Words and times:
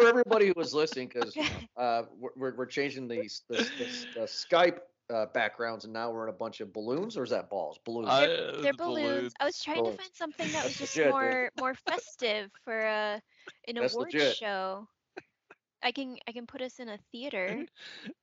for 0.00 0.08
everybody 0.08 0.46
who 0.48 0.54
was 0.56 0.74
listening, 0.74 1.08
because 1.12 1.36
uh, 1.76 2.02
we're, 2.36 2.54
we're 2.56 2.66
changing 2.66 3.08
the, 3.08 3.28
the, 3.48 3.56
the, 3.56 4.06
the 4.14 4.20
Skype 4.26 4.78
uh, 5.12 5.26
backgrounds, 5.34 5.84
and 5.84 5.92
now 5.92 6.10
we're 6.10 6.24
in 6.24 6.30
a 6.30 6.36
bunch 6.36 6.60
of 6.60 6.72
balloons, 6.72 7.16
or 7.16 7.24
is 7.24 7.30
that 7.30 7.50
balls? 7.50 7.78
Balloons. 7.84 8.08
Uh, 8.08 8.58
They're 8.62 8.72
the 8.72 8.78
balloons. 8.78 9.32
I 9.40 9.44
was 9.44 9.60
trying 9.62 9.78
Balloons. 9.78 9.96
to 9.96 10.02
find 10.02 10.14
something 10.14 10.52
that 10.52 10.64
was 10.64 10.76
just 10.76 10.96
legit, 10.96 11.06
dude. 11.06 11.12
more 11.12 11.50
more 11.58 11.74
festive 11.88 12.50
for 12.64 12.78
a 12.78 13.20
an 13.68 13.74
That's 13.74 13.94
awards 13.94 14.14
legit. 14.14 14.36
show. 14.36 14.86
I 15.82 15.92
can 15.92 16.16
I 16.28 16.32
can 16.32 16.46
put 16.46 16.60
us 16.62 16.78
in 16.78 16.88
a 16.88 16.98
theater. 17.12 17.64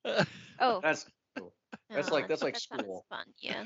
Oh, 0.59 0.80
That's 0.82 1.05
cool. 1.38 1.54
that's 1.89 2.09
like- 2.09 2.28
that's 2.28 2.41
like 2.41 2.54
that 2.55 2.62
sounds 2.62 2.84
school. 2.84 3.05
Fun, 3.09 3.25
yeah. 3.39 3.66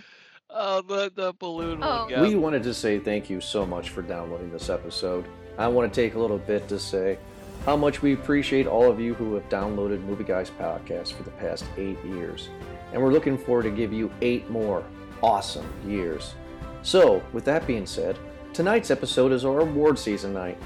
oh, 0.50 0.82
the 0.82 1.12
the 1.16 1.34
balloon 1.40 1.80
Oh. 1.84 2.02
one. 2.02 2.10
got 2.10 2.22
We 2.28 2.36
wanted 2.36 2.64
to 2.64 2.74
say 2.74 3.00
thank 3.00 3.30
you 3.30 3.40
so 3.40 3.66
much 3.66 3.90
for 3.90 4.02
downloading 4.02 4.52
this 4.52 4.70
episode. 4.70 5.26
I 5.58 5.68
want 5.68 5.94
to 5.94 6.02
take 6.02 6.16
a 6.16 6.20
little 6.20 6.38
bit 6.40 6.68
to 6.70 6.80
say 6.80 7.18
how 7.66 7.78
much 7.78 8.02
we 8.02 8.14
appreciate 8.14 8.66
all 8.66 8.90
of 8.90 9.00
you 9.00 9.14
who 9.14 9.36
have 9.36 9.48
downloaded 9.50 10.04
Movie 10.04 10.24
Guys 10.24 10.50
podcast 10.50 11.14
for 11.14 11.24
the 11.24 11.32
past 11.32 11.66
eight 11.78 12.04
years. 12.04 12.50
And 12.92 13.02
we're 13.02 13.12
looking 13.12 13.38
forward 13.38 13.64
to 13.64 13.72
give 13.72 13.94
you 13.94 14.12
eight 14.22 14.50
more 14.50 14.84
awesome 15.22 15.68
years. 15.86 16.34
So, 16.82 17.22
with 17.32 17.46
that 17.46 17.68
being 17.68 17.86
said, 17.86 18.18
tonight's 18.54 18.90
episode 18.90 19.32
is 19.32 19.46
our 19.46 19.60
award 19.60 20.00
season 20.00 20.34
night. 20.34 20.58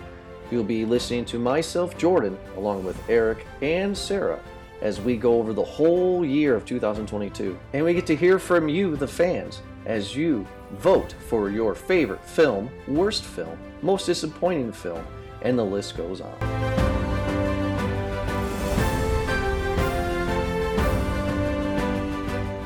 You'll 0.50 0.64
be 0.64 0.86
listening 0.86 1.26
to 1.26 1.40
myself, 1.40 1.98
Jordan, 1.98 2.38
along 2.56 2.86
with 2.86 2.98
Eric 3.10 3.46
and 3.62 3.98
Sarah, 3.98 4.40
as 4.82 5.02
we 5.02 5.18
go 5.18 5.40
over 5.40 5.52
the 5.52 5.64
whole 5.64 6.24
year 6.24 6.56
of 6.56 6.66
2022. 6.66 7.58
And 7.74 7.84
we 7.84 7.94
get 7.94 8.06
to 8.08 8.16
hear 8.16 8.40
from 8.40 8.70
you, 8.70 8.96
the 8.96 9.08
fans, 9.08 9.62
as 9.86 10.16
you 10.16 10.48
vote 10.74 11.14
for 11.28 11.50
your 11.50 11.76
favorite 11.76 12.24
film, 12.24 12.70
worst 12.88 13.24
film, 13.24 13.58
most 13.82 14.06
disappointing 14.06 14.72
film, 14.72 15.06
and 15.42 15.60
the 15.60 15.66
list 15.66 15.98
goes 15.98 16.22
on. 16.22 16.75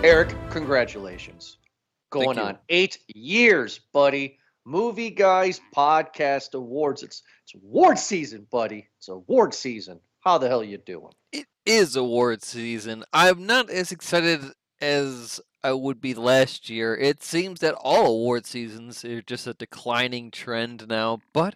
Eric, 0.02 0.33
congratulations. 0.50 1.58
Going 2.09 2.39
on 2.39 2.58
eight 2.69 3.00
years, 3.14 3.81
buddy. 3.92 4.38
Movie 4.64 5.09
Guys 5.09 5.59
Podcast 5.75 6.53
Awards. 6.53 7.03
It's 7.03 7.22
it's 7.44 7.53
award 7.55 8.00
season, 8.00 8.47
buddy. 8.50 8.88
It's 8.97 9.09
award 9.09 9.53
season. 9.53 10.00
How 10.22 10.38
the 10.38 10.47
hell 10.47 10.64
you 10.64 10.77
doing? 10.77 11.11
It 11.33 11.47
is 11.66 11.97
award 11.97 12.44
season. 12.44 13.03
I'm 13.11 13.45
not 13.45 13.70
as 13.70 13.92
excited 13.92 14.42
as 14.80 15.42
I 15.66 15.73
would 15.73 16.00
be 16.00 16.14
last 16.14 16.70
year. 16.70 16.95
It 16.95 17.22
seems 17.22 17.59
that 17.59 17.73
all 17.73 18.08
award 18.08 18.45
seasons 18.45 19.03
are 19.03 19.22
just 19.22 19.47
a 19.47 19.53
declining 19.53 20.31
trend 20.31 20.88
now, 20.88 21.20
but 21.33 21.55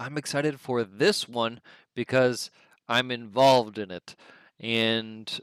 I'm 0.00 0.18
excited 0.18 0.58
for 0.58 0.82
this 0.82 1.28
one 1.28 1.60
because 1.94 2.50
I'm 2.88 3.12
involved 3.12 3.78
in 3.78 3.92
it. 3.92 4.16
And 4.58 5.40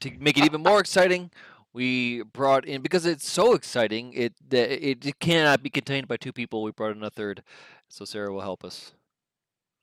to 0.00 0.10
make 0.18 0.36
it 0.38 0.44
even 0.44 0.62
more 0.62 0.80
exciting, 0.80 1.30
we 1.78 2.22
brought 2.24 2.64
in 2.64 2.82
because 2.82 3.06
it's 3.06 3.30
so 3.30 3.54
exciting, 3.54 4.12
it 4.12 4.34
it, 4.50 5.06
it 5.06 5.18
cannot 5.20 5.62
be 5.62 5.70
contained 5.70 6.08
by 6.08 6.16
two 6.16 6.32
people. 6.32 6.64
We 6.64 6.72
brought 6.72 6.96
in 6.96 7.04
a 7.04 7.10
third. 7.10 7.44
So 7.88 8.04
Sarah 8.04 8.32
will 8.32 8.40
help 8.40 8.64
us. 8.64 8.92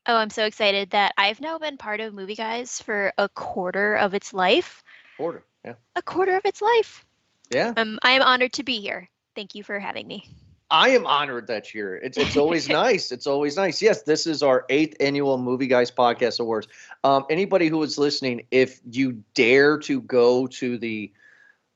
Oh, 0.06 0.18
I'm 0.18 0.30
so 0.30 0.46
excited 0.46 0.90
that 0.90 1.14
I've 1.18 1.40
now 1.40 1.58
been 1.58 1.78
part 1.78 2.02
of 2.02 2.14
Movie 2.14 2.36
Guys 2.36 2.82
for 2.82 3.14
a 3.18 3.30
quarter 3.30 3.96
of 3.96 4.14
its 4.14 4.34
life. 4.34 4.84
Order. 5.18 5.44
Yeah. 5.64 5.76
A 5.96 6.02
quarter 6.02 6.36
of 6.36 6.46
its 6.46 6.62
life. 6.62 7.06
Yeah. 7.50 7.74
Um, 7.78 7.98
I 8.04 8.12
am 8.12 8.22
honored 8.22 8.52
to 8.54 8.64
be 8.64 8.82
here. 8.82 9.10
Thank 9.34 9.56
you 9.56 9.64
for 9.64 9.80
having 9.80 10.06
me. 10.06 10.28
I 10.70 10.90
am 10.90 11.08
honored 11.08 11.48
that 11.48 11.74
you're. 11.74 11.96
It's 11.96 12.18
it's 12.18 12.36
always 12.36 12.68
nice. 12.84 13.14
It's 13.14 13.26
always 13.26 13.56
nice. 13.56 13.82
Yes, 13.82 14.04
this 14.04 14.28
is 14.28 14.44
our 14.44 14.66
eighth 14.70 14.98
annual 15.00 15.38
Movie 15.38 15.68
Guys 15.68 15.92
Podcast 15.92 16.42
Awards. 16.42 16.68
Um, 17.06 17.26
anybody 17.30 17.70
who 17.70 17.82
is 17.84 17.98
listening, 17.98 18.46
if 18.52 18.82
you 18.92 19.24
dare 19.34 19.78
to 19.80 20.02
go 20.02 20.46
to 20.48 20.78
the 20.78 21.14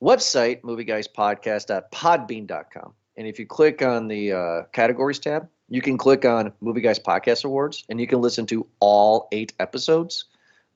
website 0.02 0.62
movieguyspodcast.podbean.com, 0.62 2.94
and 3.18 3.28
if 3.28 3.38
you 3.40 3.46
click 3.46 3.82
on 3.82 4.08
the 4.08 4.32
uh, 4.32 4.64
categories 4.72 5.20
tab, 5.20 5.50
you 5.70 5.82
can 5.82 5.98
click 5.98 6.26
on 6.26 6.52
Movie 6.62 6.82
Guys 6.82 7.00
Podcast 7.00 7.46
Awards, 7.46 7.86
and 7.90 8.02
you 8.02 8.08
can 8.08 8.22
listen 8.22 8.46
to 8.48 8.66
all 8.80 9.28
eight 9.32 9.54
episodes. 9.60 10.26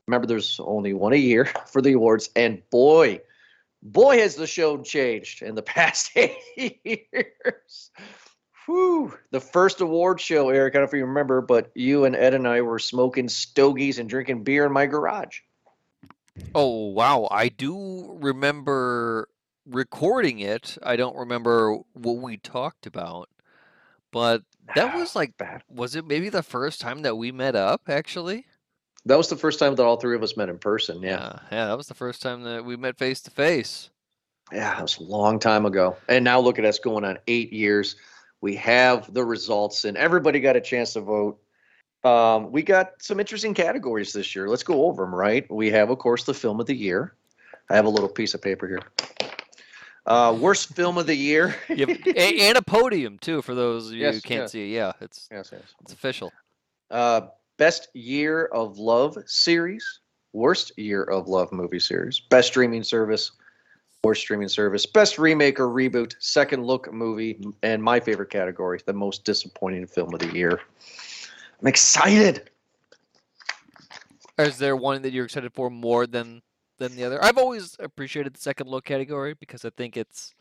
Remember, 0.07 0.27
there's 0.27 0.59
only 0.63 0.93
one 0.93 1.13
a 1.13 1.17
year 1.17 1.45
for 1.67 1.81
the 1.81 1.93
awards, 1.93 2.29
and 2.35 2.61
boy, 2.69 3.21
boy 3.81 4.19
has 4.19 4.35
the 4.35 4.47
show 4.47 4.77
changed 4.77 5.41
in 5.41 5.55
the 5.55 5.61
past 5.63 6.11
eight 6.15 6.79
years. 6.83 7.91
Whew. 8.65 9.13
The 9.31 9.41
first 9.41 9.81
award 9.81 10.21
show, 10.21 10.49
Eric, 10.49 10.73
I 10.73 10.75
don't 10.75 10.83
know 10.83 10.87
if 10.87 10.93
you 10.93 11.05
remember, 11.05 11.41
but 11.41 11.71
you 11.75 12.05
and 12.05 12.15
Ed 12.15 12.33
and 12.33 12.47
I 12.47 12.61
were 12.61 12.79
smoking 12.79 13.27
stogies 13.27 13.99
and 13.99 14.07
drinking 14.07 14.43
beer 14.43 14.65
in 14.65 14.71
my 14.71 14.85
garage. 14.85 15.39
Oh 16.55 16.87
wow, 16.87 17.27
I 17.31 17.49
do 17.49 18.17
remember 18.19 19.27
recording 19.65 20.39
it. 20.39 20.77
I 20.83 20.95
don't 20.95 21.15
remember 21.15 21.77
what 21.93 22.17
we 22.17 22.37
talked 22.37 22.85
about. 22.85 23.29
But 24.11 24.43
that 24.75 24.95
was 24.95 25.15
like 25.15 25.37
bad. 25.37 25.63
was 25.69 25.95
it 25.95 26.05
maybe 26.05 26.29
the 26.29 26.43
first 26.43 26.79
time 26.79 27.01
that 27.01 27.17
we 27.17 27.31
met 27.31 27.55
up 27.55 27.81
actually? 27.87 28.45
That 29.05 29.17
was 29.17 29.27
the 29.27 29.35
first 29.35 29.59
time 29.59 29.75
that 29.75 29.83
all 29.83 29.97
three 29.97 30.15
of 30.15 30.23
us 30.23 30.37
met 30.37 30.49
in 30.49 30.59
person. 30.59 31.01
Yeah. 31.01 31.09
Yeah, 31.09 31.39
yeah, 31.51 31.65
that 31.67 31.77
was 31.77 31.87
the 31.87 31.93
first 31.93 32.21
time 32.21 32.43
that 32.43 32.63
we 32.63 32.77
met 32.77 32.97
face 32.97 33.21
to 33.21 33.31
face. 33.31 33.89
Yeah, 34.51 34.75
that 34.75 34.81
was 34.81 34.97
a 34.97 35.03
long 35.03 35.39
time 35.39 35.65
ago. 35.65 35.97
And 36.07 36.23
now 36.23 36.39
look 36.39 36.59
at 36.59 36.65
us 36.65 36.79
going 36.79 37.03
on 37.03 37.17
eight 37.27 37.51
years. 37.51 37.95
We 38.39 38.55
have 38.57 39.13
the 39.13 39.23
results, 39.23 39.83
and 39.83 39.97
everybody 39.97 40.39
got 40.39 40.55
a 40.55 40.61
chance 40.61 40.93
to 40.93 41.01
vote. 41.01 41.39
Um, 42.03 42.51
we 42.51 42.61
got 42.63 43.01
some 43.01 43.19
interesting 43.19 43.53
categories 43.53 44.11
this 44.11 44.35
year. 44.35 44.49
Let's 44.49 44.63
go 44.63 44.85
over 44.85 45.03
them, 45.03 45.15
right? 45.15 45.49
We 45.49 45.71
have, 45.71 45.89
of 45.89 45.99
course, 45.99 46.23
the 46.25 46.33
film 46.33 46.59
of 46.59 46.65
the 46.65 46.75
year. 46.75 47.13
I 47.69 47.75
have 47.75 47.85
a 47.85 47.89
little 47.89 48.09
piece 48.09 48.33
of 48.33 48.41
paper 48.41 48.67
here. 48.67 48.81
Uh, 50.05 50.37
worst 50.37 50.75
film 50.75 50.97
of 50.97 51.07
the 51.07 51.15
year. 51.15 51.55
Yep. 51.69 51.89
a- 52.17 52.39
and 52.49 52.57
a 52.57 52.61
podium 52.61 53.17
too 53.19 53.41
for 53.41 53.55
those 53.55 53.87
of 53.87 53.93
you 53.93 54.01
Yes, 54.01 54.15
who 54.15 54.21
can't 54.21 54.41
yes. 54.41 54.51
see 54.51 54.69
it. 54.69 54.75
Yeah, 54.75 54.91
it's 54.99 55.29
yes, 55.31 55.49
yes. 55.53 55.61
it's 55.81 55.93
official. 55.93 56.31
Uh, 56.91 57.21
best 57.57 57.87
year 57.93 58.45
of 58.45 58.77
love 58.77 59.17
series, 59.25 59.99
worst 60.33 60.77
year 60.77 61.03
of 61.03 61.29
love 61.29 61.53
movie 61.53 61.79
series, 61.79 62.19
best 62.19 62.49
streaming 62.49 62.83
service, 62.83 63.31
worst 64.03 64.19
streaming 64.21 64.49
service, 64.49 64.85
best 64.85 65.17
remake 65.17 65.57
or 65.57 65.69
reboot, 65.69 66.15
second 66.19 66.65
look 66.65 66.91
movie, 66.91 67.39
and 67.63 67.81
my 67.81 67.97
favorite 68.01 68.29
category, 68.29 68.81
the 68.85 68.91
most 68.93 69.23
disappointing 69.23 69.87
film 69.87 70.13
of 70.13 70.19
the 70.19 70.31
year. 70.35 70.59
I'm 71.63 71.67
excited. 71.69 72.49
Is 74.37 74.57
there 74.57 74.75
one 74.75 75.01
that 75.03 75.13
you're 75.13 75.23
excited 75.25 75.53
for 75.53 75.69
more 75.69 76.05
than 76.05 76.41
than 76.77 76.95
the 76.97 77.05
other? 77.05 77.23
I've 77.23 77.37
always 77.37 77.77
appreciated 77.79 78.33
the 78.33 78.41
second 78.41 78.67
look 78.67 78.83
category 78.83 79.33
because 79.33 79.63
I 79.63 79.69
think 79.69 79.95
it's 79.95 80.33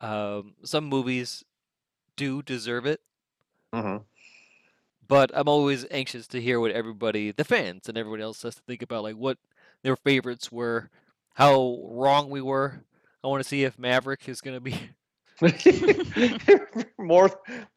um, 0.00 0.54
some 0.62 0.84
movies 0.84 1.42
do 2.16 2.42
deserve 2.42 2.86
it, 2.86 3.00
Mm-hmm. 3.74 4.04
but 5.08 5.30
I'm 5.34 5.48
always 5.48 5.84
anxious 5.90 6.28
to 6.28 6.40
hear 6.40 6.60
what 6.60 6.70
everybody, 6.70 7.32
the 7.32 7.42
fans 7.44 7.88
and 7.88 7.98
everybody 7.98 8.22
else, 8.22 8.42
has 8.42 8.54
to 8.56 8.62
think 8.62 8.82
about, 8.82 9.02
like 9.02 9.16
what 9.16 9.38
their 9.82 9.96
favorites 9.96 10.52
were, 10.52 10.90
how 11.34 11.80
wrong 11.88 12.30
we 12.30 12.40
were. 12.42 12.84
I 13.24 13.28
want 13.28 13.42
to 13.42 13.48
see 13.48 13.64
if 13.64 13.78
Maverick 13.78 14.28
is 14.28 14.40
going 14.40 14.56
to 14.56 14.60
be. 14.60 14.90
More 16.98 17.30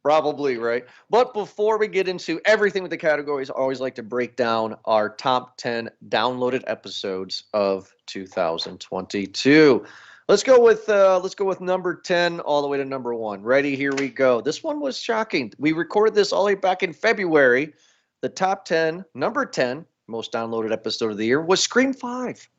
probably 0.03 0.57
right. 0.57 0.85
But 1.09 1.33
before 1.33 1.77
we 1.77 1.87
get 1.87 2.07
into 2.07 2.39
everything 2.45 2.83
with 2.83 2.91
the 2.91 2.97
categories, 2.97 3.49
I 3.49 3.53
always 3.53 3.79
like 3.79 3.95
to 3.95 4.03
break 4.03 4.35
down 4.35 4.75
our 4.85 5.09
top 5.09 5.57
10 5.57 5.89
downloaded 6.09 6.63
episodes 6.67 7.45
of 7.53 7.93
2022. 8.07 9.85
Let's 10.27 10.43
go 10.43 10.59
with 10.59 10.89
uh, 10.89 11.19
let's 11.19 11.35
go 11.35 11.45
with 11.45 11.61
number 11.61 11.95
10 11.95 12.39
all 12.39 12.61
the 12.61 12.67
way 12.67 12.77
to 12.77 12.85
number 12.85 13.13
1. 13.13 13.43
Ready? 13.43 13.75
Here 13.75 13.93
we 13.93 14.09
go. 14.09 14.41
This 14.41 14.63
one 14.63 14.79
was 14.79 14.97
shocking. 14.97 15.53
We 15.59 15.71
recorded 15.71 16.15
this 16.15 16.31
all 16.31 16.43
the 16.43 16.53
way 16.53 16.55
back 16.55 16.81
in 16.81 16.93
February. 16.93 17.73
The 18.21 18.29
top 18.29 18.65
10, 18.65 19.05
number 19.13 19.45
10 19.45 19.85
most 20.07 20.31
downloaded 20.31 20.71
episode 20.71 21.11
of 21.11 21.17
the 21.17 21.25
year 21.25 21.41
was 21.41 21.61
Scream 21.61 21.93
5. 21.93 22.49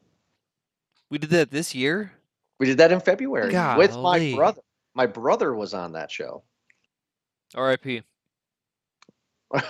We 1.11 1.19
did 1.19 1.31
that 1.31 1.51
this 1.51 1.75
year. 1.75 2.13
We 2.59 2.67
did 2.67 2.79
that 2.79 2.93
in 2.93 3.01
February 3.01 3.55
with 3.77 3.97
my 3.97 4.33
brother. 4.35 4.63
My 4.97 5.05
brother 5.05 5.55
was 5.55 5.75
on 5.75 5.93
that 5.93 6.11
show. 6.11 6.43
R.I.P. 7.55 8.03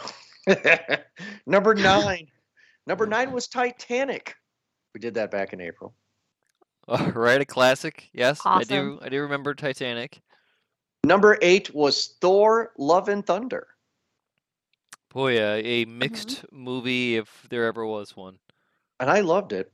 Number 1.46 1.74
nine. 1.74 2.28
Number 2.86 3.08
nine 3.08 3.32
was 3.32 3.48
Titanic. 3.48 4.36
We 4.94 5.00
did 5.00 5.14
that 5.14 5.32
back 5.32 5.52
in 5.52 5.60
April. 5.60 5.94
All 6.88 7.10
right, 7.10 7.40
a 7.40 7.44
classic. 7.44 8.08
Yes, 8.12 8.40
I 8.44 8.62
do. 8.62 9.00
I 9.02 9.08
do 9.08 9.20
remember 9.20 9.52
Titanic. 9.52 10.22
Number 11.02 11.38
eight 11.42 11.74
was 11.74 12.14
Thor: 12.20 12.72
Love 12.78 13.08
and 13.08 13.26
Thunder. 13.26 13.66
Boy, 15.12 15.42
uh, 15.42 15.60
a 15.64 15.86
mixed 15.86 16.44
movie 16.52 17.16
if 17.16 17.46
there 17.50 17.64
ever 17.64 17.84
was 17.84 18.16
one. 18.16 18.38
and 19.00 19.10
I 19.10 19.20
loved 19.22 19.52
it. 19.52 19.72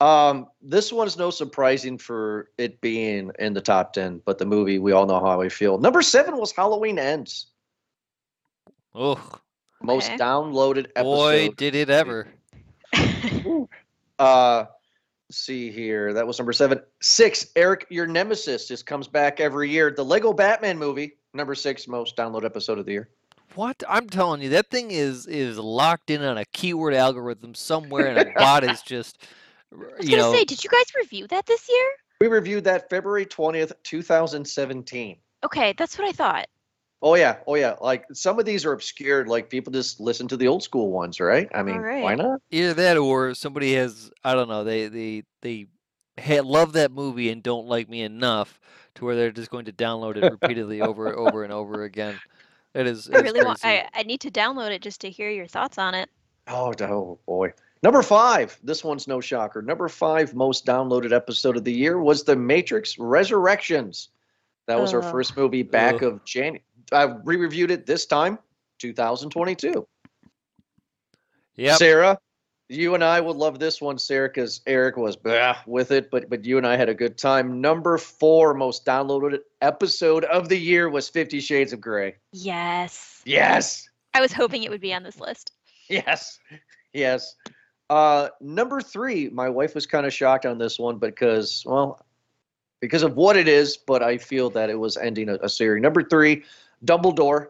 Um, 0.00 0.48
this 0.60 0.92
one's 0.92 1.16
no 1.16 1.30
surprising 1.30 1.96
for 1.96 2.50
it 2.58 2.80
being 2.82 3.30
in 3.38 3.54
the 3.54 3.60
top 3.62 3.92
ten, 3.94 4.20
but 4.26 4.36
the 4.38 4.44
movie 4.44 4.78
we 4.78 4.92
all 4.92 5.06
know 5.06 5.20
how 5.20 5.40
I 5.40 5.48
feel. 5.48 5.78
Number 5.78 6.02
seven 6.02 6.36
was 6.36 6.52
Halloween 6.52 6.98
Ends, 6.98 7.46
Oh, 8.94 9.18
most 9.82 10.06
Okay. 10.08 10.16
downloaded 10.18 10.86
episode. 10.96 11.02
boy, 11.04 11.48
did 11.56 11.74
it 11.74 11.90
ever. 11.90 12.28
Uh, 14.18 14.64
see 15.30 15.70
here. 15.70 16.14
That 16.14 16.26
was 16.26 16.38
number 16.38 16.54
seven. 16.54 16.80
Six. 17.02 17.48
Eric, 17.54 17.86
your 17.90 18.06
nemesis 18.06 18.66
just 18.66 18.86
comes 18.86 19.06
back 19.08 19.40
every 19.40 19.68
year. 19.70 19.90
The 19.94 20.02
Lego 20.04 20.32
Batman 20.32 20.78
movie, 20.78 21.18
number 21.34 21.54
six 21.54 21.86
most 21.86 22.16
download 22.16 22.42
episode 22.44 22.78
of 22.78 22.86
the 22.86 22.92
year. 22.92 23.10
What 23.54 23.82
I'm 23.86 24.08
telling 24.08 24.40
you, 24.40 24.48
that 24.50 24.70
thing 24.70 24.90
is 24.90 25.26
is 25.26 25.58
locked 25.58 26.08
in 26.08 26.22
on 26.22 26.38
a 26.38 26.46
keyword 26.46 26.94
algorithm 26.94 27.54
somewhere, 27.54 28.06
and 28.06 28.18
a 28.18 28.32
bot 28.38 28.64
is 28.64 28.80
just, 28.80 29.18
r- 29.20 29.28
I 29.76 29.98
was 29.98 30.08
you 30.08 30.16
gonna 30.16 30.22
know, 30.22 30.32
say, 30.32 30.44
did 30.44 30.62
you 30.62 30.70
guys 30.70 30.86
review 30.96 31.26
that 31.28 31.46
this 31.46 31.68
year? 31.68 31.86
We 32.20 32.28
reviewed 32.28 32.64
that 32.64 32.88
February 32.88 33.26
twentieth, 33.26 33.72
two 33.82 34.02
thousand 34.02 34.46
seventeen. 34.46 35.18
Okay, 35.44 35.74
that's 35.76 35.98
what 35.98 36.08
I 36.08 36.12
thought. 36.12 36.46
Oh 37.02 37.14
yeah, 37.14 37.38
oh 37.46 37.56
yeah. 37.56 37.76
Like 37.80 38.04
some 38.12 38.38
of 38.38 38.46
these 38.46 38.64
are 38.64 38.72
obscured. 38.72 39.28
Like 39.28 39.50
people 39.50 39.72
just 39.72 40.00
listen 40.00 40.26
to 40.28 40.36
the 40.36 40.48
old 40.48 40.62
school 40.62 40.90
ones, 40.90 41.20
right? 41.20 41.48
I 41.54 41.62
mean, 41.62 41.82
why 41.82 42.14
not? 42.14 42.40
either 42.50 42.74
that 42.74 42.96
or 42.96 43.34
somebody 43.34 43.74
has 43.74 44.10
I 44.24 44.34
don't 44.34 44.48
know 44.48 44.64
they 44.64 44.88
they 44.88 45.22
they 45.42 45.66
ha 46.18 46.40
love 46.42 46.72
that 46.72 46.90
movie 46.90 47.30
and 47.30 47.42
don't 47.42 47.66
like 47.66 47.88
me 47.88 48.02
enough 48.02 48.58
to 48.94 49.04
where 49.04 49.14
they're 49.14 49.30
just 49.30 49.50
going 49.50 49.66
to 49.66 49.72
download 49.72 50.16
it 50.16 50.30
repeatedly 50.30 50.80
over 50.80 51.08
and 51.08 51.16
over 51.16 51.44
and 51.44 51.52
over 51.52 51.84
again. 51.84 52.18
That 52.72 52.86
is 52.86 53.08
I 53.10 53.18
it's 53.18 53.22
really 53.22 53.44
want. 53.44 53.60
I, 53.62 53.88
I 53.94 54.02
need 54.02 54.20
to 54.22 54.30
download 54.30 54.70
it 54.70 54.82
just 54.82 55.00
to 55.02 55.10
hear 55.10 55.30
your 55.30 55.46
thoughts 55.46 55.78
on 55.78 55.94
it. 55.94 56.08
Oh, 56.48 56.72
oh 56.80 57.18
boy. 57.26 57.52
Number 57.82 58.02
five. 58.02 58.58
This 58.62 58.82
one's 58.82 59.06
no 59.06 59.20
shocker. 59.20 59.62
Number 59.62 59.88
five 59.88 60.34
most 60.34 60.66
downloaded 60.66 61.12
episode 61.12 61.56
of 61.56 61.64
the 61.64 61.72
year 61.72 62.00
was 62.00 62.24
The 62.24 62.36
Matrix 62.36 62.98
Resurrections. 62.98 64.08
That 64.66 64.80
was 64.80 64.92
our 64.92 65.02
uh. 65.02 65.10
first 65.10 65.36
movie 65.36 65.62
back 65.62 65.96
Ugh. 65.96 66.04
of 66.04 66.24
January. 66.24 66.64
I 66.92 67.04
re-reviewed 67.24 67.70
it 67.70 67.86
this 67.86 68.06
time, 68.06 68.38
2022. 68.78 69.86
Yep. 71.56 71.78
Sarah, 71.78 72.18
you 72.68 72.94
and 72.94 73.02
I 73.02 73.20
would 73.20 73.36
love 73.36 73.58
this 73.58 73.80
one, 73.80 73.98
Sarah, 73.98 74.28
because 74.28 74.60
Eric 74.66 74.96
was 74.96 75.16
bah 75.16 75.56
with 75.66 75.90
it, 75.90 76.10
but 76.10 76.28
but 76.28 76.44
you 76.44 76.58
and 76.58 76.66
I 76.66 76.76
had 76.76 76.88
a 76.88 76.94
good 76.94 77.16
time. 77.16 77.60
Number 77.60 77.96
four 77.96 78.54
most 78.54 78.84
downloaded 78.84 79.38
episode 79.62 80.24
of 80.24 80.48
the 80.48 80.58
year 80.58 80.88
was 80.88 81.08
Fifty 81.08 81.40
Shades 81.40 81.72
of 81.72 81.80
Grey. 81.80 82.16
Yes. 82.32 83.22
Yes. 83.24 83.88
I 84.14 84.20
was 84.20 84.32
hoping 84.32 84.64
it 84.64 84.70
would 84.70 84.80
be 84.80 84.94
on 84.94 85.02
this 85.02 85.20
list. 85.20 85.52
Yes. 85.88 86.38
Yes. 86.92 87.36
Uh, 87.88 88.28
number 88.40 88.80
three, 88.80 89.28
my 89.28 89.48
wife 89.48 89.74
was 89.74 89.86
kind 89.86 90.06
of 90.06 90.12
shocked 90.12 90.46
on 90.46 90.58
this 90.58 90.78
one 90.78 90.98
because, 90.98 91.62
well, 91.66 92.04
because 92.80 93.02
of 93.02 93.16
what 93.16 93.36
it 93.36 93.48
is, 93.48 93.76
but 93.76 94.02
I 94.02 94.18
feel 94.18 94.50
that 94.50 94.70
it 94.70 94.78
was 94.78 94.96
ending 94.96 95.28
a, 95.28 95.34
a 95.36 95.48
series. 95.48 95.82
Number 95.82 96.02
three, 96.02 96.44
Dumbledore. 96.84 97.48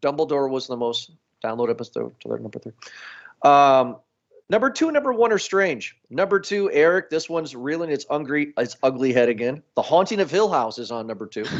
Dumbledore 0.00 0.50
was 0.50 0.66
the 0.66 0.76
most 0.76 1.12
download 1.42 1.70
episode 1.70 2.14
to 2.20 2.28
their 2.28 2.38
number 2.38 2.58
three. 2.58 2.72
Um, 3.42 3.96
number 4.50 4.70
two, 4.70 4.92
number 4.92 5.12
one 5.12 5.32
are 5.32 5.38
strange. 5.38 5.96
Number 6.10 6.38
two, 6.38 6.70
Eric. 6.72 7.10
This 7.10 7.28
one's 7.28 7.56
reeling 7.56 7.90
its 7.90 8.04
ugly, 8.10 8.52
its 8.58 8.76
ugly 8.82 9.12
head 9.12 9.28
again. 9.28 9.62
The 9.74 9.82
Haunting 9.82 10.20
of 10.20 10.30
Hill 10.30 10.50
House 10.50 10.78
is 10.78 10.90
on 10.90 11.06
number 11.06 11.26
two. 11.26 11.44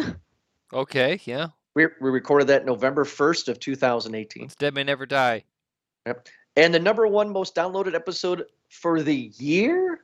Okay, 0.71 1.19
yeah. 1.25 1.47
we, 1.75 1.87
we 1.99 2.11
recorded 2.11 2.47
that 2.49 2.67
November 2.67 3.07
first 3.07 3.49
of 3.49 3.59
2018. 3.59 4.45
It's 4.45 4.55
Dead 4.55 4.75
May 4.75 4.85
Never 4.85 5.07
Die. 5.07 5.43
And 6.59 6.75
the 6.75 6.79
number 6.79 7.07
one 7.07 7.33
most 7.33 7.55
downloaded 7.55 7.95
episode 7.95 8.45
for 8.69 9.01
the 9.01 9.33
year? 9.39 10.01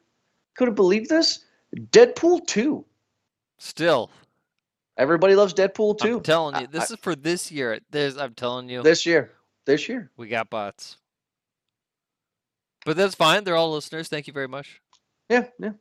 Couldn't 0.56 0.75
believe 0.75 1.09
this. 1.09 1.45
Deadpool 1.91 2.47
2. 2.47 2.85
Still, 3.59 4.11
Everybody 4.97 5.35
loves 5.35 5.53
Deadpool 5.53 5.99
2 5.99 6.17
I'm 6.17 6.23
telling 6.23 6.61
you, 6.61 6.67
this 6.69 6.91
I- 6.91 6.95
is 6.95 7.01
for 7.01 7.17
this 7.17 7.51
year. 7.51 7.81
There's, 7.91 8.17
I'm 8.17 8.35
telling 8.35 8.69
you, 8.69 8.83
this 8.83 9.05
year. 9.05 9.33
This 9.67 9.89
year. 9.89 10.11
we 10.17 10.29
got 10.29 10.51
bots. 10.51 10.99
But 12.87 12.97
that's 12.97 13.15
fine. 13.15 13.43
They're 13.43 13.56
all 13.56 13.73
listeners. 13.73 14.09
Thank 14.09 14.27
you 14.27 14.33
very 14.33 14.47
much. 14.47 14.81
Yeah, 15.29 15.47
yeah. 15.59 15.73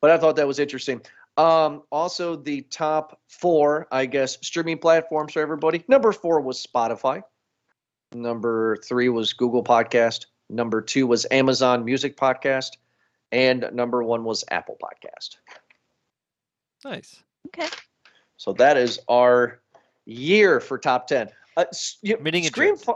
But 0.00 0.10
I 0.10 0.18
thought 0.18 0.36
that 0.36 0.46
was 0.48 0.58
interesting. 0.58 1.00
Um, 1.36 1.84
also, 1.90 2.36
the 2.36 2.62
top 2.62 3.20
four, 3.28 3.86
I 3.92 4.04
guess, 4.04 4.36
streaming 4.42 4.78
platforms 4.78 5.32
for 5.32 5.40
everybody. 5.40 5.84
Number 5.88 6.12
four 6.12 6.40
was 6.40 6.66
Spotify. 6.66 7.22
Number 8.12 8.76
three 8.78 9.08
was 9.08 9.32
Google 9.32 9.62
Podcast. 9.62 10.26
Number 10.48 10.80
two 10.80 11.06
was 11.06 11.26
Amazon 11.30 11.84
Music 11.84 12.16
Podcast. 12.16 12.76
And 13.32 13.68
number 13.72 14.02
one 14.02 14.24
was 14.24 14.44
Apple 14.50 14.76
Podcast. 14.82 15.36
Nice. 16.84 17.22
Okay. 17.48 17.68
So 18.36 18.52
that 18.54 18.76
is 18.76 18.98
our 19.08 19.60
year 20.06 20.60
for 20.60 20.78
top 20.78 21.06
ten. 21.06 21.28
Uh, 21.56 21.66
you- 22.02 22.18
Meeting 22.18 22.44
Scream. 22.44 22.76
Fi- 22.76 22.94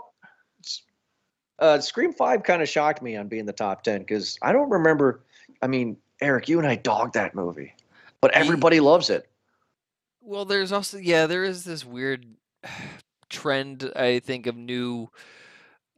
uh, 1.61 1.79
Scream 1.79 2.13
Five 2.13 2.43
kind 2.43 2.63
of 2.63 2.69
shocked 2.69 3.01
me 3.01 3.17
on 3.17 3.29
being 3.29 3.47
the 3.47 3.53
top 3.53 3.83
ten 3.85 4.01
because 4.01 4.39
I 4.43 4.53
don't 4.53 4.71
remember. 4.71 5.21
I 5.63 5.69
mean, 5.69 5.97
Eric, 6.21 6.49
you 6.49 6.59
and 6.59 6.67
I 6.67 6.75
dogged 6.75 7.15
that 7.15 7.35
movie, 7.35 7.73
but 8.21 8.35
Ye- 8.35 8.41
everybody 8.41 8.81
loves 8.81 9.11
it. 9.11 9.29
Well, 10.21 10.45
there's 10.45 10.73
also 10.73 10.99
yeah, 10.99 11.27
there 11.27 11.45
is 11.45 11.63
this 11.65 11.85
weird 11.85 12.27
trend 13.29 13.91
I 13.97 14.21
think 14.21 14.47
of 14.47 14.57
new 14.57 15.09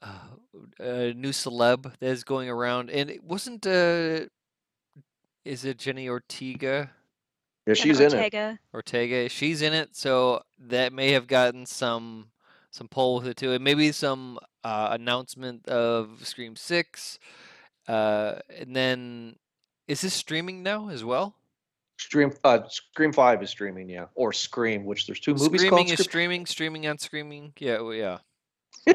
uh, 0.02 0.28
uh 0.80 1.12
new 1.14 1.30
celeb 1.30 1.82
that 1.98 2.06
is 2.06 2.24
going 2.24 2.48
around, 2.48 2.90
and 2.90 3.10
it 3.10 3.22
wasn't 3.22 3.66
uh, 3.66 4.26
is 5.44 5.64
it 5.64 5.78
Jenny 5.78 6.08
Ortega? 6.08 6.90
Yeah, 7.66 7.74
Jenna 7.74 7.76
she's 7.76 8.00
in 8.00 8.06
it. 8.06 8.14
Ortega. 8.14 8.58
Ortega, 8.74 9.28
she's 9.28 9.62
in 9.62 9.72
it, 9.72 9.96
so 9.96 10.42
that 10.58 10.92
may 10.92 11.12
have 11.12 11.26
gotten 11.26 11.66
some 11.66 12.28
some 12.70 12.88
pull 12.88 13.16
with 13.16 13.28
it 13.28 13.36
too, 13.36 13.52
and 13.52 13.64
maybe 13.64 13.90
some 13.92 14.38
uh, 14.64 14.88
announcement 14.90 15.66
of 15.68 16.26
Scream 16.26 16.56
Six, 16.56 17.18
uh, 17.88 18.36
and 18.54 18.74
then 18.74 19.36
is 19.88 20.00
this 20.00 20.14
streaming 20.14 20.62
now 20.62 20.88
as 20.88 21.04
well? 21.04 21.34
Stream. 21.98 22.32
Uh, 22.44 22.60
Scream 22.68 23.12
Five 23.12 23.42
is 23.42 23.50
streaming, 23.50 23.88
yeah, 23.88 24.06
or 24.14 24.32
Scream, 24.32 24.84
which 24.84 25.06
there's 25.06 25.20
two 25.20 25.32
movies 25.32 25.46
Screaming 25.46 25.70
called. 25.70 25.86
is 25.86 25.92
Scream- 25.94 26.04
streaming, 26.04 26.46
streaming 26.46 26.86
on 26.86 26.98
streaming. 26.98 27.52
Yeah, 27.58 27.80
well, 27.80 27.94
yeah. 27.94 28.18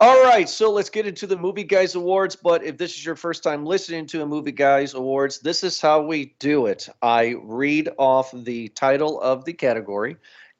All 0.00 0.22
right, 0.24 0.48
so 0.48 0.70
let's 0.70 0.90
get 0.90 1.06
into 1.06 1.26
the 1.26 1.36
Movie 1.36 1.64
Guys 1.64 1.94
Awards. 1.94 2.36
But 2.36 2.64
if 2.64 2.76
this 2.76 2.92
is 2.94 3.04
your 3.06 3.16
first 3.16 3.42
time 3.42 3.64
listening 3.64 4.06
to 4.08 4.22
a 4.22 4.26
Movie 4.26 4.52
Guys 4.52 4.94
Awards, 4.94 5.38
this 5.40 5.62
is 5.64 5.80
how 5.80 6.02
we 6.02 6.34
do 6.40 6.66
it. 6.66 6.88
I 7.00 7.36
read 7.42 7.88
off 7.96 8.30
the 8.34 8.68
title 8.70 9.20
of 9.20 9.44
the 9.44 9.52
category 9.52 10.16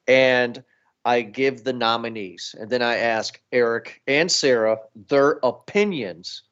and 0.07 0.63
I 1.03 1.21
give 1.21 1.63
the 1.63 1.73
nominees. 1.73 2.55
And 2.59 2.69
then 2.69 2.81
I 2.81 2.95
ask 2.97 3.39
Eric 3.51 4.01
and 4.07 4.31
Sarah 4.31 4.77
their 5.09 5.39
opinions 5.43 6.43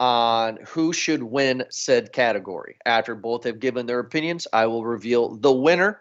on 0.00 0.58
who 0.66 0.92
should 0.94 1.22
win 1.22 1.62
said 1.68 2.12
category. 2.12 2.76
After 2.86 3.14
both 3.14 3.44
have 3.44 3.60
given 3.60 3.84
their 3.86 4.00
opinions, 4.00 4.48
I 4.52 4.66
will 4.66 4.84
reveal 4.84 5.36
the 5.36 5.52
winner 5.52 6.00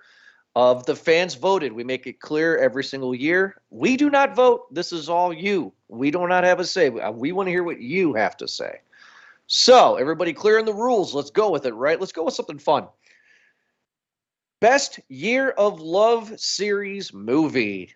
of 0.56 0.86
the 0.86 0.96
fans 0.96 1.36
voted. 1.36 1.74
We 1.74 1.84
make 1.84 2.08
it 2.08 2.22
clear 2.22 2.58
every 2.58 2.84
single 2.84 3.14
year. 3.14 3.62
We 3.70 3.98
do 3.98 4.10
not 4.10 4.36
vote. 4.36 4.74
This 4.74 4.94
is 4.94 5.10
all 5.10 5.34
you. 5.34 5.74
We 5.90 6.12
do 6.12 6.26
not 6.28 6.46
have 6.46 6.62
a 6.62 6.66
say. 6.66 6.90
We, 6.90 7.34
want 7.34 7.48
to 7.48 7.52
hear 7.52 7.64
what 7.64 7.82
you 7.82 8.14
have 8.14 8.38
to 8.38 8.48
say. 8.48 8.80
So, 9.48 9.96
everybody 9.96 10.32
clear 10.32 10.60
in 10.60 10.66
the 10.66 10.74
rules. 10.74 11.14
Let's 11.14 11.32
go 11.32 11.52
with 11.52 11.66
it, 11.66 11.74
right? 11.74 12.00
Let's 12.00 12.12
go 12.12 12.24
with 12.24 12.36
something 12.36 12.60
fun. 12.60 12.88
Best 14.62 15.00
Year 15.10 15.50
of 15.52 15.82
Love 15.82 16.40
series 16.40 17.14
movie. 17.14 17.94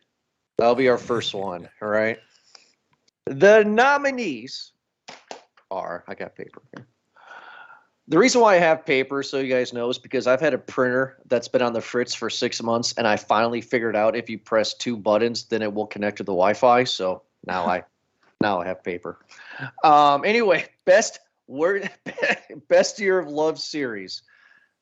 That'll 0.58 0.76
be 0.76 0.90
our 0.90 0.98
first 0.98 1.34
one, 1.34 1.70
all 1.82 1.90
right? 1.90 2.20
The 3.26 3.64
nominees 3.64 4.74
are, 5.74 6.04
I 6.08 6.16
got 6.16 6.36
paper 6.36 6.62
here. 6.76 6.88
The 8.10 8.18
reason 8.18 8.42
why 8.42 8.56
I 8.56 8.60
have 8.60 8.86
paper, 8.86 9.24
so 9.24 9.40
you 9.40 9.52
guys 9.52 9.72
know, 9.72 9.90
is 9.90 9.98
because 9.98 10.28
I've 10.28 10.42
had 10.42 10.54
a 10.54 10.58
printer 10.58 11.18
that's 11.28 11.48
been 11.48 11.62
on 11.62 11.72
the 11.72 11.82
fritz 11.82 12.14
for 12.14 12.30
six 12.30 12.62
months, 12.62 12.94
and 12.98 13.08
I 13.08 13.16
finally 13.16 13.62
figured 13.62 13.96
out 13.96 14.16
if 14.16 14.30
you 14.30 14.38
press 14.38 14.74
two 14.74 14.98
buttons, 14.98 15.46
then 15.46 15.62
it 15.62 15.74
will 15.74 15.88
connect 15.88 16.18
to 16.18 16.24
the 16.24 16.34
Wi-Fi. 16.34 16.84
So 16.84 17.24
now 17.48 17.66
I, 17.66 17.84
now 18.42 18.60
I 18.60 18.68
have 18.68 18.84
paper. 18.84 19.20
Um, 19.86 20.26
anyway, 20.26 20.66
best 20.86 21.20
word, 21.48 21.90
best 22.68 23.00
year 23.00 23.20
of 23.20 23.30
love 23.30 23.58
series. 23.58 24.24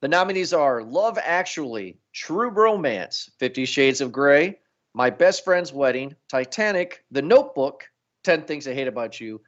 The 0.01 0.07
nominees 0.07 0.51
are 0.51 0.81
Love 0.81 1.19
Actually, 1.23 1.99
True 2.11 2.49
Romance, 2.49 3.29
Fifty 3.37 3.65
Shades 3.65 4.01
of 4.01 4.11
Grey, 4.11 4.57
My 4.95 5.11
Best 5.11 5.43
Friend's 5.43 5.71
Wedding, 5.71 6.15
Titanic, 6.27 7.03
The 7.11 7.21
Notebook, 7.21 7.87
Ten 8.23 8.41
Things 8.41 8.67
I 8.67 8.73
Hate 8.73 8.87
About 8.87 9.21
You, 9.21 9.41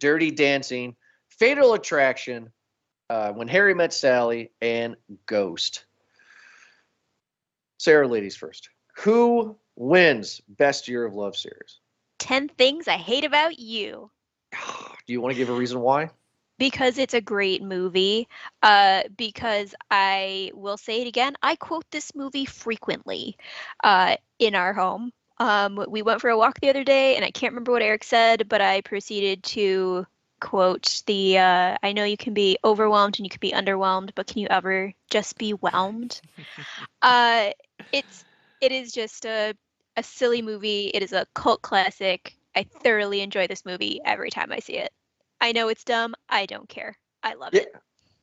Dirty 0.00 0.30
Dancing, 0.30 0.96
Fatal 1.28 1.74
Attraction, 1.74 2.50
uh, 3.10 3.32
When 3.32 3.48
Harry 3.48 3.74
Met 3.74 3.92
Sally, 3.92 4.50
and 4.60 4.96
Ghost. 5.26 5.84
Sarah, 7.78 8.08
ladies 8.08 8.36
first. 8.36 8.70
Who 8.98 9.56
wins 9.76 10.40
Best 10.48 10.88
Year 10.88 11.04
of 11.04 11.14
Love 11.14 11.36
series? 11.36 11.80
10 12.18 12.48
Things 12.48 12.88
I 12.88 12.96
Hate 12.96 13.24
About 13.24 13.58
You. 13.58 14.10
Do 15.06 15.12
you 15.12 15.20
want 15.20 15.34
to 15.34 15.38
give 15.38 15.50
a 15.50 15.54
reason 15.54 15.80
why? 15.80 16.10
Because 16.58 16.96
it's 16.96 17.14
a 17.14 17.20
great 17.20 17.62
movie. 17.62 18.28
Uh, 18.62 19.02
because 19.16 19.74
I 19.90 20.50
will 20.54 20.78
say 20.78 21.02
it 21.02 21.06
again, 21.06 21.34
I 21.42 21.56
quote 21.56 21.84
this 21.90 22.14
movie 22.14 22.46
frequently 22.46 23.36
uh, 23.84 24.16
in 24.38 24.54
our 24.54 24.72
home. 24.72 25.12
Um, 25.38 25.84
we 25.88 26.02
went 26.02 26.20
for 26.20 26.30
a 26.30 26.38
walk 26.38 26.60
the 26.60 26.70
other 26.70 26.84
day, 26.84 27.16
and 27.16 27.24
I 27.24 27.30
can't 27.30 27.52
remember 27.52 27.72
what 27.72 27.82
Eric 27.82 28.04
said, 28.04 28.48
but 28.48 28.60
I 28.60 28.80
proceeded 28.80 29.42
to 29.44 30.06
quote 30.40 31.02
the 31.06 31.38
uh, 31.38 31.76
I 31.82 31.92
know 31.92 32.04
you 32.04 32.16
can 32.16 32.34
be 32.34 32.58
overwhelmed 32.64 33.18
and 33.18 33.26
you 33.26 33.30
can 33.30 33.40
be 33.40 33.52
underwhelmed, 33.52 34.10
but 34.14 34.26
can 34.26 34.38
you 34.40 34.48
ever 34.50 34.92
just 35.10 35.38
be 35.38 35.52
whelmed? 35.52 36.20
uh, 37.02 37.50
it's 37.92 38.24
it 38.60 38.72
is 38.72 38.92
just 38.92 39.24
a 39.26 39.54
a 39.96 40.02
silly 40.02 40.42
movie. 40.42 40.90
It 40.94 41.02
is 41.02 41.12
a 41.12 41.26
cult 41.34 41.62
classic. 41.62 42.36
I 42.54 42.64
thoroughly 42.82 43.20
enjoy 43.20 43.46
this 43.46 43.64
movie 43.64 44.00
every 44.04 44.30
time 44.30 44.52
I 44.52 44.60
see 44.60 44.78
it. 44.78 44.92
I 45.40 45.52
know 45.52 45.68
it's 45.68 45.84
dumb. 45.84 46.14
I 46.28 46.46
don't 46.46 46.68
care. 46.68 46.96
I 47.22 47.34
love 47.34 47.52
Yeah. 47.52 47.62
it. 47.62 47.74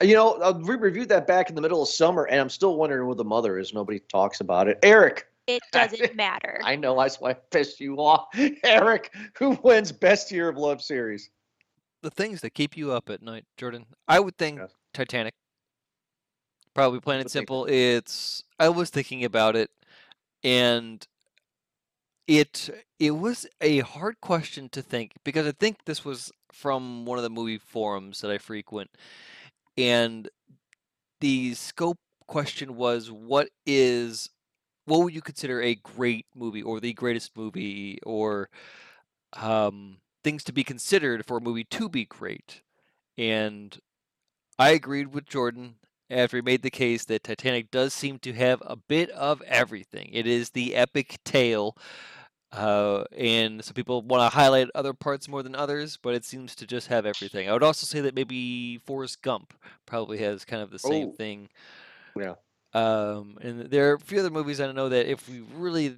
You 0.02 0.16
know, 0.16 0.62
we 0.66 0.76
reviewed 0.76 1.10
that 1.10 1.28
back 1.28 1.50
in 1.50 1.56
the 1.56 1.62
middle 1.62 1.82
of 1.82 1.88
summer, 1.88 2.26
and 2.26 2.42
I'm 2.42 2.50
still 2.50 2.76
wondering 2.76 3.06
where 3.08 3.16
the 3.16 3.24
mother 3.24 3.58
is. 3.58 3.74
Nobody 3.74 4.00
talks 4.00 4.42
about 4.42 4.68
it. 4.68 4.80
Eric, 4.84 5.28
It 5.48 5.62
doesn't 5.72 6.16
matter. 6.16 6.60
I 6.64 6.76
know 6.76 6.98
that's 7.00 7.20
why 7.20 7.32
I 7.32 7.34
pissed 7.34 7.80
you 7.80 7.98
off. 7.98 8.28
Eric, 8.64 9.14
who 9.38 9.58
wins 9.64 9.92
Best 9.92 10.32
Year 10.32 10.50
of 10.50 10.58
Love 10.58 10.82
series? 10.82 11.30
The 12.02 12.12
things 12.12 12.42
that 12.42 12.52
keep 12.52 12.76
you 12.76 12.92
up 12.92 13.10
at 13.10 13.22
night, 13.22 13.46
Jordan. 13.58 13.86
I 14.08 14.20
would 14.20 14.38
think 14.38 14.60
Yes. 14.60 14.72
Titanic. 14.94 15.34
Probably 16.74 17.00
plain 17.00 17.18
and 17.18 17.26
would 17.26 17.32
think 17.32 17.42
simple. 17.42 17.66
It's 17.66 18.44
I 18.60 18.70
was 18.70 18.90
thinking 18.90 19.24
about 19.24 19.56
it 19.56 19.70
and 20.44 21.06
it 22.28 22.70
it 23.00 23.12
was 23.12 23.46
a 23.62 23.80
hard 23.80 24.20
question 24.22 24.70
to 24.70 24.82
think 24.82 25.14
because 25.24 25.46
I 25.46 25.52
think 25.52 25.86
this 25.86 26.06
was 26.06 26.32
from 26.52 27.06
one 27.06 27.18
of 27.18 27.24
the 27.24 27.30
movie 27.30 27.58
forums 27.58 28.22
that 28.22 28.32
I 28.32 28.38
frequent 28.38 28.90
and 29.78 30.30
the 31.20 31.54
scope 31.54 31.98
question 32.28 32.76
was 32.76 33.12
what 33.12 33.50
is 33.66 34.30
what 34.86 35.02
would 35.02 35.14
you 35.14 35.22
consider 35.22 35.62
a 35.62 35.76
great 35.76 36.26
movie 36.36 36.62
or 36.62 36.80
the 36.80 36.94
greatest 36.94 37.36
movie 37.38 38.00
or 38.04 38.50
um, 39.34 39.98
things 40.24 40.44
to 40.44 40.54
be 40.54 40.64
considered 40.64 41.26
for 41.26 41.38
a 41.38 41.42
movie 41.42 41.64
to 41.66 41.90
be 41.90 42.06
great 42.06 42.62
and 43.18 43.80
I 44.60 44.70
agreed 44.72 45.14
with 45.14 45.26
Jordan 45.26 45.76
after 46.10 46.38
he 46.38 46.42
made 46.42 46.62
the 46.62 46.70
case 46.70 47.06
that 47.06 47.24
Titanic 47.24 47.72
does 47.72 47.94
seem 47.94 48.20
to 48.20 48.34
have 48.34 48.62
a 48.66 48.76
bit 48.76 49.10
of 49.12 49.42
everything. 49.44 50.10
It 50.14 50.28
is 50.28 50.52
the 50.52 50.76
epic 50.76 51.18
tale, 51.26 51.76
uh, 52.52 53.04
and 53.18 53.64
some 53.64 53.74
people 53.74 54.04
want 54.04 54.22
to 54.32 54.36
highlight 54.36 54.70
other 54.76 54.94
parts 54.94 55.28
more 55.28 55.42
than 55.42 55.56
others, 55.56 55.98
but 56.02 56.14
it 56.14 56.24
seems 56.24 56.56
to 56.56 56.68
just 56.68 56.88
have 56.88 57.06
everything. 57.08 57.50
I 57.50 57.54
would 57.54 57.64
also 57.64 57.86
say 57.88 58.00
that 58.02 58.14
maybe 58.16 58.78
Forrest 58.86 59.24
Gump 59.24 59.54
probably 59.88 60.20
has 60.20 60.46
kind 60.46 60.62
of 60.62 60.70
the 60.70 60.80
same 60.80 61.08
Oh. 61.10 61.14
thing. 61.14 61.50
Yeah. 62.16 62.36
Um, 62.74 63.38
and 63.42 63.70
there 63.70 63.92
are 63.92 63.96
a 63.96 64.00
few 64.00 64.20
other 64.20 64.30
movies 64.32 64.60
I 64.60 64.72
know 64.72 64.90
that 64.90 65.06
if 65.10 65.28
we 65.30 65.42
really 65.56 65.98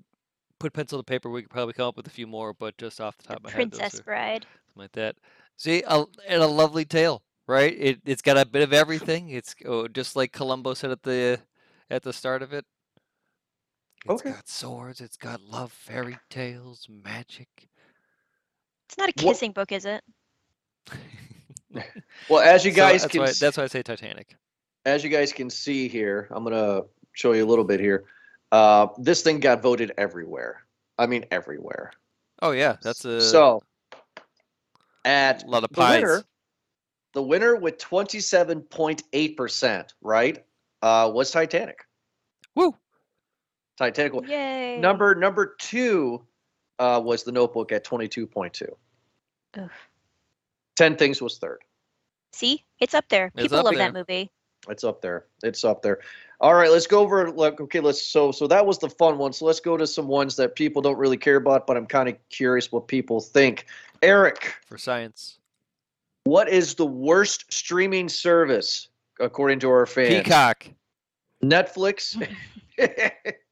put 0.59 0.73
pencil 0.73 0.99
to 0.99 1.03
paper, 1.03 1.29
we 1.29 1.41
could 1.41 1.51
probably 1.51 1.73
come 1.73 1.87
up 1.87 1.97
with 1.97 2.07
a 2.07 2.11
few 2.11 2.27
more, 2.27 2.53
but 2.53 2.77
just 2.77 2.99
off 2.99 3.17
the 3.17 3.23
top 3.23 3.37
of 3.37 3.43
my 3.43 3.49
head, 3.51 3.55
Princess 3.71 4.01
Bride. 4.01 4.43
something 4.43 4.81
like 4.83 4.91
that. 4.93 5.15
See, 5.57 5.83
a, 5.87 6.03
and 6.27 6.41
a 6.41 6.47
lovely 6.47 6.83
tale, 6.85 7.23
right? 7.47 7.73
It 7.79 8.01
it's 8.05 8.21
got 8.21 8.37
a 8.37 8.45
bit 8.45 8.61
of 8.61 8.73
everything. 8.73 9.29
It's 9.29 9.55
oh, 9.65 9.87
just 9.87 10.15
like 10.17 10.33
Columbo 10.33 10.73
said 10.73 10.91
at 10.91 11.03
the 11.03 11.39
at 11.89 12.03
the 12.03 12.11
start 12.13 12.41
of 12.41 12.51
it. 12.53 12.65
It's 14.05 14.21
Okay. 14.21 14.31
got 14.31 14.47
swords. 14.47 15.01
It's 15.01 15.17
got 15.17 15.41
love, 15.41 15.71
fairy 15.71 16.17
tales, 16.29 16.87
magic. 16.89 17.47
It's 18.89 18.97
not 18.97 19.09
a 19.09 19.13
What- 19.21 19.33
kissing 19.33 19.51
book, 19.53 19.71
is 19.71 19.85
it? 19.85 20.03
Well, 22.29 22.41
as 22.41 22.63
you 22.65 22.71
So 22.71 22.77
guys 22.77 23.01
that's 23.01 23.11
can 23.11 23.21
why 23.21 23.33
that's 23.39 23.57
why 23.57 23.63
I 23.63 23.67
say 23.67 23.83
Titanic. 23.83 24.35
As 24.85 25.03
you 25.03 25.09
guys 25.09 25.33
can 25.33 25.49
see 25.49 25.87
here, 25.87 26.27
I'm 26.31 26.43
gonna 26.43 26.83
show 27.13 27.33
you 27.33 27.43
a 27.43 27.47
little 27.49 27.65
bit 27.65 27.79
here. 27.79 28.05
Uh, 28.51 28.87
this 28.97 29.21
thing 29.21 29.39
got 29.39 29.61
voted 29.61 29.91
everywhere. 29.97 30.65
I 30.97 31.07
mean, 31.07 31.25
everywhere. 31.31 31.91
Oh 32.41 32.51
yeah, 32.51 32.77
that's 32.81 33.03
a 33.05 33.19
so 33.21 33.61
at 35.03 35.43
a 35.43 35.47
lot 35.47 35.63
of 35.63 35.71
the 35.71 35.81
winner, 35.81 36.23
the 37.13 37.23
winner 37.23 37.55
with 37.55 37.77
27.8 37.77 39.37
percent, 39.37 39.93
right, 40.01 40.43
uh, 40.81 41.11
was 41.13 41.31
Titanic. 41.31 41.79
Woo! 42.55 42.75
Titanic. 43.77 44.13
won. 44.13 44.27
Yay. 44.27 44.77
Number 44.79 45.15
number 45.15 45.55
two 45.59 46.25
uh, 46.79 47.01
was 47.03 47.23
The 47.23 47.31
Notebook 47.31 47.71
at 47.71 47.83
22.2. 47.83 48.67
Ugh. 49.57 49.69
Ten 50.75 50.95
Things 50.95 51.21
was 51.21 51.37
third. 51.37 51.59
See, 52.33 52.63
it's 52.79 52.93
up 52.93 53.05
there. 53.09 53.31
It's 53.35 53.43
People 53.43 53.59
up 53.59 53.65
love 53.65 53.75
there. 53.75 53.91
that 53.91 53.93
movie. 53.93 54.31
It's 54.69 54.83
up 54.83 55.01
there. 55.01 55.25
It's 55.43 55.63
up 55.63 55.81
there. 55.81 55.99
All 56.41 56.53
right, 56.53 56.69
let's 56.69 56.87
go 56.87 56.99
over. 56.99 57.31
Like, 57.31 57.61
okay, 57.61 57.79
let's. 57.79 58.01
So, 58.01 58.31
so 58.31 58.47
that 58.47 58.65
was 58.65 58.79
the 58.79 58.89
fun 58.89 59.17
one. 59.17 59.33
So 59.33 59.45
let's 59.45 59.59
go 59.59 59.77
to 59.77 59.87
some 59.87 60.07
ones 60.07 60.35
that 60.35 60.55
people 60.55 60.81
don't 60.81 60.97
really 60.97 61.17
care 61.17 61.37
about, 61.37 61.65
but 61.65 61.77
I'm 61.77 61.85
kind 61.85 62.09
of 62.09 62.15
curious 62.29 62.71
what 62.71 62.87
people 62.87 63.21
think. 63.21 63.67
Eric, 64.01 64.53
for 64.67 64.77
science. 64.77 65.39
what 66.25 66.49
is 66.49 66.75
the 66.75 66.85
worst 66.85 67.51
streaming 67.51 68.09
service 68.09 68.89
according 69.19 69.59
to 69.61 69.69
our 69.69 69.85
fans? 69.85 70.23
Peacock. 70.23 70.67
Netflix, 71.43 72.27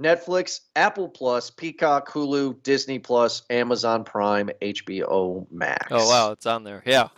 Netflix, 0.00 0.60
Apple 0.76 1.08
Plus, 1.08 1.50
Peacock, 1.50 2.08
Hulu, 2.08 2.62
Disney 2.62 2.98
Plus, 2.98 3.42
Amazon 3.50 4.04
Prime, 4.04 4.50
HBO 4.60 5.46
Max. 5.50 5.86
Oh 5.90 6.08
wow, 6.08 6.32
it's 6.32 6.46
on 6.46 6.64
there. 6.64 6.82
Yeah. 6.84 7.08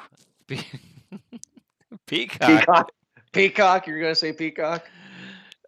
Peacock. 2.07 2.49
Peacock. 2.49 2.91
Peacock. 3.33 3.87
You're 3.87 4.01
gonna 4.01 4.15
say 4.15 4.33
Peacock? 4.33 4.89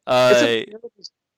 Uh, 0.06 0.30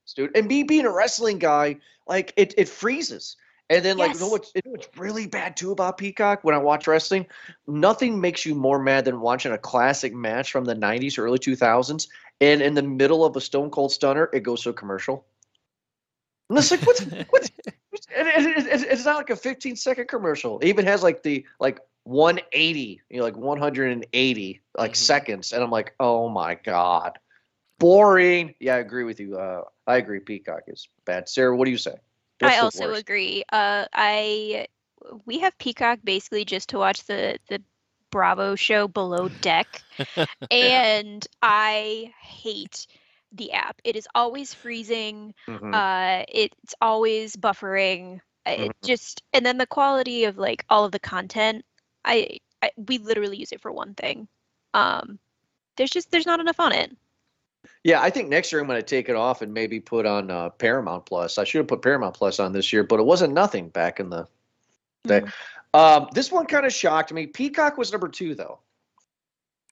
It's 0.04 0.12
a 0.12 0.14
dude. 0.16 0.36
And 0.36 0.46
me 0.46 0.62
being 0.62 0.86
a 0.86 0.90
wrestling 0.92 1.38
guy, 1.38 1.76
like 2.06 2.32
it, 2.36 2.54
it 2.56 2.68
freezes. 2.68 3.36
And 3.70 3.82
then, 3.82 3.96
like, 3.96 4.12
you 4.14 4.20
know 4.20 4.28
what's, 4.28 4.52
you 4.54 4.60
know 4.66 4.72
what's 4.72 4.88
really 4.98 5.26
bad 5.26 5.56
too 5.56 5.72
about 5.72 5.96
Peacock 5.96 6.44
when 6.44 6.54
I 6.54 6.58
watch 6.58 6.86
wrestling? 6.86 7.26
Nothing 7.66 8.20
makes 8.20 8.44
you 8.44 8.54
more 8.54 8.78
mad 8.78 9.06
than 9.06 9.20
watching 9.20 9.52
a 9.52 9.58
classic 9.58 10.12
match 10.14 10.52
from 10.52 10.66
the 10.66 10.74
90s 10.74 11.16
or 11.16 11.24
early 11.24 11.38
2000s. 11.38 12.08
And 12.42 12.60
in 12.60 12.74
the 12.74 12.82
middle 12.82 13.24
of 13.24 13.34
a 13.36 13.40
Stone 13.40 13.70
Cold 13.70 13.90
Stunner, 13.92 14.28
it 14.34 14.40
goes 14.42 14.62
to 14.64 14.70
a 14.70 14.74
commercial. 14.74 15.24
And 16.50 16.58
it's 16.58 16.70
like, 16.70 16.82
what's, 16.82 17.00
what's, 17.30 17.50
what's 17.90 18.06
and 18.14 18.28
it, 18.28 18.58
it, 18.58 18.66
it- 18.82 18.88
it's 18.90 19.04
not 19.06 19.16
like 19.16 19.30
a 19.30 19.36
15 19.36 19.76
second 19.76 20.08
commercial. 20.08 20.58
It 20.58 20.66
even 20.68 20.84
has 20.84 21.02
like 21.02 21.22
the, 21.22 21.46
like, 21.58 21.80
180, 22.04 23.02
you 23.10 23.18
know, 23.18 23.24
like 23.24 23.36
180 23.36 24.62
like 24.76 24.94
Mhm. 24.94 24.96
seconds. 24.96 25.52
And 25.52 25.62
I'm 25.62 25.70
like, 25.70 25.94
oh 26.00 26.28
my 26.28 26.54
God. 26.54 27.18
Boring. 27.78 28.54
Yeah, 28.60 28.76
I 28.76 28.78
agree 28.78 29.04
with 29.04 29.20
you. 29.20 29.36
Uh, 29.38 29.62
I 29.86 29.96
agree. 29.96 30.20
Peacock 30.20 30.62
is 30.68 30.88
bad. 31.04 31.28
Sarah, 31.28 31.56
what 31.56 31.66
do 31.66 31.70
you 31.70 31.78
say? 31.78 31.96
I 32.42 32.58
also 32.58 32.88
worst? 32.88 33.04
agree. 33.04 33.44
Uh, 33.50 33.86
I 33.92 34.66
we 35.26 35.38
have 35.40 35.56
Peacock 35.58 36.00
basically 36.04 36.44
just 36.44 36.70
to 36.70 36.78
watch 36.78 37.04
the 37.04 37.38
the 37.48 37.62
Bravo 38.10 38.54
show 38.54 38.88
Below 38.88 39.28
Deck, 39.28 39.84
and 40.50 41.26
I 41.42 42.12
hate 42.20 42.86
the 43.32 43.52
app. 43.52 43.80
It 43.84 43.96
is 43.96 44.08
always 44.14 44.54
freezing. 44.54 45.34
Mhm. 45.48 45.72
Uh, 45.72 46.24
it's 46.28 46.74
always 46.80 47.36
buffering. 47.36 48.20
It 48.46 48.72
Mhm. 48.72 48.82
just 48.82 49.22
and 49.32 49.44
then 49.44 49.58
the 49.58 49.66
quality 49.66 50.24
of 50.24 50.38
like 50.38 50.64
all 50.68 50.84
of 50.84 50.92
the 50.92 51.00
content. 51.00 51.64
I, 52.04 52.38
I 52.62 52.70
we 52.76 52.98
literally 52.98 53.36
use 53.36 53.52
it 53.52 53.60
for 53.60 53.72
one 53.72 53.94
thing. 53.94 54.28
Um, 54.74 55.18
there's 55.76 55.90
just 55.90 56.10
there's 56.10 56.26
not 56.26 56.40
enough 56.40 56.60
on 56.60 56.72
it. 56.72 56.96
Yeah, 57.82 58.00
I 58.00 58.10
think 58.10 58.28
next 58.28 58.52
year 58.52 58.60
I'm 58.60 58.66
going 58.66 58.78
to 58.78 58.86
take 58.86 59.08
it 59.08 59.16
off 59.16 59.42
and 59.42 59.52
maybe 59.52 59.80
put 59.80 60.06
on 60.06 60.30
uh, 60.30 60.50
Paramount 60.50 61.06
Plus. 61.06 61.38
I 61.38 61.44
should 61.44 61.58
have 61.58 61.68
put 61.68 61.82
Paramount 61.82 62.14
Plus 62.14 62.38
on 62.38 62.52
this 62.52 62.72
year, 62.72 62.82
but 62.84 63.00
it 63.00 63.04
wasn't 63.04 63.32
nothing 63.32 63.68
back 63.68 64.00
in 64.00 64.10
the 64.10 64.26
day. 65.06 65.20
Mhm. 65.20 65.32
Um, 65.74 66.08
this 66.12 66.30
one 66.30 66.46
kind 66.46 66.64
of 66.66 66.72
shocked 66.72 67.12
me. 67.12 67.26
Peacock 67.26 67.76
was 67.76 67.90
number 67.90 68.08
two, 68.08 68.34
though. 68.34 68.60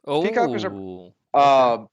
oh. 0.07 0.23
Peacock 0.23 0.49
was 0.51 0.65
a- 0.65 1.39
Um, 1.39 1.89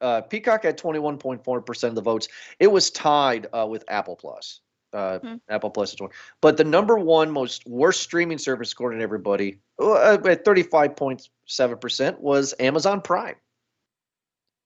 uh, 0.00 0.20
Peacock 0.22 0.64
had 0.64 0.76
21.4% 0.76 1.84
of 1.88 1.94
the 1.94 2.02
votes. 2.02 2.28
It 2.58 2.66
was 2.66 2.90
tied 2.90 3.46
uh, 3.52 3.66
with 3.68 3.84
Apple 3.88 4.16
Plus. 4.16 4.60
Uh, 4.92 5.18
Hmm. 5.20 5.34
Apple 5.48 5.70
Plus 5.70 5.90
is 5.90 5.96
20. 5.96 6.12
But 6.40 6.56
the 6.58 6.64
number 6.64 6.98
one 6.98 7.30
most 7.30 7.66
worst 7.66 8.02
streaming 8.02 8.38
service, 8.38 8.72
according 8.72 8.98
to 8.98 9.02
everybody, 9.02 9.58
uh, 9.80 10.18
at 10.24 10.44
35.7% 10.44 12.20
was 12.20 12.54
Amazon 12.60 13.00
Prime. 13.00 13.36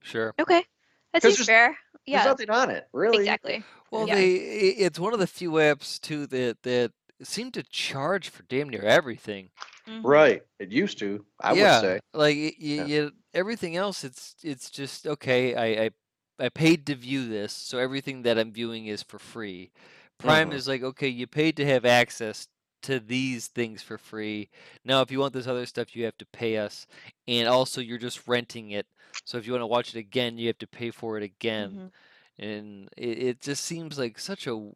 Sure. 0.02 0.34
Okay, 0.38 0.64
that 1.12 1.22
'Cause 1.22 1.36
seems 1.36 1.46
there's- 1.46 1.66
fair. 1.68 1.78
There's 2.06 2.22
Yeah, 2.22 2.24
nothing 2.24 2.50
on 2.50 2.70
it, 2.70 2.88
really. 2.92 3.18
exactly. 3.18 3.64
Well, 3.90 4.06
Yeah. 4.06 4.14
they 4.16 4.34
it's 4.34 4.98
one 4.98 5.12
of 5.12 5.18
the 5.18 5.26
few 5.26 5.52
apps 5.52 6.00
too 6.00 6.26
that 6.28 6.62
that 6.62 6.92
seem 7.22 7.50
to 7.52 7.62
charge 7.64 8.28
for 8.28 8.42
damn 8.44 8.68
near 8.68 8.82
everything. 8.82 9.50
Mhm. 9.88 10.02
Right. 10.04 10.42
It 10.60 10.70
used 10.70 10.98
to, 10.98 11.24
I 11.40 11.54
yeah, 11.54 11.80
would 11.80 11.86
say. 11.86 12.00
like 12.12 12.36
y- 12.36 12.42
y- 12.42 12.54
Yeah. 12.58 12.84
you- 12.84 13.12
everything 13.34 13.74
else, 13.76 14.04
it's 14.04 14.36
it's 14.42 14.70
just 14.70 15.06
okay. 15.06 15.54
I, 15.54 15.84
I 15.86 15.90
I 16.38 16.48
paid 16.50 16.86
to 16.86 16.94
view 16.94 17.26
this, 17.28 17.52
so 17.52 17.78
everything 17.78 18.22
that 18.22 18.38
I'm 18.38 18.52
viewing 18.52 18.86
is 18.86 19.02
for 19.02 19.18
free. 19.18 19.72
Prime 20.18 20.52
Mhm. 20.52 20.52
is 20.52 20.68
like 20.68 20.82
okay, 20.82 21.08
you 21.08 21.26
paid 21.26 21.56
to 21.56 21.66
have 21.66 21.84
access 21.84 22.48
to 22.82 23.00
these 23.00 23.48
things 23.48 23.82
for 23.82 23.98
free. 23.98 24.50
Now, 24.84 25.00
if 25.02 25.10
you 25.10 25.18
want 25.20 25.32
this 25.32 25.46
other 25.46 25.66
stuff, 25.66 25.96
you 25.96 26.04
have 26.04 26.16
to 26.18 26.26
pay 26.26 26.58
us, 26.58 26.86
and 27.28 27.48
also 27.48 27.80
you're 27.80 27.98
just 27.98 28.26
renting 28.28 28.70
it. 28.72 28.86
So 29.24 29.38
if 29.38 29.46
you 29.46 29.52
want 29.52 29.62
to 29.62 29.66
watch 29.66 29.94
it 29.94 29.98
again, 29.98 30.38
you 30.38 30.46
have 30.48 30.58
to 30.58 30.66
pay 30.68 30.90
for 30.90 31.16
it 31.16 31.22
again 31.24 31.78
Mhm. 31.78 31.90
and 32.38 32.88
it, 32.96 33.18
it 33.18 33.40
just 33.42 33.64
seems 33.64 33.98
like 33.98 34.18
such 34.18 34.46
a 34.46 34.70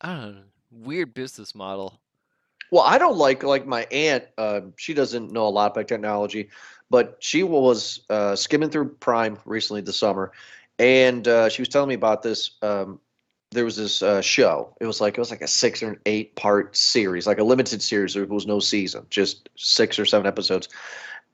I 0.00 0.14
don't 0.14 0.34
know 0.36 0.42
weird 0.70 1.12
business 1.12 1.54
model. 1.54 2.00
Well, 2.70 2.82
I 2.84 2.98
don't 2.98 3.16
like 3.16 3.42
like 3.42 3.66
my 3.66 3.84
aunt. 3.92 4.24
Uh, 4.36 4.60
she 4.76 4.92
doesn't 4.94 5.30
know 5.32 5.46
a 5.46 5.50
lot 5.50 5.70
about 5.72 5.86
technology, 5.88 6.50
but 6.90 7.16
she 7.20 7.42
was 7.44 8.00
uh, 8.10 8.34
skimming 8.34 8.70
through 8.70 8.96
Prime 8.96 9.38
recently 9.44 9.82
this 9.82 9.98
summer, 9.98 10.32
and 10.78 11.26
uh, 11.28 11.48
she 11.48 11.62
was 11.62 11.68
telling 11.68 11.88
me 11.88 11.94
about 11.94 12.22
this. 12.22 12.52
Um, 12.62 13.00
there 13.56 13.64
was 13.64 13.76
this 13.76 14.02
uh, 14.02 14.20
show. 14.20 14.76
It 14.80 14.86
was 14.86 15.00
like 15.00 15.14
it 15.16 15.20
was 15.20 15.30
like 15.30 15.42
a 15.42 15.48
six 15.48 15.82
or 15.82 15.90
an 15.90 15.98
eight 16.06 16.36
part 16.36 16.76
series, 16.76 17.26
like 17.26 17.38
a 17.38 17.44
limited 17.44 17.82
series. 17.82 18.14
There 18.14 18.26
was 18.26 18.46
no 18.46 18.60
season, 18.60 19.06
just 19.10 19.48
six 19.56 19.98
or 19.98 20.04
seven 20.04 20.26
episodes, 20.26 20.68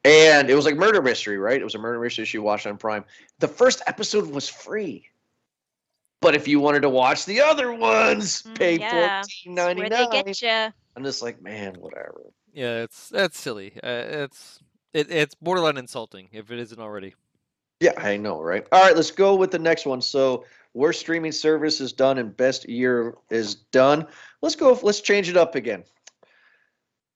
and 0.04 0.48
it 0.48 0.54
was 0.54 0.64
like 0.64 0.76
murder 0.76 1.02
mystery, 1.02 1.36
right? 1.38 1.60
It 1.60 1.64
was 1.64 1.74
a 1.74 1.78
murder 1.78 2.00
mystery 2.00 2.24
she 2.24 2.38
watched 2.38 2.66
on 2.66 2.78
Prime. 2.78 3.04
The 3.40 3.48
first 3.48 3.82
episode 3.86 4.30
was 4.30 4.48
free. 4.48 5.08
But 6.20 6.36
if 6.36 6.46
you 6.46 6.60
wanted 6.60 6.82
to 6.82 6.88
watch 6.88 7.24
the 7.24 7.40
other 7.40 7.72
ones, 7.72 8.44
Mm, 8.44 8.54
pay 8.54 8.78
yeah. 8.78 9.20
fourteen 9.20 9.52
It's 9.52 9.56
ninety 9.56 9.80
Where 9.82 9.90
they 9.90 10.06
get 10.22 10.40
you. 10.42 10.72
I'm 10.96 11.02
just 11.02 11.20
like, 11.20 11.42
man, 11.42 11.74
whatever. 11.80 12.22
Yeah, 12.52 12.82
it's 12.82 13.08
that's 13.08 13.38
silly. 13.38 13.72
Uh, 13.82 14.24
it's 14.24 14.60
it, 14.92 15.10
it's 15.10 15.34
borderline 15.34 15.78
insulting 15.78 16.28
if 16.32 16.50
it 16.50 16.58
isn't 16.60 16.78
already. 16.78 17.14
Yeah, 17.80 17.94
I 17.96 18.16
know, 18.16 18.40
right? 18.40 18.64
All 18.70 18.80
right, 18.84 18.94
let's 18.94 19.10
go 19.10 19.34
with 19.34 19.50
the 19.50 19.58
next 19.58 19.86
one. 19.86 20.00
So, 20.00 20.44
worst 20.74 21.00
streaming 21.00 21.32
service 21.32 21.80
is 21.80 21.92
done 21.92 22.18
and 22.18 22.36
best 22.36 22.68
year 22.68 23.14
is 23.30 23.54
done. 23.54 24.06
Let's 24.40 24.56
go. 24.56 24.78
Let's 24.82 25.00
change 25.00 25.28
it 25.28 25.36
up 25.36 25.54
again. 25.54 25.84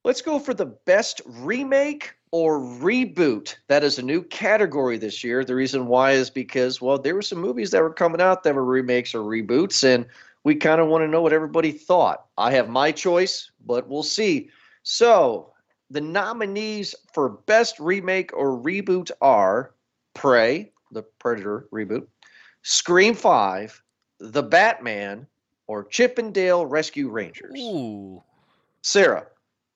Let's 0.05 0.23
go 0.23 0.39
for 0.39 0.55
the 0.55 0.67
best 0.67 1.21
remake 1.27 2.15
or 2.31 2.61
reboot. 2.61 3.57
That 3.69 3.83
is 3.83 3.99
a 3.99 4.03
new 4.03 4.23
category 4.23 4.99
this 4.99 5.25
year. 5.25 5.45
The 5.45 5.55
reason 5.55 5.87
why 5.87 6.13
is 6.13 6.31
because, 6.31 6.81
well, 6.81 6.99
there 6.99 7.15
were 7.15 7.23
some 7.23 7.41
movies 7.41 7.71
that 7.73 7.83
were 7.83 7.93
coming 7.93 8.21
out 8.21 8.43
that 8.45 8.55
were 8.55 8.65
remakes 8.65 9.15
or 9.15 9.23
reboots, 9.23 9.83
and 9.83 10.07
we 10.45 10.55
kind 10.55 10.81
of 10.81 10.89
want 10.89 11.03
to 11.03 11.09
know 11.09 11.23
what 11.23 11.33
everybody 11.33 11.73
thought. 11.73 12.27
I 12.39 12.53
have 12.53 12.69
my 12.69 12.93
choice, 12.93 13.51
but 13.67 13.89
we'll 13.89 14.05
see. 14.05 14.51
So, 14.85 15.53
the 15.91 16.01
nominees 16.01 16.95
for 17.13 17.29
best 17.29 17.81
remake 17.81 18.33
or 18.33 18.57
reboot 18.57 19.11
are 19.21 19.75
Prey, 20.15 20.73
the 20.93 21.03
Predator 21.03 21.69
reboot, 21.73 22.07
Scream 22.69 23.15
5, 23.15 23.81
The 24.19 24.43
Batman, 24.43 25.29
or 25.69 25.85
Chip 25.85 26.19
'n 26.19 26.33
Dale 26.33 26.67
Rescue 26.67 27.09
Rangers. 27.09 27.55
Ooh, 27.57 28.21
Sarah, 28.83 29.29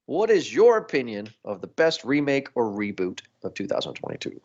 what 0.07 0.29
is 0.29 0.53
your 0.53 0.77
opinion 0.77 1.29
of 1.45 1.61
the 1.61 1.69
best 1.69 2.05
remake 2.05 2.49
or 2.57 2.65
reboot 2.65 3.21
of 3.45 3.55
2022? 3.55 4.41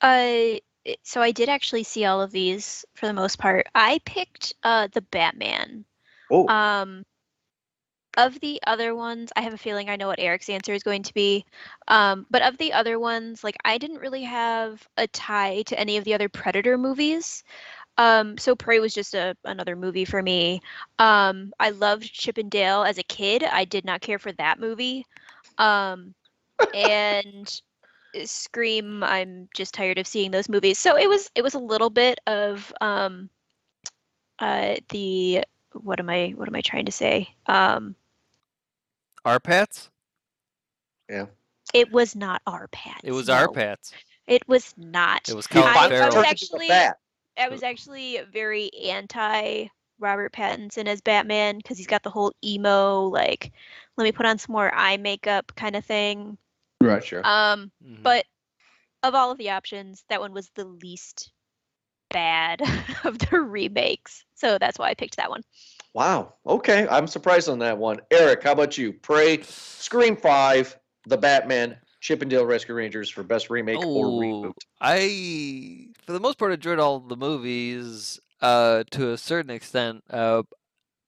Uh, 0.00 0.58
so 1.04 1.22
I 1.22 1.30
did 1.30 1.48
actually 1.48 1.84
see 1.84 2.04
all 2.04 2.20
of 2.20 2.32
these 2.32 2.84
for 2.94 3.06
the 3.06 3.12
most 3.12 3.38
part. 3.38 3.68
I 3.76 4.00
picked 4.04 4.52
uh 4.64 4.88
the 4.88 5.02
Batman. 5.02 5.84
Oh, 6.32 6.48
Um, 6.48 7.06
of 8.16 8.38
the 8.40 8.60
other 8.66 8.94
ones, 8.94 9.30
I 9.36 9.42
have 9.42 9.52
a 9.54 9.58
feeling 9.58 9.90
I 9.90 9.96
know 9.96 10.08
what 10.08 10.20
Eric's 10.20 10.48
answer 10.48 10.72
is 10.72 10.82
going 10.82 11.02
to 11.04 11.14
be. 11.14 11.44
Um, 11.88 12.26
but 12.30 12.42
of 12.42 12.56
the 12.58 12.72
other 12.72 12.98
ones, 12.98 13.44
like 13.44 13.56
I 13.64 13.78
didn't 13.78 13.98
really 14.00 14.22
have 14.22 14.86
a 14.96 15.06
tie 15.08 15.62
to 15.62 15.78
any 15.78 15.96
of 15.96 16.04
the 16.04 16.14
other 16.14 16.28
Predator 16.28 16.78
movies. 16.78 17.44
Um, 17.98 18.36
so 18.38 18.54
Prey 18.54 18.78
was 18.78 18.94
just 18.94 19.14
a 19.14 19.36
another 19.44 19.76
movie 19.76 20.04
for 20.04 20.22
me. 20.22 20.60
Um, 20.98 21.52
I 21.58 21.70
loved 21.70 22.12
Chip 22.12 22.38
and 22.38 22.50
Dale 22.50 22.82
as 22.82 22.98
a 22.98 23.02
kid. 23.02 23.42
I 23.42 23.64
did 23.64 23.84
not 23.84 24.00
care 24.00 24.18
for 24.18 24.32
that 24.32 24.60
movie. 24.60 25.06
Um, 25.58 26.14
and 26.74 27.60
Scream, 28.24 29.02
I'm 29.02 29.48
just 29.54 29.74
tired 29.74 29.98
of 29.98 30.06
seeing 30.06 30.30
those 30.30 30.48
movies. 30.48 30.78
So 30.78 30.96
it 30.96 31.08
was 31.08 31.30
it 31.34 31.42
was 31.42 31.54
a 31.54 31.58
little 31.58 31.90
bit 31.90 32.18
of 32.26 32.72
um, 32.80 33.30
uh, 34.38 34.76
the 34.90 35.44
what 35.72 36.00
am 36.00 36.10
I 36.10 36.32
what 36.36 36.48
am 36.48 36.56
I 36.56 36.60
trying 36.60 36.86
to 36.86 36.92
say? 36.92 37.28
Um, 37.46 37.94
our 39.26 39.40
pats. 39.40 39.90
Yeah. 41.10 41.26
It 41.74 41.90
was 41.92 42.14
not 42.14 42.40
our 42.46 42.68
Pats. 42.68 43.00
It 43.02 43.12
was 43.12 43.28
our 43.28 43.46
no. 43.46 43.52
pats. 43.52 43.92
It 44.28 44.46
was 44.48 44.72
not. 44.76 45.28
It 45.28 45.34
was 45.34 45.46
he 45.48 45.54
Colin 45.54 45.68
I- 45.68 45.74
finally 45.74 46.00
I 46.00 46.06
was 46.06 46.14
turned 46.14 46.26
into 46.26 46.28
a 46.28 46.30
actually- 46.30 46.94
I 47.38 47.48
was 47.48 47.62
actually 47.62 48.20
very 48.32 48.70
anti 48.74 49.66
Robert 49.98 50.32
Pattinson 50.32 50.86
as 50.86 51.00
Batman 51.00 51.58
because 51.58 51.76
he's 51.76 51.86
got 51.86 52.02
the 52.02 52.10
whole 52.10 52.32
emo 52.44 53.02
like 53.02 53.52
let 53.96 54.04
me 54.04 54.12
put 54.12 54.26
on 54.26 54.38
some 54.38 54.52
more 54.52 54.72
eye 54.74 54.96
makeup 54.96 55.52
kind 55.56 55.74
of 55.76 55.84
thing. 55.84 56.38
Right, 56.80 57.04
sure. 57.04 57.20
Um, 57.26 57.72
Mhm. 57.84 58.02
but 58.02 58.24
of 59.02 59.14
all 59.14 59.30
of 59.30 59.38
the 59.38 59.50
options, 59.50 60.04
that 60.08 60.20
one 60.20 60.32
was 60.32 60.50
the 60.54 60.64
least 60.64 61.32
bad 62.10 62.60
of 63.04 63.18
the 63.18 63.40
remakes. 63.40 64.24
So 64.34 64.58
that's 64.58 64.78
why 64.78 64.88
I 64.90 64.94
picked 64.94 65.16
that 65.16 65.30
one. 65.30 65.42
Wow. 65.96 66.34
Okay, 66.46 66.86
I'm 66.90 67.06
surprised 67.06 67.48
on 67.48 67.58
that 67.60 67.78
one. 67.78 68.00
Eric, 68.10 68.42
how 68.42 68.52
about 68.52 68.76
you? 68.76 68.92
Prey, 68.92 69.40
Scream 69.40 70.14
5, 70.14 70.78
The 71.06 71.16
Batman, 71.16 71.78
Chip 72.00 72.20
'n 72.20 72.28
Dale 72.28 72.44
Rescue 72.44 72.74
Rangers 72.74 73.08
for 73.08 73.22
best 73.22 73.48
remake 73.48 73.78
or 73.78 74.08
Oh, 74.08 74.20
reboot. 74.20 74.52
I, 74.78 75.88
for 76.04 76.12
the 76.12 76.20
most 76.20 76.36
part, 76.36 76.52
enjoyed 76.52 76.78
all 76.78 77.00
the 77.00 77.16
movies 77.16 78.20
uh, 78.42 78.84
to 78.90 79.12
a 79.12 79.16
certain 79.16 79.48
extent. 79.48 80.04
Uh, 80.10 80.42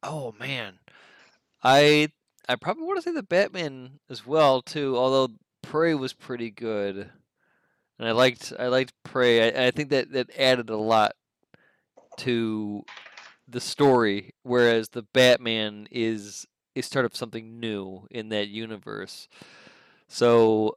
oh 0.03 0.35
man, 0.41 0.79
I 1.63 2.09
I 2.49 2.57
probably 2.57 2.85
want 2.85 2.97
to 2.97 3.03
say 3.03 3.13
the 3.13 3.23
Batman 3.23 4.01
as 4.09 4.27
well 4.27 4.63
too. 4.63 4.97
Although 4.97 5.35
Prey 5.63 5.93
was 5.93 6.15
pretty 6.15 6.51
good, 6.51 7.11
and 7.99 8.09
I 8.09 8.13
liked 8.13 8.55
I 8.59 8.69
liked 8.69 8.95
Prey. 9.05 9.53
I, 9.55 9.67
I 9.67 9.71
think 9.71 9.91
that 9.91 10.13
that 10.13 10.31
added 10.35 10.71
a 10.71 10.79
lot 10.79 11.13
to 12.21 12.85
the 13.49 13.61
story, 13.61 14.35
whereas 14.43 14.91
the 14.91 15.03
Batman 15.03 15.89
is 15.91 16.47
is 16.75 16.87
sort 16.87 17.05
of 17.05 17.17
something 17.17 17.59
new 17.59 18.07
in 18.11 18.29
that 18.29 18.49
universe. 18.49 19.29
So 20.07 20.77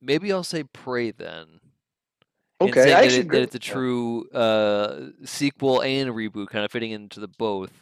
maybe 0.00 0.32
I'll 0.32 0.42
say 0.42 0.64
Prey 0.64 1.10
then. 1.10 1.60
Okay, 2.60 2.92
I 2.92 3.02
that, 3.02 3.12
it, 3.12 3.18
agree 3.20 3.38
that 3.38 3.44
it's 3.44 3.54
a 3.54 3.58
true 3.58 4.28
uh, 4.30 5.10
sequel 5.24 5.82
and 5.82 6.10
reboot, 6.10 6.48
kind 6.48 6.64
of 6.64 6.70
fitting 6.70 6.90
into 6.90 7.20
the 7.20 7.28
both. 7.28 7.72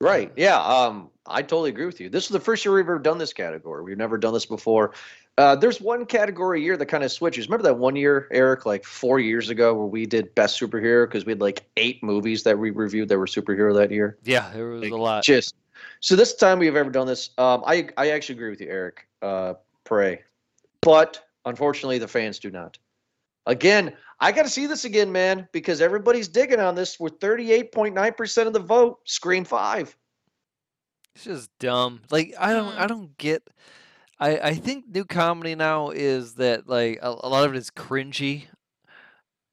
Right. 0.00 0.32
Yeah. 0.34 0.58
Um, 0.58 1.10
I 1.26 1.42
totally 1.42 1.68
agree 1.70 1.84
with 1.84 2.00
you. 2.00 2.08
This 2.08 2.24
is 2.24 2.30
the 2.30 2.40
first 2.40 2.64
year 2.64 2.74
we've 2.74 2.84
ever 2.84 2.98
done 2.98 3.18
this 3.18 3.34
category. 3.34 3.84
We've 3.84 3.98
never 3.98 4.16
done 4.16 4.32
this 4.32 4.46
before. 4.46 4.94
Uh, 5.40 5.56
there's 5.56 5.80
one 5.80 6.04
category 6.04 6.60
a 6.60 6.62
year 6.62 6.76
that 6.76 6.84
kind 6.84 7.02
of 7.02 7.10
switches. 7.10 7.46
Remember 7.46 7.62
that 7.62 7.78
one 7.78 7.96
year, 7.96 8.28
Eric, 8.30 8.66
like 8.66 8.84
four 8.84 9.18
years 9.18 9.48
ago, 9.48 9.72
where 9.72 9.86
we 9.86 10.04
did 10.04 10.34
best 10.34 10.60
superhero 10.60 11.06
because 11.06 11.24
we 11.24 11.32
had 11.32 11.40
like 11.40 11.64
eight 11.78 12.02
movies 12.02 12.42
that 12.42 12.58
we 12.58 12.68
reviewed 12.68 13.08
that 13.08 13.16
were 13.16 13.24
superhero 13.24 13.74
that 13.74 13.90
year. 13.90 14.18
Yeah, 14.22 14.50
there 14.52 14.68
was 14.68 14.82
Like, 14.82 14.92
a 14.92 14.96
lot. 14.96 15.24
Just 15.24 15.54
so 16.00 16.14
this 16.14 16.34
time 16.34 16.58
we've 16.58 16.76
ever 16.76 16.90
done 16.90 17.06
this. 17.06 17.30
Um, 17.38 17.62
I 17.66 17.88
I 17.96 18.10
actually 18.10 18.34
agree 18.34 18.50
with 18.50 18.60
you, 18.60 18.68
Eric. 18.68 19.08
Uh, 19.22 19.54
pray, 19.84 20.20
but 20.82 21.26
unfortunately 21.46 21.96
the 21.96 22.06
fans 22.08 22.38
do 22.38 22.50
not. 22.50 22.76
Again, 23.46 23.96
I 24.20 24.32
got 24.32 24.42
to 24.42 24.50
see 24.50 24.66
this 24.66 24.84
again, 24.84 25.10
man, 25.10 25.48
because 25.52 25.80
everybody's 25.80 26.28
digging 26.28 26.60
on 26.60 26.74
this. 26.74 27.00
With 27.00 27.18
38.9 27.18 28.14
percent 28.14 28.46
of 28.46 28.52
the 28.52 28.60
vote, 28.60 28.98
Scream 29.06 29.46
Five. 29.46 29.96
It's 31.14 31.24
just 31.24 31.50
dumb. 31.58 32.02
Like 32.10 32.34
I 32.38 32.52
don't 32.52 32.78
I 32.78 32.84
Mm. 32.84 32.88
don't 32.88 33.16
get 33.16 33.42
I 34.20 34.38
I 34.38 34.54
think 34.54 34.84
new 34.88 35.04
comedy 35.04 35.54
now 35.54 35.90
is 35.90 36.34
that 36.34 36.68
like 36.68 36.98
a, 37.02 37.08
a 37.08 37.28
lot 37.28 37.44
of 37.44 37.54
it 37.54 37.58
is 37.58 37.70
cringy 37.70 38.46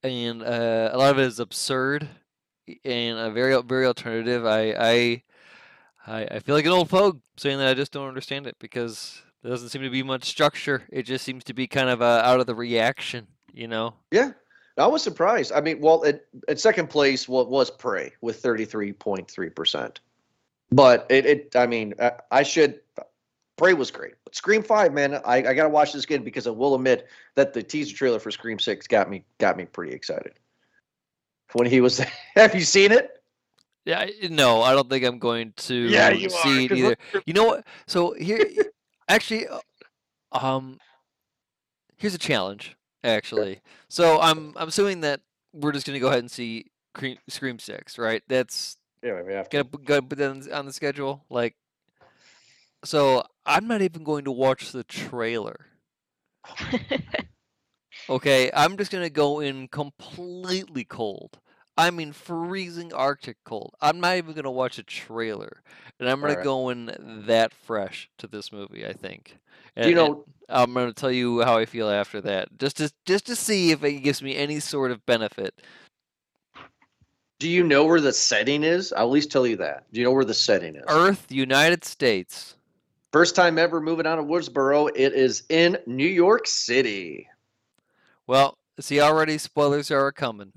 and 0.02 0.42
uh, 0.42 0.90
a 0.92 0.98
lot 0.98 1.10
of 1.10 1.18
it 1.18 1.26
is 1.26 1.40
absurd 1.40 2.06
and 2.84 3.18
a 3.18 3.30
very 3.30 3.60
very 3.62 3.86
alternative. 3.86 4.44
I 4.46 4.74
I 4.78 5.22
I, 6.06 6.22
I 6.30 6.38
feel 6.40 6.54
like 6.54 6.66
an 6.66 6.72
old 6.72 6.88
fogue 6.88 7.20
saying 7.36 7.58
that 7.58 7.68
I 7.68 7.74
just 7.74 7.92
don't 7.92 8.08
understand 8.08 8.46
it 8.46 8.56
because 8.58 9.20
there 9.42 9.50
doesn't 9.50 9.68
seem 9.68 9.82
to 9.82 9.90
be 9.90 10.02
much 10.02 10.24
structure. 10.24 10.82
It 10.90 11.02
just 11.02 11.24
seems 11.24 11.44
to 11.44 11.54
be 11.54 11.66
kind 11.66 11.88
of 11.88 12.02
uh, 12.02 12.22
out 12.24 12.40
of 12.40 12.46
the 12.46 12.54
reaction, 12.54 13.26
you 13.52 13.68
know. 13.68 13.94
Yeah, 14.10 14.32
I 14.76 14.86
was 14.86 15.02
surprised. 15.02 15.52
I 15.52 15.60
mean, 15.60 15.80
well, 15.80 16.04
at, 16.04 16.24
second 16.58 16.88
place, 16.88 17.28
what 17.28 17.50
was 17.50 17.70
Prey 17.70 18.12
with 18.20 18.42
33.3 18.42 19.54
percent. 19.54 20.00
But 20.70 21.06
it, 21.08 21.24
it, 21.24 21.56
I 21.56 21.66
mean, 21.66 21.94
I, 22.00 22.12
I 22.30 22.42
should. 22.42 22.80
Prey 23.58 23.74
was 23.74 23.90
great, 23.90 24.14
but 24.24 24.34
Scream 24.34 24.62
Five, 24.62 24.94
man, 24.94 25.16
I, 25.24 25.36
I 25.38 25.52
got 25.54 25.64
to 25.64 25.68
watch 25.68 25.92
this 25.92 26.04
again 26.04 26.22
because 26.22 26.46
I 26.46 26.50
will 26.50 26.74
admit 26.76 27.08
that 27.34 27.52
the 27.52 27.62
teaser 27.62 27.94
trailer 27.94 28.18
for 28.20 28.30
Scream 28.30 28.58
Six 28.58 28.86
got 28.86 29.10
me 29.10 29.24
got 29.38 29.56
me 29.56 29.66
pretty 29.66 29.92
excited. 29.92 30.34
When 31.54 31.66
he 31.66 31.80
was, 31.80 31.98
have 32.36 32.54
you 32.54 32.62
seen 32.62 32.92
it? 32.92 33.10
Yeah, 33.84 34.00
I- 34.00 34.28
no, 34.30 34.62
I 34.62 34.72
don't 34.72 34.88
think 34.88 35.04
I'm 35.04 35.18
going 35.18 35.52
to 35.56 35.74
yeah, 35.74 36.10
you 36.10 36.30
see 36.30 36.64
it 36.64 36.68
'cause 36.68 36.78
either. 36.78 36.96
You 37.26 37.34
know 37.34 37.44
what? 37.44 37.66
So 37.86 38.12
here, 38.12 38.46
actually, 39.08 39.48
uh, 39.48 39.58
um, 40.32 40.78
here's 41.96 42.14
a 42.14 42.18
challenge. 42.18 42.76
Actually, 43.04 43.60
so 43.88 44.20
I'm 44.20 44.52
I'm 44.56 44.68
assuming 44.68 45.00
that 45.02 45.20
we're 45.52 45.72
just 45.72 45.86
gonna 45.86 46.00
go 46.00 46.08
ahead 46.08 46.18
and 46.18 46.30
see 46.30 46.66
Scream 47.28 47.58
Six, 47.58 47.96
right? 47.96 48.22
That's 48.28 48.76
Yeah, 49.02 49.22
we 49.22 49.32
have 49.32 49.48
to. 49.48 49.64
gonna 49.64 49.84
gonna 49.84 50.02
put 50.02 50.18
that 50.18 50.52
on 50.52 50.66
the 50.66 50.72
schedule. 50.72 51.24
Like, 51.30 51.54
so 52.84 53.22
I'm 53.46 53.66
not 53.66 53.82
even 53.82 54.04
going 54.04 54.24
to 54.24 54.32
watch 54.32 54.72
the 54.72 54.84
trailer. 54.84 55.66
Okay, 58.10 58.50
I'm 58.54 58.76
just 58.78 58.90
gonna 58.90 59.10
go 59.10 59.40
in 59.40 59.68
completely 59.68 60.84
cold. 60.84 61.38
I 61.76 61.90
mean 61.90 62.12
freezing 62.12 62.92
Arctic 62.92 63.36
cold. 63.44 63.74
I'm 63.80 64.00
not 64.00 64.16
even 64.16 64.34
gonna 64.34 64.50
watch 64.50 64.78
a 64.78 64.82
trailer, 64.82 65.62
and 66.00 66.08
I'm 66.08 66.20
gonna 66.20 66.42
go 66.42 66.70
in 66.70 67.22
that 67.26 67.52
fresh 67.52 68.08
to 68.18 68.26
this 68.26 68.50
movie. 68.50 68.86
I 68.86 68.94
think. 68.94 69.38
Do 69.76 69.88
you 69.90 69.98
And- 69.98 69.98
and 69.98 70.08
know? 70.16 70.24
I'm 70.48 70.72
gonna 70.72 70.94
tell 70.94 71.12
you 71.12 71.42
how 71.42 71.58
I 71.58 71.66
feel 71.66 71.90
after 71.90 72.20
that, 72.22 72.56
just 72.58 72.78
to 72.78 72.90
just 73.04 73.26
to 73.26 73.36
see 73.36 73.70
if 73.72 73.84
it 73.84 74.00
gives 74.00 74.22
me 74.22 74.34
any 74.34 74.58
sort 74.60 74.90
of 74.90 75.04
benefit. 75.04 75.60
Do 77.38 77.48
you 77.48 77.62
know 77.62 77.84
where 77.84 78.00
the 78.00 78.12
setting 78.12 78.64
is? 78.64 78.92
I'll 78.94 79.04
at 79.06 79.10
least 79.10 79.30
tell 79.30 79.46
you 79.46 79.56
that. 79.58 79.84
Do 79.92 80.00
you 80.00 80.04
know 80.06 80.12
where 80.12 80.24
the 80.24 80.34
setting 80.34 80.76
is? 80.76 80.84
Earth, 80.88 81.30
United 81.30 81.84
States. 81.84 82.56
First 83.12 83.34
time 83.34 83.58
ever 83.58 83.80
moving 83.80 84.06
out 84.06 84.18
of 84.18 84.26
Woodsboro. 84.26 84.90
It 84.94 85.14
is 85.14 85.44
in 85.48 85.78
New 85.86 86.06
York 86.06 86.46
City. 86.46 87.26
Well, 88.26 88.58
see, 88.80 89.00
already 89.00 89.38
spoilers 89.38 89.90
are 89.90 90.12
coming. 90.12 90.52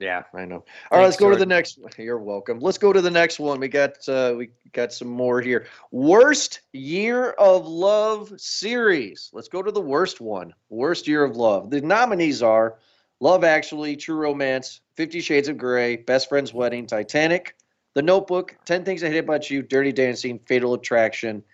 Yeah, 0.00 0.24
I 0.34 0.44
know. 0.44 0.64
All 0.90 0.98
right, 0.98 1.04
let's 1.04 1.16
Thanks, 1.16 1.16
go 1.18 1.30
to 1.30 1.36
the 1.36 1.46
next 1.46 1.78
one. 1.78 1.92
You're 1.96 2.18
welcome. 2.18 2.58
Let's 2.58 2.76
go 2.76 2.92
to 2.92 3.00
the 3.00 3.10
next 3.10 3.38
one. 3.38 3.60
We 3.60 3.68
got 3.68 4.08
uh 4.08 4.34
we 4.36 4.50
got 4.72 4.92
some 4.92 5.06
more 5.06 5.40
here. 5.40 5.68
Worst 5.92 6.62
year 6.72 7.30
of 7.30 7.68
love 7.68 8.32
series. 8.36 9.30
Let's 9.32 9.46
go 9.46 9.62
to 9.62 9.70
the 9.70 9.80
worst 9.80 10.20
one. 10.20 10.54
Worst 10.70 11.06
year 11.06 11.22
of 11.22 11.36
love. 11.36 11.70
The 11.70 11.80
nominees 11.80 12.42
are 12.42 12.78
Love 13.20 13.44
Actually, 13.44 13.94
True 13.94 14.16
Romance, 14.16 14.80
50 14.96 15.20
Shades 15.20 15.46
of 15.46 15.56
Grey, 15.56 15.94
Best 15.94 16.28
Friend's 16.28 16.52
Wedding, 16.52 16.88
Titanic, 16.88 17.54
The 17.94 18.02
Notebook, 18.02 18.56
10 18.64 18.84
Things 18.84 19.04
I 19.04 19.10
Hate 19.10 19.18
About 19.18 19.48
You, 19.48 19.62
Dirty 19.62 19.92
Dancing, 19.92 20.40
Fatal 20.40 20.74
Attraction, 20.74 21.44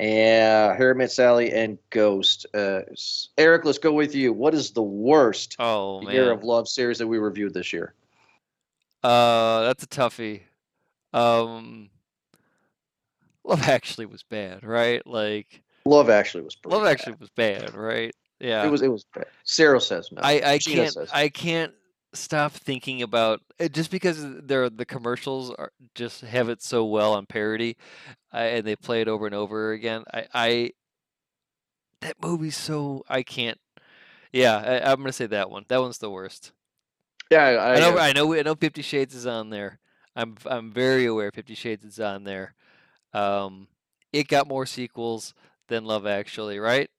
and 0.00 0.76
Harry 0.78 0.94
Met 0.94 1.12
Sally 1.12 1.52
and 1.52 1.78
Ghost. 1.90 2.46
Uh, 2.54 2.80
Eric, 3.36 3.64
let's 3.66 3.78
go 3.78 3.92
with 3.92 4.14
you. 4.14 4.32
What 4.32 4.54
is 4.54 4.70
the 4.70 4.82
worst 4.82 5.56
Oh 5.58 6.00
man, 6.00 6.14
year 6.14 6.30
of 6.30 6.42
love 6.42 6.68
series 6.68 6.98
that 6.98 7.06
we 7.06 7.18
reviewed 7.18 7.52
this 7.54 7.72
year? 7.72 7.94
uh, 9.04 9.62
that's 9.62 9.84
a 9.84 9.86
toughie. 9.86 10.42
Um, 11.12 11.90
Love 13.44 13.62
Actually 13.68 14.06
was 14.06 14.22
bad, 14.22 14.64
right? 14.64 15.06
Like 15.06 15.62
Love 15.84 16.08
Actually 16.08 16.44
was 16.44 16.56
Love 16.64 16.82
bad. 16.82 16.90
Actually 16.90 17.16
was 17.20 17.30
bad, 17.30 17.74
right? 17.74 18.14
Yeah. 18.38 18.64
It 18.66 18.70
was 18.70 18.80
it 18.82 18.88
was 18.88 19.04
bad. 19.14 19.26
Sarah 19.44 19.80
says 19.80 20.10
no. 20.12 20.22
I 20.22 20.40
I 20.44 20.58
Gina 20.58 20.82
can't 20.82 20.94
says 20.94 21.10
I 21.12 21.28
can't 21.28 21.72
stop 22.12 22.52
thinking 22.52 23.02
about 23.02 23.40
it 23.58 23.72
just 23.72 23.90
because 23.90 24.24
they're 24.42 24.68
the 24.68 24.84
commercials 24.84 25.50
are 25.50 25.72
just 25.94 26.22
have 26.22 26.48
it 26.48 26.62
so 26.62 26.84
well 26.84 27.14
on 27.14 27.26
parody, 27.26 27.76
I, 28.32 28.44
and 28.44 28.66
they 28.66 28.76
play 28.76 29.00
it 29.00 29.08
over 29.08 29.26
and 29.26 29.34
over 29.34 29.72
again. 29.72 30.04
I 30.12 30.26
I 30.34 30.70
that 32.00 32.16
movie's 32.22 32.56
so 32.56 33.04
I 33.08 33.22
can't. 33.22 33.58
Yeah, 34.32 34.56
I, 34.56 34.90
I'm 34.90 34.98
gonna 34.98 35.12
say 35.12 35.26
that 35.26 35.50
one. 35.50 35.64
That 35.68 35.80
one's 35.80 35.98
the 35.98 36.10
worst. 36.10 36.52
yeah, 37.30 37.44
I, 37.44 37.74
I 37.76 37.80
know 37.80 37.96
uh, 37.96 38.00
I 38.00 38.12
know 38.12 38.34
I 38.34 38.42
know 38.42 38.54
Fifty 38.54 38.82
Shades 38.82 39.14
is 39.14 39.26
on 39.26 39.50
there. 39.50 39.78
I'm 40.16 40.36
I'm 40.46 40.72
very 40.72 41.06
aware 41.06 41.30
Fifty 41.32 41.54
Shades 41.54 41.84
is 41.84 42.00
on 42.00 42.24
there. 42.24 42.54
Um, 43.12 43.68
it 44.12 44.28
got 44.28 44.48
more 44.48 44.66
sequels 44.66 45.34
than 45.68 45.84
Love 45.84 46.06
Actually, 46.06 46.58
right? 46.58 46.90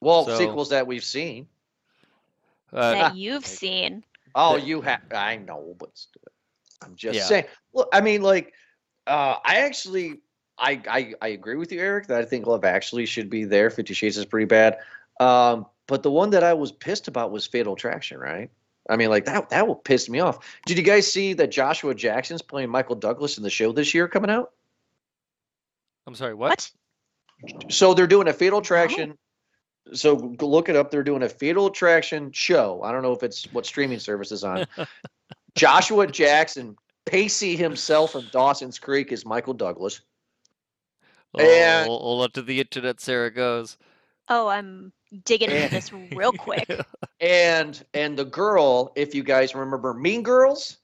well 0.00 0.24
so- 0.26 0.38
sequels 0.38 0.70
that 0.70 0.86
we've 0.86 1.04
seen. 1.04 1.46
Uh, 2.72 2.92
that 2.92 3.16
you've 3.16 3.42
like- 3.42 3.46
seen. 3.46 4.04
Oh, 4.34 4.56
you 4.56 4.80
have. 4.82 5.02
I 5.12 5.36
know, 5.36 5.74
but 5.78 5.90
I'm 6.82 6.94
just 6.94 7.16
Yeah. 7.16 7.24
saying. 7.24 7.44
Look, 7.74 7.88
I 7.92 8.00
mean, 8.00 8.22
like, 8.22 8.52
uh, 9.06 9.36
I 9.44 9.56
actually, 9.56 10.20
I, 10.56 10.80
I, 10.88 11.14
I 11.20 11.28
agree 11.28 11.56
with 11.56 11.72
you, 11.72 11.80
Eric. 11.80 12.06
That 12.06 12.20
I 12.20 12.24
think 12.24 12.46
Love 12.46 12.64
Actually 12.64 13.06
should 13.06 13.28
be 13.28 13.44
there. 13.44 13.70
Fifty 13.70 13.92
Shades 13.94 14.16
is 14.16 14.24
pretty 14.24 14.46
bad. 14.46 14.78
Um, 15.18 15.66
but 15.88 16.02
the 16.04 16.10
one 16.10 16.30
that 16.30 16.44
I 16.44 16.52
was 16.54 16.70
pissed 16.70 17.08
about 17.08 17.32
was 17.32 17.44
Fatal 17.46 17.72
Attraction, 17.74 18.18
right? 18.18 18.50
I 18.88 18.96
mean, 18.96 19.08
like 19.10 19.24
that 19.24 19.50
that 19.50 19.66
will 19.66 19.74
piss 19.74 20.08
me 20.08 20.20
off. 20.20 20.38
Did 20.66 20.78
you 20.78 20.84
guys 20.84 21.12
see 21.12 21.32
that 21.34 21.50
Joshua 21.50 21.94
Jackson's 21.94 22.42
playing 22.42 22.70
Michael 22.70 22.94
Douglas 22.96 23.36
in 23.36 23.42
the 23.42 23.50
show 23.50 23.72
this 23.72 23.92
year 23.94 24.06
coming 24.06 24.30
out? 24.30 24.52
I'm 26.06 26.14
sorry, 26.14 26.34
what? 26.34 26.70
What? 27.40 27.72
So 27.72 27.94
they're 27.94 28.06
doing 28.06 28.28
a 28.28 28.32
Fatal 28.32 28.58
Attraction. 28.60 29.18
So 29.92 30.16
g- 30.38 30.46
look 30.46 30.68
it 30.68 30.76
up. 30.76 30.90
They're 30.90 31.02
doing 31.02 31.22
a 31.22 31.28
Fatal 31.28 31.66
Attraction 31.66 32.30
show. 32.32 32.82
I 32.82 32.92
don't 32.92 33.02
know 33.02 33.12
if 33.12 33.22
it's 33.22 33.44
what 33.52 33.66
streaming 33.66 33.98
service 33.98 34.30
is 34.32 34.44
on. 34.44 34.66
Joshua 35.56 36.06
Jackson, 36.06 36.76
Pacey 37.06 37.56
himself 37.56 38.12
from 38.12 38.26
Dawson's 38.30 38.78
Creek 38.78 39.10
is 39.12 39.26
Michael 39.26 39.54
Douglas. 39.54 40.00
Oh, 41.34 41.40
And- 41.40 41.88
we'll, 41.88 42.02
we'll 42.02 42.18
let 42.18 42.34
to 42.34 42.42
the 42.42 42.60
internet 42.60 43.00
Sarah 43.00 43.30
goes. 43.30 43.76
Oh, 44.28 44.46
I'm 44.48 44.92
digging 45.24 45.50
into 45.50 45.68
this 45.70 45.92
real 45.92 46.32
quick. 46.32 46.68
And 47.22 47.84
and 47.92 48.18
the 48.18 48.24
girl, 48.24 48.92
if 48.96 49.14
you 49.14 49.22
guys 49.22 49.54
remember 49.54 49.92
Mean 49.92 50.22
Girls, 50.22 50.78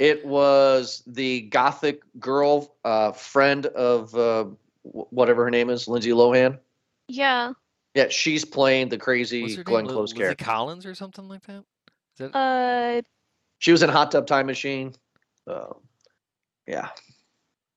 it 0.00 0.26
was 0.26 1.04
the 1.06 1.42
gothic 1.42 2.00
girl, 2.18 2.74
uh, 2.84 3.12
friend 3.12 3.66
of 3.66 4.12
uh, 4.16 4.46
wh- 4.82 5.12
whatever 5.12 5.44
her 5.44 5.50
name 5.52 5.70
is, 5.70 5.86
Lindsay 5.86 6.10
Lohan. 6.10 6.58
Yeah. 7.06 7.52
Yeah, 7.96 8.08
she's 8.10 8.44
playing 8.44 8.90
the 8.90 8.98
crazy 8.98 9.54
her 9.54 9.64
Glenn 9.64 9.84
name? 9.86 9.94
Close 9.94 10.10
Lizzie 10.12 10.20
character. 10.22 10.44
Collins 10.44 10.84
or 10.84 10.94
something 10.94 11.26
like 11.28 11.42
that? 11.46 11.64
Is 12.20 12.30
that 12.30 12.36
Uh, 12.36 13.00
She 13.58 13.72
was 13.72 13.82
in 13.82 13.88
Hot 13.88 14.12
Tub 14.12 14.26
Time 14.26 14.44
Machine. 14.44 14.94
Um, 15.46 15.76
yeah. 16.66 16.90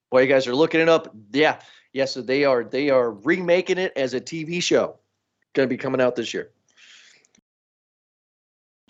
While 0.09 0.21
you 0.23 0.27
guys 0.27 0.45
are 0.45 0.53
looking 0.53 0.81
it 0.81 0.89
up, 0.89 1.15
yeah, 1.31 1.61
yes, 1.93 2.13
so 2.15 2.21
they 2.21 2.43
are 2.43 2.65
they 2.65 2.89
are 2.89 3.11
remaking 3.11 3.77
it 3.77 3.93
as 3.95 4.13
a 4.13 4.19
TV 4.19 4.61
show. 4.61 4.99
Going 5.53 5.69
to 5.69 5.73
be 5.73 5.77
coming 5.77 6.01
out 6.01 6.17
this 6.17 6.33
year. 6.33 6.51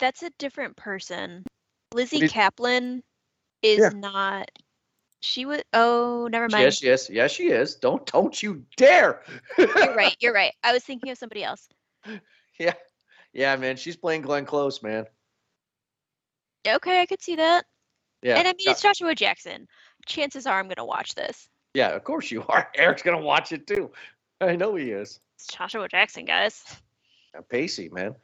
that's 0.00 0.22
a 0.22 0.30
different 0.38 0.76
person. 0.76 1.44
Lizzie 1.94 2.20
did- 2.20 2.30
Caplan 2.32 3.02
is 3.62 3.78
Yeah. 3.78 3.90
not. 3.90 4.50
She 5.20 5.44
was. 5.44 5.60
Oh, 5.74 6.28
never 6.30 6.48
mind. 6.48 6.64
Yes, 6.64 6.82
yes, 6.82 7.10
yes, 7.10 7.30
she 7.30 7.48
is. 7.50 7.76
Don't 7.76 8.04
don't 8.10 8.42
you 8.42 8.64
dare. 8.76 9.22
You're 9.58 9.94
right. 9.94 10.16
You're 10.20 10.32
right. 10.32 10.52
I 10.62 10.72
was 10.72 10.82
thinking 10.82 11.10
of 11.10 11.18
somebody 11.18 11.44
else. 11.44 11.68
yeah, 12.58 12.72
yeah, 13.32 13.54
man. 13.56 13.76
She's 13.76 13.96
playing 13.96 14.22
Glenn 14.22 14.46
Close, 14.46 14.82
man. 14.82 15.06
Okay, 16.66 17.00
I 17.00 17.06
could 17.06 17.22
see 17.22 17.36
that. 17.36 17.64
Yeah, 18.22 18.36
and 18.38 18.48
I 18.48 18.52
mean, 18.52 18.68
it's 18.68 18.82
Joshua 18.82 19.14
Jackson. 19.14 19.66
Chances 20.06 20.46
are 20.46 20.58
I'm 20.58 20.68
gonna 20.68 20.86
watch 20.86 21.14
this. 21.14 21.48
yeah. 21.74 21.88
Of 21.88 22.04
course 22.04 22.30
you 22.30 22.44
are. 22.48 22.70
Eric's 22.74 23.02
gonna 23.02 23.20
watch 23.20 23.52
it 23.52 23.66
too. 23.66 23.90
I 24.40 24.56
know 24.56 24.74
he 24.74 24.90
is. 24.90 25.20
It's 25.36 25.46
Joshua 25.46 25.86
Jackson, 25.88 26.24
guys. 26.24 26.64
Pacey, 27.50 27.90
man. 27.90 28.14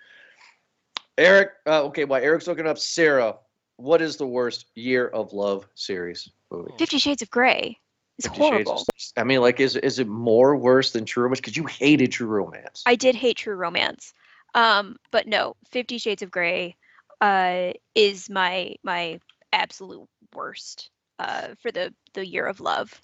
Eric, 1.19 1.51
uh, 1.67 1.83
okay. 1.85 2.05
While 2.05 2.23
Eric's 2.23 2.47
looking 2.47 2.67
up, 2.67 2.79
Sarah, 2.79 3.37
what 3.77 4.03
is 4.03 4.17
the 4.17 4.27
worst 4.27 4.67
year 4.75 5.07
of 5.07 5.33
love 5.33 5.67
series 5.75 6.29
movie? 6.51 6.73
Fifty 6.79 6.99
Shades 6.99 7.23
of 7.23 7.31
Grey 7.31 7.79
is 8.19 8.27
Fifty 8.27 8.41
Shades 8.41 8.53
of- 8.55 8.67
horrible. 8.67 8.87
I 9.17 9.25
mean, 9.25 9.41
like, 9.41 9.61
is 9.61 9.77
is 9.77 9.99
it 9.99 10.09
more 10.09 10.57
worse 10.57 10.93
than 10.93 11.05
True 11.05 11.25
Romance? 11.25 11.41
Because 11.41 11.57
you 11.57 11.65
hated 11.65 12.13
True 12.13 12.27
Romance. 12.27 12.83
I 12.87 12.97
did 12.97 13.15
hate 13.15 13.39
True 13.39 13.55
Romance, 13.55 14.15
um, 14.55 14.97
but 15.11 15.27
no, 15.27 15.57
Fifty 15.71 15.99
Shades 15.99 16.23
of 16.23 16.31
Grey 16.31 16.77
uh, 17.21 17.73
is 17.95 18.31
my 18.31 18.77
my 18.83 19.21
absolute 19.53 20.09
worst 20.35 20.91
uh, 21.19 21.49
for 21.63 21.71
the 21.71 21.93
the 22.15 22.27
year 22.27 22.47
of 22.47 22.61
love. 22.61 23.01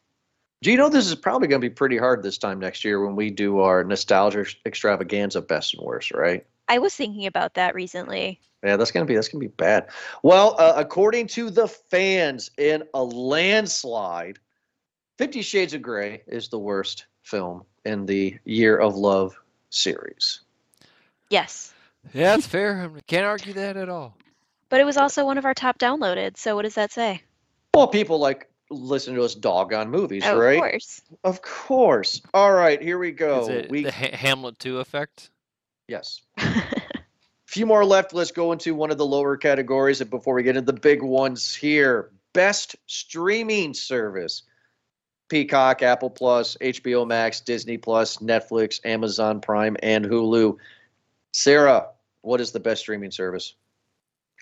Do 0.63 0.71
you 0.71 0.77
know 0.77 0.89
this 0.89 1.09
is 1.09 1.17
probably 1.17 1.49
going 1.49 1.61
to 1.61 1.69
be 1.69 1.75
pretty 1.75 1.99
hard 1.99 2.23
this 2.23 2.39
time 2.39 2.61
next 2.61 2.85
year 2.85 3.05
when 3.05 3.17
we 3.17 3.31
do 3.31 3.61
our 3.61 3.83
nostalgia 3.83 4.45
extravaganza 4.65 5.43
best 5.43 5.75
and 5.75 5.85
worst, 5.85 6.13
right? 6.13 6.47
I 6.73 6.79
was 6.79 6.95
thinking 6.95 7.27
about 7.27 7.53
that 7.55 7.75
recently. 7.75 8.41
Yeah, 8.65 8.77
that's 8.77 8.91
gonna 8.91 9.05
be 9.05 9.15
that's 9.15 9.29
gonna 9.29 9.41
be 9.41 9.49
bad. 9.49 9.89
Well, 10.23 10.57
uh, 10.59 10.73
according 10.77 11.27
to 11.29 11.51
the 11.51 11.69
fans, 11.69 12.51
in 12.57 12.83
a 12.95 13.03
landslide, 13.05 14.39
Fifty 15.19 15.43
Shades 15.43 15.75
of 15.75 15.83
Grey 15.83 16.23
is 16.27 16.49
the 16.49 16.59
worst 16.59 17.05
film 17.23 17.65
in 17.85 18.07
the 18.07 18.39
Year 18.47 18.79
of 18.79 18.97
Love 18.97 19.35
series. 19.69 20.41
Yes, 21.29 21.75
Yeah, 22.15 22.35
that's 22.35 22.47
fair. 22.47 22.91
I 22.97 23.01
can't 23.07 23.27
argue 23.27 23.53
that 23.53 23.77
at 23.77 23.91
all. 23.91 24.17
but 24.71 24.81
it 24.81 24.85
was 24.85 24.97
also 24.97 25.27
one 25.27 25.37
of 25.37 25.45
our 25.45 25.53
top 25.55 25.79
downloaded. 25.79 26.39
So 26.39 26.55
what 26.57 26.63
does 26.63 26.75
that 26.77 26.91
say? 26.91 27.21
Well, 27.75 27.89
people 27.89 28.19
like 28.19 28.49
listen 28.71 29.15
to 29.17 29.23
us 29.25 29.35
dog 29.35 29.75
on 29.75 29.91
movies, 29.91 30.23
Oh, 30.27 30.39
right? 30.39 30.55
Of 30.55 30.61
course. 30.61 31.03
Of 31.25 31.43
course. 31.43 32.23
All 32.33 32.53
right, 32.55 32.81
here 32.81 32.99
we 32.99 33.11
go. 33.11 33.43
Is 33.43 33.49
it 33.51 33.71
we 33.71 33.83
the 33.85 33.93
ha- 33.93 34.17
Hamlet 34.17 34.59
2 34.59 34.79
effect? 34.79 35.29
Yes. 35.88 36.23
few 37.53 37.66
more 37.66 37.85
left. 37.85 38.14
Let's 38.14 38.33
go 38.33 38.53
into 38.53 38.75
one 38.75 38.90
of 38.90 38.97
the 38.97 39.07
lower 39.07 39.37
categories 39.37 40.01
and 40.01 40.09
before 40.09 40.35
we 40.35 40.42
get 40.42 40.57
into 40.57 40.73
the 40.73 40.81
big 40.81 41.03
ones 41.03 41.55
here. 41.55 42.11
Best 42.33 42.77
streaming 42.87 43.75
service. 43.75 44.45
Peacock, 45.29 45.83
Apple 45.83 46.11
Plus, 46.11 46.57
HBO 46.61 47.07
Max, 47.07 47.40
Disney 47.40 47.77
Plus, 47.79 48.18
Netflix, 48.18 48.81
Amazon 48.85 49.40
Prime, 49.40 49.77
and 49.83 50.05
Hulu. 50.05 50.57
Sarah, 51.33 51.88
what 52.23 52.40
is 52.40 52.53
the 52.53 52.61
best 52.61 52.83
streaming 52.83 53.11
service? 53.11 53.55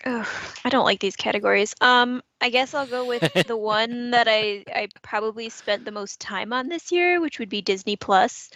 Ugh, 0.05 0.27
I 0.65 0.69
don't 0.69 0.85
like 0.85 0.99
these 0.99 1.15
categories. 1.15 1.73
Um, 1.81 2.21
I 2.41 2.49
guess 2.49 2.73
I'll 2.73 2.87
go 2.87 3.05
with 3.05 3.23
the 3.45 3.57
one 3.57 4.11
that 4.11 4.27
I 4.27 4.63
I 4.73 4.89
probably 5.01 5.49
spent 5.49 5.85
the 5.85 5.91
most 5.91 6.19
time 6.19 6.53
on 6.53 6.67
this 6.69 6.91
year, 6.91 7.19
which 7.21 7.39
would 7.39 7.49
be 7.49 7.61
Disney 7.61 7.95
Plus. 7.95 8.49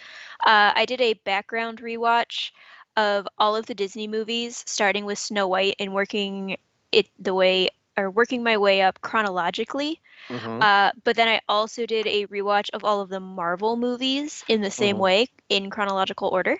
Uh, 0.44 0.72
I 0.74 0.84
did 0.86 1.00
a 1.00 1.14
background 1.14 1.80
rewatch 1.80 2.50
of 2.96 3.26
all 3.38 3.56
of 3.56 3.66
the 3.66 3.74
Disney 3.74 4.08
movies, 4.08 4.62
starting 4.66 5.04
with 5.04 5.18
Snow 5.18 5.48
White 5.48 5.76
and 5.78 5.92
working 5.94 6.56
it 6.92 7.08
the 7.18 7.34
way 7.34 7.68
or 7.96 8.10
working 8.10 8.42
my 8.42 8.56
way 8.56 8.82
up 8.82 9.00
chronologically. 9.00 10.00
Mhm. 10.30 10.60
Uh, 10.60 10.90
but 11.04 11.16
then 11.16 11.28
I 11.28 11.40
also 11.48 11.86
did 11.86 12.06
a 12.06 12.26
rewatch 12.26 12.70
of 12.72 12.84
all 12.84 13.00
of 13.00 13.08
the 13.08 13.20
Marvel 13.20 13.76
movies 13.76 14.44
in 14.48 14.60
the 14.62 14.70
same 14.70 14.98
Mhm. 14.98 15.00
way 15.00 15.28
in 15.48 15.70
chronological 15.70 16.28
order. 16.28 16.58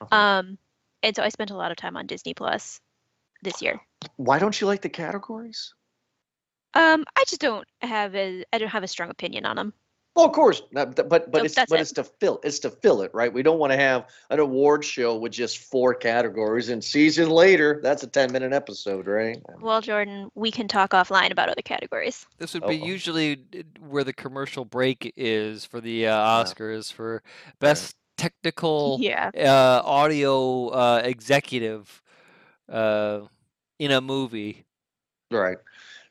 Uh-huh. 0.00 0.24
Um, 0.38 0.58
and 1.02 1.14
so 1.16 1.22
I 1.22 1.28
spent 1.28 1.50
a 1.50 1.56
lot 1.56 1.70
of 1.70 1.76
time 1.76 1.96
on 1.96 2.06
Disney 2.06 2.34
Plus 2.34 2.80
this 3.42 3.60
year. 3.60 3.80
Why 4.16 4.38
don't 4.38 4.60
you 4.60 4.66
like 4.66 4.82
the 4.82 4.88
categories? 4.88 5.74
Um, 6.74 7.04
I 7.16 7.24
just 7.28 7.40
don't 7.40 7.66
have 7.82 8.14
a 8.14 8.44
I 8.52 8.58
don't 8.58 8.68
have 8.68 8.82
a 8.82 8.88
strong 8.88 9.10
opinion 9.10 9.44
on 9.44 9.56
them. 9.56 9.72
Well, 10.14 10.26
of 10.26 10.32
course, 10.32 10.60
not- 10.72 10.94
but 10.94 11.08
but 11.08 11.32
Nope, 11.32 11.44
it's 11.46 11.54
but 11.54 11.72
it. 11.72 11.80
it's 11.80 11.92
to 11.92 12.04
fill 12.04 12.40
it's 12.44 12.58
to 12.60 12.70
fill 12.70 13.02
it, 13.02 13.10
right? 13.14 13.32
We 13.32 13.42
don't 13.42 13.58
want 13.58 13.72
to 13.72 13.78
have 13.78 14.08
an 14.30 14.40
award 14.40 14.84
show 14.84 15.16
with 15.16 15.32
just 15.32 15.58
four 15.58 15.94
categories, 15.94 16.68
and 16.68 16.82
season 16.84 17.30
later, 17.30 17.80
that's 17.82 18.02
a 18.02 18.06
ten 18.06 18.32
minute 18.32 18.52
episode, 18.52 19.06
right? 19.06 19.38
Well, 19.60 19.80
Jordan, 19.80 20.30
we 20.34 20.50
can 20.50 20.68
talk 20.68 20.90
offline 20.90 21.30
about 21.30 21.48
other 21.48 21.62
categories. 21.62 22.26
This 22.38 22.52
would 22.54 22.66
be 22.66 22.78
Uh-oh. 22.78 22.86
usually 22.86 23.44
where 23.80 24.04
the 24.04 24.12
commercial 24.12 24.64
break 24.64 25.12
is 25.16 25.64
for 25.64 25.80
the 25.80 26.06
uh, 26.06 26.16
Oscars 26.16 26.92
for 26.92 27.22
best 27.58 27.96
technical 28.18 28.98
Yeah. 29.00 29.30
uh, 29.34 29.82
audio 29.84 30.68
uh, 30.68 31.00
executive 31.04 32.02
uh, 32.72 33.20
in 33.78 33.92
a 33.92 34.00
movie. 34.00 34.64
Right. 35.30 35.58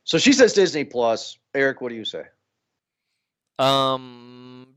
So 0.04 0.17
she 0.17 0.34
says 0.34 0.54
Disney 0.54 0.84
Plus. 0.86 1.38
Eric, 1.54 1.82
what 1.82 1.89
do 1.89 1.95
you 1.95 2.06
say? 2.06 2.24
Um, 3.60 4.67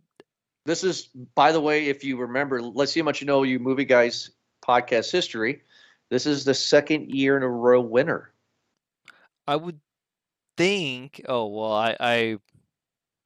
This 0.66 0.82
is, 0.84 1.06
by 1.34 1.52
the 1.52 1.60
way, 1.60 1.86
if 1.88 2.04
you 2.04 2.16
remember, 2.16 2.60
let's 2.62 2.92
see 2.92 3.00
how 3.00 3.04
much 3.04 3.20
you 3.20 3.26
know 3.26 3.42
you 3.42 3.58
movie 3.58 3.84
guys 3.84 4.30
podcast 4.66 5.12
history. 5.12 5.62
This 6.10 6.26
is 6.26 6.44
the 6.44 6.54
second 6.54 7.10
year 7.10 7.36
in 7.36 7.42
a 7.42 7.48
row 7.48 7.80
winner. 7.80 8.32
I 9.46 9.56
would 9.56 9.80
think. 10.56 11.20
Oh 11.28 11.46
well, 11.46 11.72
I, 11.72 11.96
I 12.00 12.38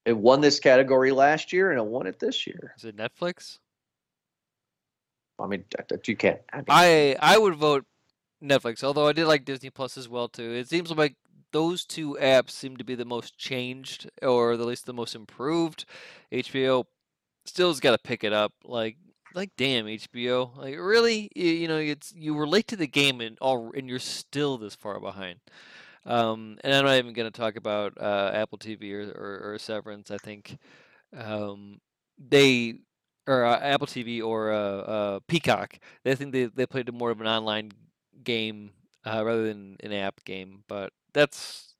It 0.05 0.16
won 0.16 0.40
this 0.40 0.59
category 0.61 1.12
last 1.12 1.53
year 1.53 1.71
and 1.71 1.79
it 1.79 1.87
won 1.87 2.07
it 2.07 2.18
this 2.18 2.47
year. 2.47 2.75
is 2.77 2.85
it 2.85 2.97
Netflix? 2.97 3.59
I 5.40 5.47
mean, 5.47 5.64
you 6.07 6.16
can't. 6.16 6.40
I 6.53 6.57
mean, 6.57 6.64
I 6.68 7.16
I 7.21 7.38
would 7.38 7.55
vote 7.55 7.85
Netflix, 8.42 8.85
although 8.85 9.09
I 9.09 9.12
did 9.12 9.27
like 9.27 9.44
Disney 9.44 9.70
Plus 9.70 9.96
as 9.96 10.09
well 10.09 10.29
too. 10.29 10.53
It 10.53 10.68
seems 10.68 10.90
like 10.90 11.16
those 11.53 11.85
two 11.85 12.16
apps 12.20 12.51
seem 12.51 12.77
to 12.77 12.85
be 12.85 12.94
the 12.94 13.05
most 13.05 13.38
changed, 13.38 14.11
or 14.22 14.53
at 14.53 14.61
least 14.61 14.87
the 14.87 14.94
most 14.94 15.14
improved. 15.14 15.85
HBO 16.33 16.85
still's 17.46 17.81
got 17.81 17.92
to 17.92 17.98
pick 17.98 18.24
it 18.24 18.33
up. 18.33 18.53
Like 18.64 18.96
like 19.35 19.51
damn 19.57 19.87
HBO, 19.87 20.57
like 20.57 20.77
really, 20.79 21.31
you, 21.35 21.51
you 21.51 21.68
know, 21.68 21.79
it's 21.79 22.12
you 22.14 22.35
were 22.35 22.46
late 22.46 22.68
to 22.68 22.77
the 22.77 22.87
game 22.87 23.20
and 23.20 23.38
all, 23.40 23.72
and 23.77 23.88
you're 23.88 23.98
still 23.98 24.59
this 24.59 24.74
far 24.74 25.01
behind. 25.01 25.40
Um, 26.07 26.59
and 26.64 26.74
I'm 26.74 26.85
not 26.85 26.96
even 26.96 27.12
going 27.12 27.31
to 27.31 27.38
talk 27.38 27.57
about 27.57 27.92
uh, 28.01 28.31
Apple 28.33 28.59
TV 28.59 28.92
or, 28.94 29.11
or, 29.11 29.55
or 29.55 29.59
Severance. 29.59 30.11
I 30.11 30.16
think 30.16 30.59
um, 31.16 31.81
they 32.18 32.77
or 33.27 33.44
uh, 33.44 33.59
Apple 33.61 33.87
TV 33.87 34.22
or 34.22 34.53
uh, 34.53 34.57
uh, 34.57 35.20
Peacock. 35.29 35.79
They 36.05 36.14
think 36.14 36.33
they 36.33 36.46
they 36.46 36.66
played 36.66 36.92
more 36.92 37.11
of 37.11 37.20
an 37.20 37.27
online 37.27 37.72
game 38.29 38.71
uh, 39.07 39.25
rather 39.25 39.45
than 39.47 39.77
an 39.81 39.93
app 39.93 40.23
game. 40.25 40.62
But 40.69 40.93
that's 41.14 41.75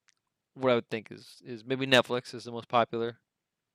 what 0.54 0.72
I 0.72 0.74
would 0.76 0.90
think 0.90 1.12
is 1.12 1.37
is 1.44 1.64
maybe 1.64 1.87
Netflix 1.87 2.34
is 2.34 2.44
the 2.44 2.50
most 2.50 2.68
popular. 2.68 3.18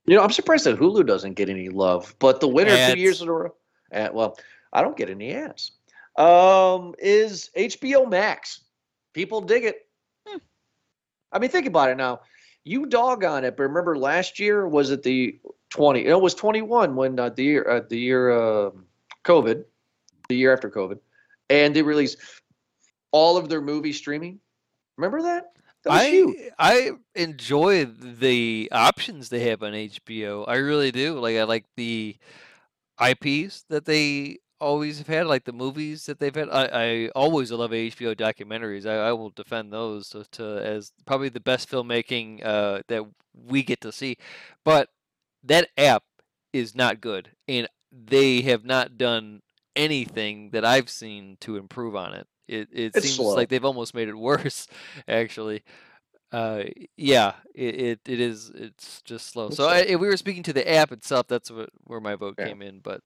you 0.06 0.16
know, 0.16 0.22
I'm 0.22 0.30
surprised 0.30 0.66
that 0.66 0.78
Hulu 0.78 1.06
doesn't 1.06 1.34
get 1.34 1.48
any 1.48 1.68
love, 1.68 2.14
but 2.18 2.40
the 2.40 2.48
winner 2.48 2.72
Ads. 2.72 2.94
two 2.94 3.00
years 3.00 3.22
in 3.22 3.28
a 3.28 3.32
row. 3.32 3.54
Uh, 3.92 4.08
well, 4.12 4.36
I 4.72 4.82
don't 4.82 4.96
get 4.96 5.08
any 5.08 5.32
ads. 5.32 5.72
Um, 6.18 6.94
is 6.98 7.50
HBO 7.56 8.10
Max. 8.10 8.62
People 9.12 9.40
dig 9.40 9.64
it. 9.64 9.86
Hmm. 10.26 10.38
I 11.32 11.38
mean, 11.38 11.50
think 11.50 11.66
about 11.66 11.90
it 11.90 11.96
now. 11.96 12.20
You 12.64 12.86
dog 12.86 13.24
on 13.24 13.44
it, 13.44 13.56
but 13.56 13.62
remember 13.62 13.96
last 13.96 14.40
year 14.40 14.66
was 14.66 14.90
it 14.90 15.02
the 15.02 15.38
20? 15.70 16.06
It 16.06 16.20
was 16.20 16.34
21 16.34 16.96
when 16.96 17.20
uh, 17.20 17.28
the 17.28 17.44
year 17.44 17.68
uh, 17.68 17.82
the 17.88 17.98
year 17.98 18.30
uh, 18.32 18.70
COVID, 19.24 19.64
the 20.28 20.36
year 20.36 20.52
after 20.52 20.70
COVID, 20.70 20.98
and 21.50 21.76
they 21.76 21.82
released 21.82 22.18
all 23.14 23.36
of 23.36 23.48
their 23.48 23.60
movie 23.60 23.92
streaming. 23.92 24.40
Remember 24.98 25.22
that? 25.22 25.52
That 25.84 25.92
I 25.92 26.04
huge. 26.08 26.36
I 26.58 26.90
enjoy 27.14 27.84
the 27.84 28.68
options 28.72 29.28
they 29.28 29.48
have 29.48 29.62
on 29.62 29.72
HBO. 29.72 30.44
I 30.48 30.56
really 30.56 30.90
do. 30.90 31.20
Like 31.20 31.36
I 31.36 31.44
like 31.44 31.64
the 31.76 32.16
IPs 33.00 33.66
that 33.70 33.84
they 33.84 34.38
always 34.60 34.98
have 34.98 35.06
had, 35.06 35.26
like 35.28 35.44
the 35.44 35.52
movies 35.52 36.06
that 36.06 36.18
they've 36.18 36.34
had. 36.34 36.48
I, 36.50 36.64
I 36.72 37.08
always 37.14 37.52
love 37.52 37.70
HBO 37.70 38.16
documentaries. 38.16 38.84
I, 38.84 39.08
I 39.08 39.12
will 39.12 39.30
defend 39.30 39.72
those 39.72 40.08
to, 40.08 40.24
to 40.32 40.44
as 40.64 40.92
probably 41.06 41.28
the 41.28 41.38
best 41.38 41.70
filmmaking 41.70 42.44
uh, 42.44 42.82
that 42.88 43.04
we 43.32 43.62
get 43.62 43.80
to 43.82 43.92
see. 43.92 44.16
But 44.64 44.88
that 45.44 45.68
app 45.78 46.02
is 46.52 46.74
not 46.74 47.00
good, 47.00 47.30
and 47.46 47.68
they 47.92 48.40
have 48.40 48.64
not 48.64 48.98
done 48.98 49.42
anything 49.76 50.50
that 50.50 50.64
I've 50.64 50.90
seen 50.90 51.36
to 51.42 51.56
improve 51.56 51.94
on 51.94 52.14
it. 52.14 52.26
It 52.48 52.68
it 52.72 52.96
It's 52.96 53.00
seems 53.02 53.16
slow. 53.16 53.34
like 53.34 53.48
they've 53.48 53.64
almost 53.64 53.94
made 53.94 54.08
it 54.08 54.14
worse, 54.18 54.66
actually. 55.08 55.62
Uh, 56.32 56.64
yeah, 56.96 57.34
it, 57.54 57.74
it, 57.80 58.00
it 58.06 58.20
is. 58.20 58.50
It's 58.54 59.02
just 59.02 59.28
slow. 59.28 59.46
It's 59.46 59.56
So 59.56 59.64
slow. 59.64 59.72
I, 59.72 59.78
if 59.78 60.00
we 60.00 60.08
were 60.08 60.16
speaking 60.16 60.42
to 60.44 60.52
the 60.52 60.68
app 60.68 60.90
itself, 60.90 61.28
that's 61.28 61.50
what 61.50 61.70
where 61.84 62.00
my 62.00 62.16
vote 62.16 62.34
Yeah. 62.38 62.46
came 62.48 62.60
in. 62.62 62.80
But 62.80 63.02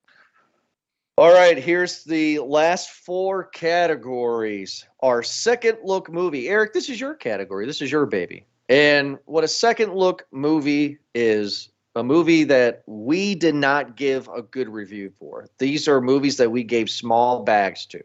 All 1.19 1.33
right, 1.33 1.59
here's 1.59 2.05
the 2.05 2.39
last 2.39 2.91
four 2.91 3.45
categories. 3.45 4.87
Our 5.03 5.23
second 5.23 5.79
look 5.85 6.11
movie. 6.11 6.49
Eric, 6.49 6.73
this 6.73 6.89
is 6.89 7.01
your 7.01 7.15
category. 7.15 7.67
This 7.67 7.83
is 7.83 7.91
your 7.93 8.07
baby. 8.07 8.47
And 8.69 9.19
what 9.25 9.45
a 9.45 9.49
second 9.49 9.95
look 9.95 10.27
movie 10.31 10.99
is 11.15 11.71
a 11.97 12.03
movie 12.05 12.45
that 12.45 12.83
we 12.87 13.35
did 13.35 13.55
not 13.55 13.97
give 13.97 14.29
a 14.29 14.43
good 14.43 14.69
review 14.69 15.11
for. 15.19 15.49
These 15.59 15.89
are 15.89 16.01
movies 16.01 16.37
that 16.37 16.51
we 16.51 16.63
gave 16.63 16.89
small 16.89 17.43
bags 17.43 17.85
to. 17.87 18.01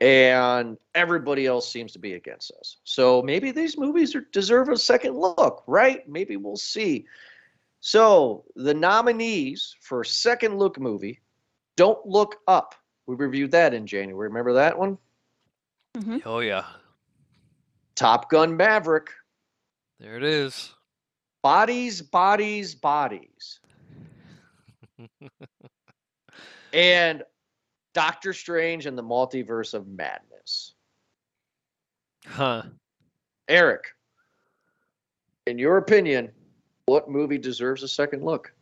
And 0.00 0.78
everybody 0.94 1.46
else 1.46 1.70
seems 1.70 1.92
to 1.92 1.98
be 1.98 2.14
against 2.14 2.52
us. 2.52 2.76
So 2.84 3.20
maybe 3.22 3.50
these 3.50 3.76
movies 3.76 4.14
are, 4.14 4.24
deserve 4.32 4.68
a 4.68 4.76
second 4.76 5.16
look, 5.16 5.64
right? 5.66 6.08
Maybe 6.08 6.36
we'll 6.36 6.56
see. 6.56 7.06
So 7.80 8.44
the 8.54 8.74
nominees 8.74 9.74
for 9.80 10.04
second 10.04 10.58
look 10.58 10.78
movie 10.78 11.20
don't 11.76 12.04
Look 12.04 12.36
Up. 12.48 12.74
We 13.06 13.14
reviewed 13.14 13.52
that 13.52 13.72
in 13.72 13.86
January. 13.86 14.28
Remember 14.28 14.52
that 14.54 14.76
one? 14.76 14.98
hmm 15.96 16.18
oh 16.26 16.40
yeah, 16.40 16.64
Top 17.94 18.28
Gun 18.30 18.56
Maverick. 18.56 19.10
there 19.98 20.16
it 20.16 20.24
is. 20.24 20.72
Bodies, 21.42 22.02
Bodies, 22.02 22.74
Bodies. 22.74 23.60
and 26.72 27.22
Doctor 27.98 28.32
Strange 28.32 28.86
and 28.86 28.96
the 28.96 29.02
Multiverse 29.02 29.74
of 29.74 29.88
Madness. 29.88 30.74
Huh? 32.24 32.62
Eric, 33.48 33.86
in 35.48 35.58
your 35.58 35.78
opinion, 35.78 36.30
what 36.86 37.10
movie 37.10 37.38
deserves 37.38 37.82
a 37.82 37.88
second 37.88 38.24
look? 38.24 38.52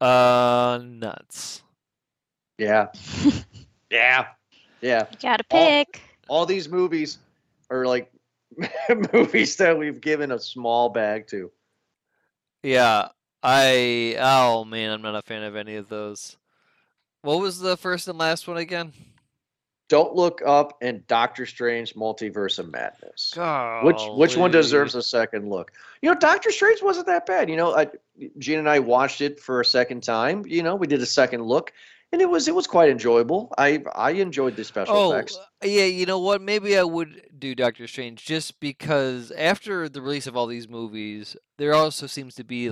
Uh, 0.00 0.78
nuts. 0.84 1.64
Yeah. 2.58 2.92
yeah. 3.90 4.26
Yeah. 4.80 5.06
You 5.10 5.18
gotta 5.20 5.44
All- 5.50 5.66
pick. 5.66 6.00
All 6.28 6.46
these 6.46 6.68
movies 6.68 7.18
are 7.70 7.84
like 7.86 8.08
movies 9.12 9.56
that 9.56 9.76
we've 9.76 10.00
given 10.00 10.30
a 10.30 10.38
small 10.38 10.90
bag 10.90 11.26
to. 11.30 11.50
Yeah, 12.62 13.08
I. 13.42 14.14
Oh 14.20 14.64
man, 14.64 14.92
I'm 14.92 15.02
not 15.02 15.16
a 15.16 15.22
fan 15.22 15.42
of 15.42 15.56
any 15.56 15.74
of 15.74 15.88
those. 15.88 16.36
What 17.22 17.40
was 17.40 17.60
the 17.60 17.76
first 17.76 18.08
and 18.08 18.18
last 18.18 18.48
one 18.48 18.56
again? 18.56 18.92
Don't 19.88 20.14
Look 20.14 20.40
Up 20.46 20.78
and 20.80 21.06
Doctor 21.06 21.44
Strange 21.44 21.94
Multiverse 21.94 22.58
of 22.58 22.72
Madness. 22.72 23.34
Which 23.84 24.00
which 24.16 24.36
one 24.36 24.50
deserves 24.50 24.94
a 24.94 25.02
second 25.02 25.48
look? 25.50 25.72
You 26.00 26.10
know, 26.10 26.18
Doctor 26.18 26.50
Strange 26.50 26.82
wasn't 26.82 27.06
that 27.06 27.26
bad. 27.26 27.50
You 27.50 27.56
know, 27.56 27.76
I, 27.76 27.88
Gene 28.38 28.58
and 28.58 28.68
I 28.68 28.78
watched 28.78 29.20
it 29.20 29.38
for 29.38 29.60
a 29.60 29.64
second 29.64 30.02
time. 30.02 30.44
You 30.46 30.62
know, 30.62 30.74
we 30.76 30.86
did 30.86 31.02
a 31.02 31.06
second 31.06 31.42
look, 31.42 31.72
and 32.10 32.22
it 32.22 32.28
was 32.30 32.48
it 32.48 32.54
was 32.54 32.66
quite 32.66 32.88
enjoyable. 32.88 33.52
I 33.58 33.82
I 33.94 34.12
enjoyed 34.12 34.56
the 34.56 34.64
special 34.64 34.96
Oh, 34.96 35.12
effects. 35.12 35.36
uh, 35.36 35.66
yeah, 35.66 35.84
you 35.84 36.06
know 36.06 36.20
what? 36.20 36.40
Maybe 36.40 36.78
I 36.78 36.84
would 36.84 37.28
do 37.38 37.54
Doctor 37.54 37.86
Strange 37.86 38.24
just 38.24 38.60
because 38.60 39.30
after 39.32 39.90
the 39.90 40.00
release 40.00 40.26
of 40.26 40.36
all 40.38 40.46
these 40.46 40.68
movies, 40.70 41.36
there 41.58 41.74
also 41.74 42.06
seems 42.06 42.34
to 42.36 42.44
be 42.44 42.70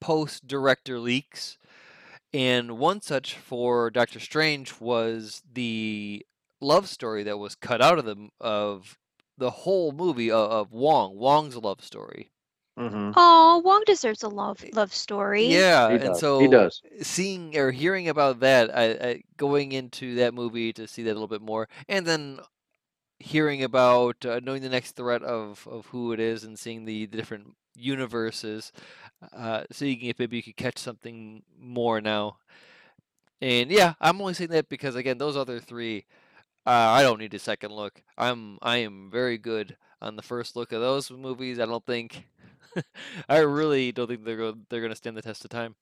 post 0.00 0.46
director 0.46 0.98
leaks. 0.98 1.58
And 2.32 2.78
one 2.78 3.00
such 3.00 3.34
for 3.34 3.90
Doctor 3.90 4.20
Strange 4.20 4.80
was 4.80 5.42
the 5.52 6.24
love 6.60 6.88
story 6.88 7.22
that 7.24 7.38
was 7.38 7.54
cut 7.54 7.80
out 7.80 7.98
of 7.98 8.04
the 8.04 8.28
of 8.40 8.98
the 9.38 9.50
whole 9.50 9.92
movie 9.92 10.30
of, 10.30 10.50
of 10.50 10.72
Wong, 10.72 11.16
Wong's 11.16 11.56
love 11.56 11.82
story. 11.82 12.30
hmm 12.76 13.10
Oh, 13.16 13.62
Wong 13.64 13.82
deserves 13.86 14.22
a 14.22 14.28
love 14.28 14.64
love 14.72 14.92
story. 14.94 15.46
Yeah, 15.46 15.88
He 15.88 15.94
and 15.94 16.04
does, 16.04 16.20
so 16.20 16.40
he 16.40 16.48
does. 16.48 16.82
seeing 17.02 17.56
or 17.56 17.70
hearing 17.70 18.08
about 18.08 18.40
that, 18.40 18.76
I, 18.76 18.84
I 18.92 19.22
going 19.36 19.72
into 19.72 20.16
that 20.16 20.34
movie 20.34 20.72
to 20.74 20.86
see 20.86 21.02
that 21.04 21.12
a 21.12 21.14
little 21.14 21.28
bit 21.28 21.42
more, 21.42 21.68
and 21.88 22.06
then 22.06 22.40
hearing 23.18 23.62
about 23.62 24.24
uh, 24.26 24.40
knowing 24.42 24.62
the 24.62 24.68
next 24.68 24.92
threat 24.92 25.22
of 25.22 25.66
of 25.70 25.86
who 25.86 26.12
it 26.12 26.20
is 26.20 26.44
and 26.44 26.58
seeing 26.58 26.84
the, 26.84 27.06
the 27.06 27.16
different 27.16 27.54
universes, 27.76 28.72
uh, 29.32 29.64
seeing 29.70 30.00
if 30.02 30.18
maybe 30.18 30.36
you 30.36 30.42
could 30.42 30.56
catch 30.56 30.78
something 30.78 31.42
more 31.58 32.00
now. 32.00 32.38
And 33.40 33.70
yeah, 33.70 33.94
I'm 34.00 34.20
only 34.20 34.34
saying 34.34 34.50
that 34.50 34.68
because 34.68 34.94
again, 34.96 35.18
those 35.18 35.36
other 35.36 35.60
three, 35.60 36.06
uh, 36.66 36.70
I 36.70 37.02
don't 37.02 37.20
need 37.20 37.34
a 37.34 37.38
second 37.38 37.72
look. 37.72 38.02
I'm 38.16 38.58
I 38.62 38.78
am 38.78 39.10
very 39.10 39.38
good 39.38 39.76
on 40.00 40.16
the 40.16 40.22
first 40.22 40.56
look 40.56 40.72
of 40.72 40.80
those 40.80 41.10
movies. 41.10 41.60
I 41.60 41.66
don't 41.66 41.84
think, 41.84 42.26
I 43.28 43.38
really 43.38 43.92
don't 43.92 44.08
think 44.08 44.24
they're 44.24 44.36
go- 44.36 44.58
they're 44.68 44.80
gonna 44.82 44.96
stand 44.96 45.16
the 45.16 45.22
test 45.22 45.44
of 45.44 45.50
time. 45.50 45.74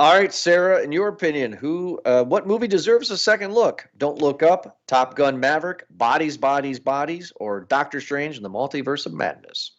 All 0.00 0.18
right, 0.18 0.32
Sarah, 0.32 0.82
in 0.82 0.90
your 0.90 1.08
opinion, 1.08 1.52
who, 1.52 2.00
uh, 2.04 2.24
what 2.24 2.46
movie 2.46 2.66
deserves 2.66 3.10
a 3.12 3.16
second 3.16 3.52
look? 3.52 3.88
Don't 3.98 4.18
Look 4.18 4.42
Up, 4.42 4.80
Top 4.88 5.14
Gun 5.14 5.38
Maverick, 5.38 5.84
Bodies, 5.90 6.36
Bodies, 6.36 6.80
Bodies, 6.80 7.32
or 7.36 7.60
Doctor 7.60 8.00
Strange 8.00 8.36
and 8.36 8.44
the 8.44 8.50
Multiverse 8.50 9.06
of 9.06 9.12
Madness? 9.12 9.76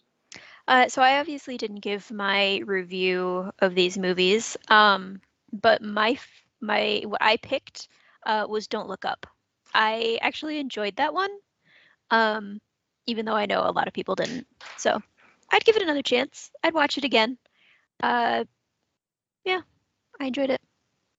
Uh, 0.67 0.87
so 0.87 1.01
I 1.01 1.19
obviously 1.19 1.57
didn't 1.57 1.81
give 1.81 2.09
my 2.11 2.61
review 2.65 3.51
of 3.59 3.75
these 3.75 3.97
movies, 3.97 4.55
um, 4.69 5.19
but 5.51 5.81
my 5.81 6.17
my 6.61 7.03
what 7.05 7.21
I 7.21 7.37
picked 7.37 7.89
uh, 8.25 8.45
was 8.47 8.67
Don't 8.67 8.87
Look 8.87 9.03
Up. 9.03 9.27
I 9.73 10.19
actually 10.21 10.59
enjoyed 10.59 10.95
that 10.95 11.13
one, 11.13 11.31
um, 12.11 12.59
even 13.07 13.25
though 13.25 13.35
I 13.35 13.45
know 13.45 13.61
a 13.61 13.71
lot 13.71 13.87
of 13.87 13.93
people 13.93 14.15
didn't. 14.15 14.47
So 14.77 15.01
I'd 15.51 15.65
give 15.65 15.75
it 15.75 15.81
another 15.81 16.01
chance. 16.01 16.49
I'd 16.63 16.73
watch 16.73 16.97
it 16.97 17.03
again. 17.03 17.37
Uh, 18.01 18.45
yeah, 19.43 19.61
I 20.19 20.25
enjoyed 20.25 20.49
it. 20.49 20.61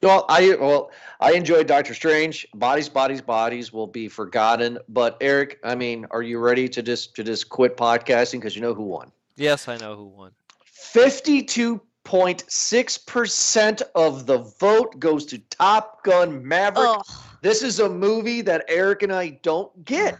Well, 0.02 0.24
I 0.28 0.54
well, 0.59 0.90
I 1.20 1.33
enjoyed 1.33 1.66
Doctor 1.66 1.94
Strange. 1.94 2.46
Bodies, 2.54 2.88
bodies, 2.88 3.20
bodies 3.20 3.72
will 3.72 3.87
be 3.87 4.09
forgotten. 4.09 4.78
But 4.88 5.18
Eric, 5.20 5.61
I 5.64 5.74
mean, 5.74 6.07
are 6.11 6.22
you 6.22 6.38
ready 6.38 6.68
to 6.70 6.83
just 6.83 7.14
to 7.16 7.24
just 7.24 7.48
quit 7.50 7.76
podcasting 7.76 8.40
because 8.40 8.54
you 8.57 8.62
know 8.62 8.74
who 8.74 8.85
won? 8.85 9.12
Yes, 9.37 9.68
I 9.68 9.77
know 9.77 9.97
who 9.97 10.07
won. 10.07 10.33
Fifty-two 10.64 11.81
point 12.05 12.44
six 12.49 12.99
percent 12.99 13.83
of 13.94 14.27
the 14.27 14.38
vote 14.61 14.99
goes 14.99 15.25
to 15.27 15.38
Top 15.38 16.05
Gun 16.05 16.47
Maverick. 16.47 16.88
Ugh. 16.88 17.05
This 17.42 17.62
is 17.62 17.81
a 17.81 17.88
movie 17.88 18.40
that 18.42 18.64
Eric 18.68 19.03
and 19.03 19.12
I 19.12 19.38
don't 19.42 19.85
get. 19.85 20.18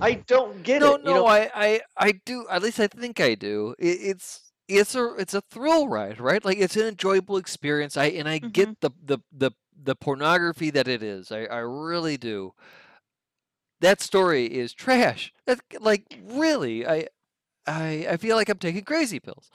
I 0.00 0.14
don't 0.14 0.62
get 0.62 0.80
No, 0.80 0.94
it. 0.94 1.04
no, 1.04 1.10
you 1.10 1.16
know, 1.16 1.26
I, 1.26 1.50
I, 1.54 1.80
I 1.96 2.12
do. 2.24 2.46
At 2.50 2.62
least 2.62 2.80
I 2.80 2.88
think 2.88 3.20
I 3.20 3.34
do. 3.34 3.74
It, 3.78 3.98
it's 4.00 4.52
it's 4.66 4.94
a 4.94 5.14
it's 5.14 5.34
a 5.34 5.40
thrill 5.40 5.88
ride, 5.88 6.20
right? 6.20 6.44
Like 6.44 6.58
it's 6.58 6.76
an 6.76 6.86
enjoyable 6.86 7.36
experience. 7.36 7.96
I 7.96 8.06
and 8.06 8.28
I 8.28 8.38
get 8.38 8.68
mm-hmm. 8.68 8.72
the 8.80 8.90
the 9.04 9.18
the 9.32 9.50
the 9.82 9.94
pornography 9.94 10.70
that 10.70 10.88
it 10.88 11.02
is. 11.02 11.30
I 11.30 11.44
I 11.44 11.58
really 11.58 12.16
do. 12.16 12.54
That 13.80 14.00
story 14.00 14.46
is 14.46 14.72
trash. 14.72 15.32
That 15.46 15.60
like 15.80 16.04
really, 16.24 16.86
I 16.86 17.08
I 17.66 18.06
I 18.10 18.16
feel 18.16 18.36
like 18.36 18.48
I'm 18.48 18.58
taking 18.58 18.84
crazy 18.84 19.20
pills. 19.20 19.50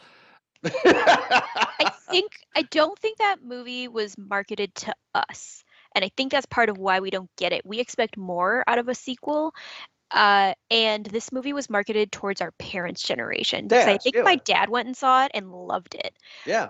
I 0.63 1.91
think 2.11 2.31
I 2.55 2.63
don't 2.63 2.97
think 2.99 3.17
that 3.19 3.37
movie 3.43 3.87
was 3.87 4.17
marketed 4.17 4.73
to 4.75 4.93
us, 5.13 5.63
and 5.95 6.03
I 6.03 6.11
think 6.17 6.31
that's 6.31 6.45
part 6.45 6.69
of 6.69 6.77
why 6.77 6.99
we 6.99 7.09
don't 7.09 7.29
get 7.37 7.53
it. 7.53 7.65
We 7.65 7.79
expect 7.79 8.17
more 8.17 8.63
out 8.67 8.77
of 8.77 8.89
a 8.89 8.95
sequel, 8.95 9.53
uh, 10.11 10.53
and 10.69 11.05
this 11.05 11.31
movie 11.31 11.53
was 11.53 11.69
marketed 11.69 12.11
towards 12.11 12.41
our 12.41 12.51
parents' 12.53 13.03
generation 13.03 13.67
because 13.67 13.87
I 13.87 13.97
think 13.97 14.15
yeah. 14.15 14.23
my 14.23 14.35
dad 14.37 14.69
went 14.69 14.87
and 14.87 14.97
saw 14.97 15.25
it 15.25 15.31
and 15.33 15.51
loved 15.51 15.95
it, 15.95 16.13
yeah. 16.45 16.69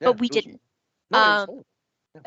but 0.00 0.18
we 0.18 0.24
was- 0.24 0.30
didn't. 0.30 0.60
no, 1.10 1.18
um. 1.18 1.62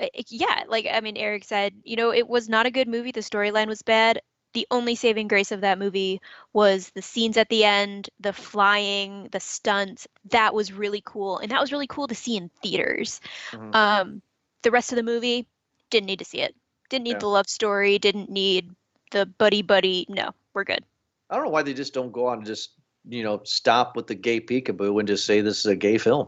Uh, 0.01 0.07
yeah, 0.29 0.63
like 0.69 0.87
I 0.89 1.01
mean, 1.01 1.17
Eric 1.17 1.43
said, 1.43 1.73
you 1.83 1.97
know, 1.97 2.13
it 2.13 2.25
was 2.25 2.47
not 2.47 2.65
a 2.65 2.71
good 2.71 2.87
movie. 2.87 3.11
The 3.11 3.19
storyline 3.19 3.67
was 3.67 3.81
bad. 3.81 4.21
The 4.53 4.67
only 4.71 4.95
saving 4.95 5.27
grace 5.27 5.51
of 5.51 5.61
that 5.61 5.79
movie 5.79 6.21
was 6.53 6.89
the 6.91 7.01
scenes 7.01 7.37
at 7.37 7.49
the 7.49 7.63
end, 7.63 8.09
the 8.19 8.33
flying, 8.33 9.27
the 9.31 9.39
stunts. 9.39 10.07
That 10.29 10.53
was 10.53 10.71
really 10.71 11.01
cool, 11.05 11.39
and 11.39 11.51
that 11.51 11.59
was 11.59 11.71
really 11.71 11.87
cool 11.87 12.07
to 12.07 12.15
see 12.15 12.37
in 12.37 12.49
theaters. 12.61 13.19
Mhm. 13.51 13.73
Um, 13.75 14.21
the 14.61 14.71
rest 14.71 14.91
of 14.91 14.95
the 14.95 15.03
movie 15.03 15.47
didn't 15.89 16.05
need 16.05 16.19
to 16.19 16.25
see 16.25 16.39
it. 16.41 16.55
Didn't 16.89 17.05
need 17.05 17.13
Yeah. 17.13 17.19
the 17.19 17.27
love 17.27 17.49
story. 17.49 17.97
Didn't 17.97 18.29
need 18.29 18.69
the 19.11 19.25
buddy 19.25 19.61
buddy. 19.61 20.05
No, 20.09 20.33
we're 20.53 20.63
good. 20.63 20.83
I 21.29 21.35
don't 21.35 21.45
know 21.45 21.51
why 21.51 21.63
they 21.63 21.73
just 21.73 21.93
don't 21.93 22.11
go 22.11 22.27
on 22.27 22.39
and 22.39 22.45
just 22.45 22.71
you 23.09 23.23
know 23.23 23.41
stop 23.43 23.95
with 23.95 24.07
the 24.07 24.15
gay 24.15 24.39
peekaboo 24.39 24.99
and 24.99 25.07
just 25.07 25.25
say 25.25 25.41
this 25.41 25.59
is 25.59 25.65
a 25.65 25.75
gay 25.75 25.97
film. 25.97 26.27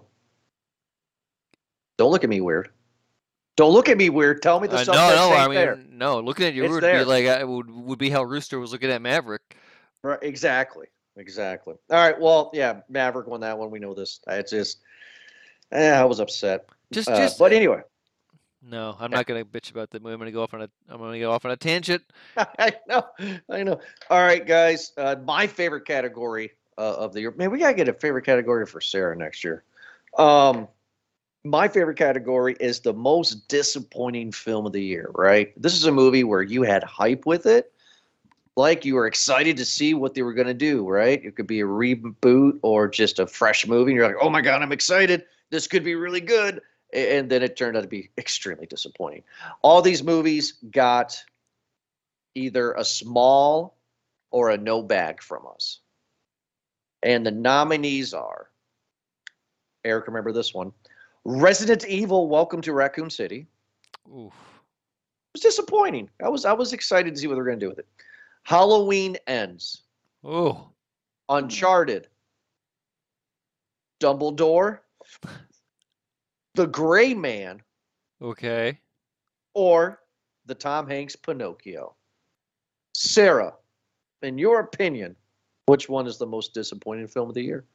Don't 1.98 2.12
look 2.12 2.24
at 2.24 2.30
me 2.30 2.42
weird. 2.42 2.70
Don't 3.56 3.72
look 3.72 3.88
at 3.90 3.98
me 3.98 4.10
weird. 4.10 4.42
Tell 4.42 4.60
me 4.60 4.68
the 4.68 4.76
Uh, 4.76 4.84
stuff 4.84 4.96
no, 4.96 5.30
no, 5.30 5.36
I 5.36 5.46
mean, 5.48 5.56
there. 5.56 5.80
no. 5.90 6.20
Looking 6.20 6.48
at 6.48 6.54
you 6.54 6.66
It's 6.66 6.74
would 6.74 6.84
there. 6.84 7.00
be 7.00 7.06
like 7.06 7.26
I 7.28 7.44
would 7.44 7.70
would 7.70 8.00
be 8.00 8.10
how 8.10 8.24
Rooster 8.24 8.60
was 8.60 8.72
looking 8.74 8.90
at 8.92 9.02
Maverick. 9.02 9.58
Right, 10.04 10.20
exactly, 10.22 10.88
exactly. 11.16 11.76
All 11.90 11.98
right, 11.98 12.20
well, 12.20 12.52
yeah, 12.54 12.82
Maverick 12.90 13.28
won 13.28 13.40
that 13.42 13.58
one. 13.58 13.72
We 13.72 13.80
know 13.80 13.94
this. 13.94 14.20
It's 14.28 14.52
just, 14.52 14.80
eh, 15.72 15.92
I 15.92 16.04
was 16.04 16.20
upset. 16.20 16.66
Just, 16.92 17.10
Uh, 17.10 17.16
just. 17.18 17.40
but 17.40 17.54
anyway, 17.54 17.82
no, 18.62 18.96
I'm 19.00 19.10
not 19.12 19.26
gonna 19.26 19.46
bitch 19.46 19.72
about 19.72 19.90
the 19.90 20.00
movie. 20.00 20.14
I'm 20.14 20.20
gonna 20.20 20.32
go 20.32 20.44
off 20.44 20.54
on 20.54 20.62
a. 20.64 20.70
I'm 20.90 20.98
gonna 21.00 21.18
go 21.20 21.32
off 21.32 21.46
on 21.46 21.52
a 21.52 21.58
tangent. 21.58 22.04
I 22.38 22.74
know, 22.90 23.04
I 23.50 23.64
know. 23.64 23.80
All 24.10 24.20
right, 24.22 24.46
guys, 24.46 24.92
uh, 24.98 25.16
my 25.26 25.48
favorite 25.48 25.86
category 25.86 26.52
uh, 26.78 26.96
of 26.98 27.14
the 27.14 27.22
year. 27.22 27.32
Man, 27.32 27.52
we 27.52 27.60
gotta 27.60 27.74
get 27.74 27.88
a 27.88 27.94
favorite 27.94 28.26
category 28.26 28.66
for 28.66 28.82
Sarah 28.82 29.16
next 29.16 29.44
year. 29.46 29.64
Um, 30.18 30.68
my 31.46 31.68
favorite 31.68 31.98
category 31.98 32.56
is 32.60 32.80
the 32.80 32.94
most 32.94 33.48
disappointing 33.48 34.32
film 34.32 34.66
of 34.66 34.74
the 34.74 34.84
year. 34.84 35.12
Right, 35.16 35.54
this 35.62 35.74
is 35.74 35.86
a 35.86 35.92
movie 35.92 36.24
where 36.24 36.42
you 36.42 36.64
had 36.64 36.84
hype 36.84 37.26
with 37.26 37.46
it. 37.46 37.72
Like 38.58 38.86
you 38.86 38.96
were 38.96 39.08
excited 39.08 39.58
to 39.58 39.66
see 39.66 39.94
what 39.94 40.14
they 40.14 40.22
were 40.22 40.34
going 40.34 40.48
to 40.48 40.54
do, 40.54 40.88
right? 40.88 41.24
It 41.24 41.36
could 41.36 41.48
be 41.48 41.60
a 41.60 41.66
reboot 41.66 42.60
or 42.62 42.88
just 42.88 43.20
a 43.20 43.28
fresh 43.28 43.68
movie. 43.68 43.92
And 43.92 43.98
you're 43.98 44.08
like, 44.08 44.16
oh 44.22 44.30
my 44.30 44.42
God, 44.42 44.62
I'm 44.62 44.72
excited. 44.72 45.26
This 45.50 45.68
could 45.68 45.84
be 45.84 45.96
really 45.96 46.22
good. 46.22 46.62
And 46.94 47.30
then 47.30 47.44
it 47.44 47.58
turned 47.58 47.76
out 47.76 47.82
to 47.82 47.90
be 47.90 48.10
extremely 48.18 48.66
disappointing. 48.66 49.24
All 49.62 49.82
these 49.82 50.04
movies 50.04 50.54
got 50.72 51.22
either 52.34 52.72
a 52.74 52.86
small 52.86 53.78
or 54.32 54.52
a 54.52 54.58
no 54.58 54.82
bag 54.82 55.22
from 55.22 55.46
us. 55.54 55.80
And 57.04 57.26
the 57.26 57.32
nominees 57.32 58.14
are 58.14 58.48
Eric, 59.86 60.08
remember 60.08 60.32
this 60.32 60.54
one 60.54 60.74
Resident 61.26 61.86
Evil 61.88 62.28
Welcome 62.30 62.62
to 62.62 62.72
Raccoon 62.74 63.10
City. 63.10 63.48
Oof. 64.08 64.32
It 64.34 65.34
was 65.34 65.42
disappointing. 65.42 66.10
I 66.24 66.30
was 66.30 66.46
I 66.46 66.54
was 66.54 66.72
excited 66.72 67.14
to 67.14 67.20
see 67.20 67.28
what 67.28 67.34
they're 67.36 67.44
going 67.44 67.60
to 67.60 67.66
do 67.66 67.70
with 67.70 67.80
it. 67.80 67.88
Halloween 68.44 69.18
ends. 69.28 69.82
Oh. 70.24 70.70
Uncharted. 71.30 72.08
Dumbledore. 74.00 74.80
The 76.54 76.68
Gray 76.68 77.14
Man 77.14 77.62
Okay. 78.22 78.80
or 79.56 80.02
the 80.46 80.56
Tom 80.56 80.88
Hanks 80.88 81.16
Pinocchio. 81.16 81.96
Sarah, 82.94 83.54
in 84.22 84.38
your 84.38 84.62
opinion, 84.62 85.16
which 85.66 85.90
one 85.90 86.08
is 86.08 86.18
the 86.18 86.26
most 86.26 86.54
disappointing 86.54 87.08
film 87.08 87.28
of 87.30 87.36
the 87.36 87.42
year? 87.42 87.66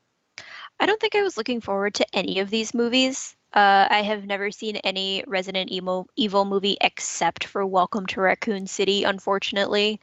I 0.78 0.86
don't 0.86 0.98
think 1.00 1.14
I 1.14 1.22
was 1.22 1.36
looking 1.36 1.60
forward 1.60 1.94
to 1.94 2.06
any 2.14 2.38
of 2.38 2.48
these 2.48 2.72
movies. 2.72 3.36
Uh, 3.52 3.86
I 3.90 4.02
have 4.02 4.26
never 4.26 4.50
seen 4.52 4.76
any 4.76 5.24
Resident 5.26 5.70
Evil 5.70 6.08
Evil 6.16 6.44
movie 6.44 6.76
except 6.80 7.44
for 7.44 7.66
Welcome 7.66 8.06
to 8.06 8.20
Raccoon 8.20 8.66
City. 8.68 9.02
Unfortunately, 9.04 10.00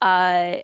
uh, 0.00 0.58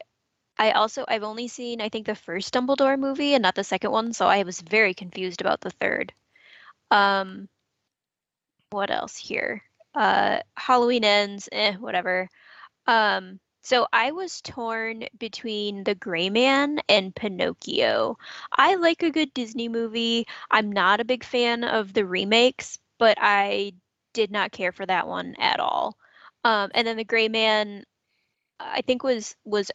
I 0.59 0.71
also 0.73 1.05
I've 1.09 1.25
only 1.25 1.49
seen 1.49 1.81
I 1.81 1.89
think 1.89 2.07
the 2.07 2.15
first 2.15 2.55
Dumbledore 2.55 2.99
movie 2.99 3.35
and 3.35 3.43
not 3.43 3.57
the 3.57 3.65
second 3.65 3.91
one, 3.91 4.13
so 4.13 4.27
I 4.27 4.45
was 4.45 4.61
very 4.61 4.95
confused 4.95 5.41
about 5.41 5.61
the 5.61 5.71
third. 5.71 6.13
Um, 6.91 7.49
what 8.71 8.91
else 8.91 9.17
here? 9.17 9.63
Uh, 9.95 10.41
Halloween 10.57 11.05
ends, 11.05 11.49
eh, 11.51 11.75
whatever. 11.77 12.29
Um, 12.87 13.41
so 13.63 13.87
I 13.93 14.13
was 14.13 14.41
torn 14.43 15.05
between 15.19 15.85
The 15.85 15.95
Gray 15.95 16.31
Man 16.31 16.81
and 16.89 17.15
Pinocchio. 17.15 18.19
I 18.53 18.75
like 18.77 19.03
a 19.03 19.11
good 19.11 19.33
Disney 19.35 19.69
movie. 19.69 20.27
I'm 20.51 20.73
not 20.73 21.01
a 21.01 21.05
big 21.05 21.25
fan 21.25 21.65
of 21.65 21.93
the 21.93 22.05
remakes, 22.07 22.79
but 22.99 23.19
I 23.21 23.73
did 24.13 24.31
not 24.31 24.53
care 24.53 24.73
for 24.73 24.87
that 24.87 25.07
one 25.07 25.35
at 25.39 25.61
all. 25.61 25.97
Um, 26.45 26.71
and 26.75 26.87
then 26.87 26.97
The 26.97 27.05
Gray 27.05 27.29
Man, 27.29 27.85
I 28.61 28.83
think 28.83 29.03
was 29.03 29.37
was 29.45 29.71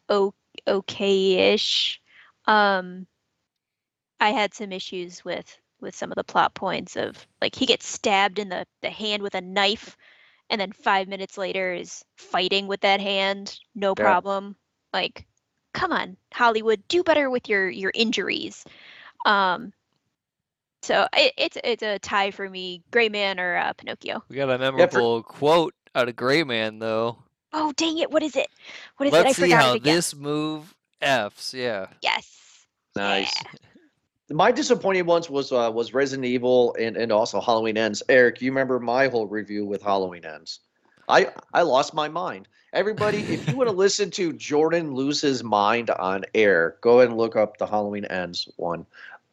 okay-ish. 0.68 2.02
Um, 2.48 3.08
I 4.20 4.30
had 4.32 4.54
some 4.54 4.72
issues 4.72 5.24
with 5.24 5.60
with 5.80 5.96
some 5.96 6.12
of 6.12 6.16
the 6.16 6.24
plot 6.24 6.54
points 6.56 6.96
of 6.96 7.28
like 7.42 7.56
he 7.56 7.66
gets 7.66 7.88
stabbed 7.88 8.40
in 8.40 8.50
the 8.50 8.66
the 8.82 8.90
hand 8.90 9.22
with 9.24 9.36
a 9.36 9.42
knife 9.42 9.98
and 10.50 10.60
then 10.60 10.72
5 10.72 11.08
minutes 11.08 11.38
later 11.38 11.74
is 11.74 12.04
fighting 12.18 12.68
with 12.68 12.82
that 12.82 13.00
hand 13.02 13.60
no 13.76 13.96
Yeah. 13.98 14.04
problem 14.04 14.56
like 14.94 15.26
come 15.74 15.92
on 15.92 16.18
hollywood 16.34 16.82
do 16.88 17.04
better 17.04 17.30
with 17.30 17.50
your 17.50 17.70
your 17.70 17.92
injuries 17.96 18.64
um 19.26 19.72
so 20.84 21.08
it, 21.14 21.34
it's 21.38 21.58
it's 21.64 21.84
a 21.84 22.00
tie 22.00 22.32
for 22.32 22.50
me 22.50 22.82
gray 22.92 23.10
man 23.10 23.40
or 23.40 23.58
uh, 23.58 23.74
pinocchio 23.74 24.24
We 24.30 24.36
got 24.36 24.50
a 24.50 24.58
memorable 24.58 25.24
quote 25.24 25.74
out 25.96 26.10
of 26.10 26.16
Gray 26.16 26.44
Man 26.44 26.80
though. 26.80 27.18
Oh 27.54 27.72
dang 27.78 27.98
it! 28.00 28.12
What 28.12 28.24
is 28.24 28.36
it? 28.36 28.48
What 28.98 29.08
is 29.08 29.14
Let's 29.14 29.26
it? 29.26 29.30
I 29.30 29.34
see 29.34 29.50
forgot 29.50 29.64
how 29.64 29.74
it 29.74 29.78
again. 29.78 29.96
this 29.96 30.16
move 30.16 30.76
f's. 31.02 31.54
Yeah. 31.54 31.88
Yes. 32.02 32.66
Nice. 32.96 33.34
Yeah. 33.44 33.65
My 34.32 34.52
disappointing 34.52 35.06
ones 35.06 35.30
was 35.30 35.52
uh, 35.52 35.72
was 35.74 35.94
Resident 35.94 36.26
Evil 36.26 36.76
and, 36.80 36.98
and 36.98 37.12
also 37.12 37.40
Halloween 37.40 37.78
Ends. 37.78 38.02
Eric, 38.10 38.42
you 38.42 38.52
remember 38.52 38.80
my 38.80 39.08
whole 39.08 39.28
review 39.28 39.66
with 39.66 39.84
Halloween 39.84 40.26
Ends? 40.26 40.62
I 41.08 41.32
I 41.54 41.62
lost 41.62 41.94
my 41.94 42.08
mind. 42.08 42.48
Everybody, 42.74 43.20
if 43.20 43.48
you 43.48 43.56
want 43.56 43.70
to 43.70 43.76
listen 43.86 44.10
to 44.12 44.34
Jordan 44.34 44.96
lose 44.96 45.22
his 45.22 45.44
mind 45.44 45.92
on 45.92 46.26
air, 46.34 46.76
go 46.82 46.98
ahead 47.00 47.10
and 47.10 47.18
look 47.18 47.36
up 47.36 47.58
the 47.58 47.68
Halloween 47.68 48.06
Ends 48.06 48.50
one. 48.58 48.86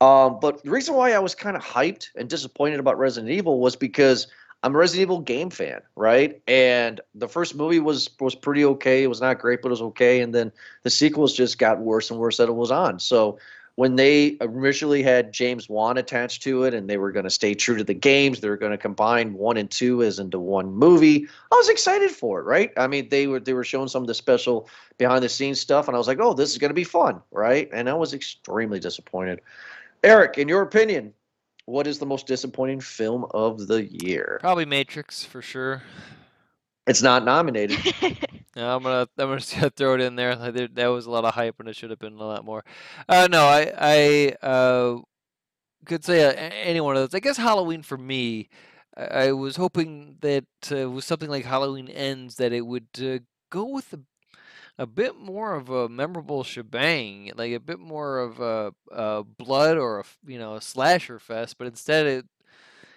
Um, 0.03 0.39
but 0.41 0.63
the 0.63 0.71
reason 0.71 0.95
why 0.95 1.13
I 1.13 1.19
was 1.21 1.35
kind 1.35 1.57
of 1.57 1.63
hyped 1.63 2.09
and 2.17 2.29
disappointed 2.29 2.81
about 2.81 2.99
Resident 2.99 3.33
Evil 3.33 3.61
was 3.61 3.77
because 3.77 4.27
I'm 4.63 4.75
a 4.75 4.79
Resident 4.79 5.03
Evil 5.03 5.21
game 5.21 5.49
fan, 5.49 5.81
right? 5.97 6.43
And 6.47 7.01
the 7.15 7.29
first 7.29 7.55
movie 7.55 7.81
was 7.81 8.11
was 8.21 8.35
pretty 8.35 8.65
okay. 8.65 9.05
It 9.05 9.09
was 9.09 9.21
not 9.21 9.39
great, 9.39 9.63
but 9.63 9.69
it 9.69 9.71
was 9.71 9.83
okay. 9.83 10.21
And 10.21 10.35
then 10.35 10.53
the 10.83 10.91
sequels 10.91 11.35
just 11.35 11.59
got 11.59 11.81
worse 11.81 12.11
and 12.11 12.21
worse 12.21 12.37
that 12.37 12.49
it 12.49 12.55
was 12.55 12.71
on. 12.71 12.99
So 12.99 13.39
when 13.77 13.97
they 13.97 14.37
originally 14.41 15.03
had 15.03 15.33
James 15.33 15.69
Wan 15.69 15.97
attached 15.97 16.43
to 16.43 16.65
it 16.65 16.75
and 16.75 16.89
they 16.89 16.99
were 16.99 17.11
going 17.11 17.25
to 17.25 17.31
stay 17.31 17.55
true 17.55 17.77
to 17.77 17.85
the 17.85 17.95
games, 17.95 18.41
they 18.41 18.49
were 18.49 18.57
going 18.57 18.73
to 18.73 18.79
combine 18.79 19.33
one 19.33 19.57
and 19.57 19.71
two 19.71 20.03
as 20.03 20.19
into 20.19 20.39
one 20.39 20.71
movie. 20.73 21.27
I 21.51 21.55
was 21.57 21.69
excited 21.69 22.11
for 22.11 22.41
it, 22.41 22.45
right? 22.45 22.71
I 22.77 22.87
mean, 22.87 23.09
they 23.09 23.27
were 23.27 23.41
they 23.41 23.55
were 23.55 23.65
showing 23.65 23.89
some 23.89 24.03
of 24.03 24.09
the 24.09 24.15
special 24.15 24.69
behind 24.99 25.23
the 25.25 25.29
scenes 25.29 25.61
stuff, 25.61 25.89
and 25.89 25.95
I 25.95 25.99
was 25.99 26.07
like, 26.07 26.19
oh, 26.21 26.35
this 26.35 26.51
is 26.51 26.59
going 26.59 26.71
to 26.71 26.75
be 26.75 26.85
fun, 26.85 27.23
right? 27.31 27.69
And 27.73 27.89
I 27.89 27.95
was 27.95 28.13
extremely 28.13 28.79
disappointed. 28.79 29.41
Eric, 30.05 30.37
in 30.37 30.49
your 30.49 30.63
opinion, 30.63 31.15
what 31.65 31.87
is 31.87 31.99
the 31.99 32.07
most 32.07 32.27
disappointing 32.27 32.81
film 32.81 33.25
of 33.31 33.69
the 33.69 33.85
year? 34.05 34.39
Probably 34.41 34.67
Matrix 34.67 35.25
for 35.25 35.41
sure. 35.41 35.83
It's 36.87 37.03
not 37.03 37.25
nominated. 37.25 37.79
Yeah, 38.57 38.75
I'm 38.75 38.83
gonna 38.83 39.09
I'm 39.19 39.39
just 39.39 39.55
gonna 39.55 39.71
throw 39.71 39.95
it 39.95 40.01
in 40.01 40.17
there. 40.17 40.37
Like, 40.37 40.55
there. 40.55 40.69
That 40.69 40.87
was 40.89 41.07
a 41.07 41.11
lot 41.11 41.25
of 41.25 41.35
hype, 41.35 41.59
and 41.61 41.69
it 41.69 41.77
should 41.77 41.91
have 41.91 41.99
been 41.99 42.15
a 42.15 42.25
lot 42.25 42.45
more. 42.45 42.65
Uh, 43.09 43.29
no, 43.31 43.45
I 43.45 43.73
I 44.43 44.47
uh, 44.47 45.01
could 45.87 46.05
say 46.05 46.25
uh, 46.27 46.33
any 46.35 46.81
one 46.81 46.97
of 46.97 47.03
those. 47.03 47.15
I 47.17 47.21
guess 47.21 47.37
Halloween 47.37 47.83
for 47.83 47.99
me. 47.99 48.49
I, 48.97 49.05
I 49.29 49.33
was 49.33 49.57
hoping 49.57 50.19
that 50.21 50.47
uh, 50.73 50.91
with 50.91 51.05
something 51.05 51.31
like 51.31 51.45
Halloween 51.47 51.89
Ends, 51.89 52.37
that 52.37 52.53
it 52.53 52.67
would 52.67 52.89
uh, 53.03 53.21
go 53.51 53.67
with 53.67 53.93
a, 53.95 54.01
a 54.79 54.87
bit 54.87 55.17
more 55.17 55.55
of 55.55 55.71
a 55.71 55.89
memorable 55.89 56.45
shebang, 56.45 57.33
like 57.37 57.53
a 57.53 57.61
bit 57.61 57.81
more 57.81 58.19
of 58.21 58.41
a, 58.41 58.75
a 58.91 59.25
blood 59.25 59.79
or 59.79 60.01
a 60.01 60.05
you 60.27 60.39
know 60.39 60.57
a 60.57 60.61
slasher 60.63 61.19
fest. 61.19 61.59
But 61.59 61.69
instead, 61.69 62.07
it 62.07 62.27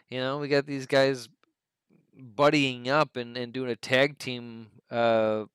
you 0.10 0.20
know 0.20 0.40
we 0.40 0.48
got 0.50 0.68
these 0.68 0.88
guys 0.88 1.30
buddying 2.18 2.88
up 2.88 3.18
and, 3.18 3.38
and 3.38 3.54
doing 3.54 3.70
a 3.70 3.76
tag 3.76 4.18
team 4.18 4.68
uh, 4.92 5.46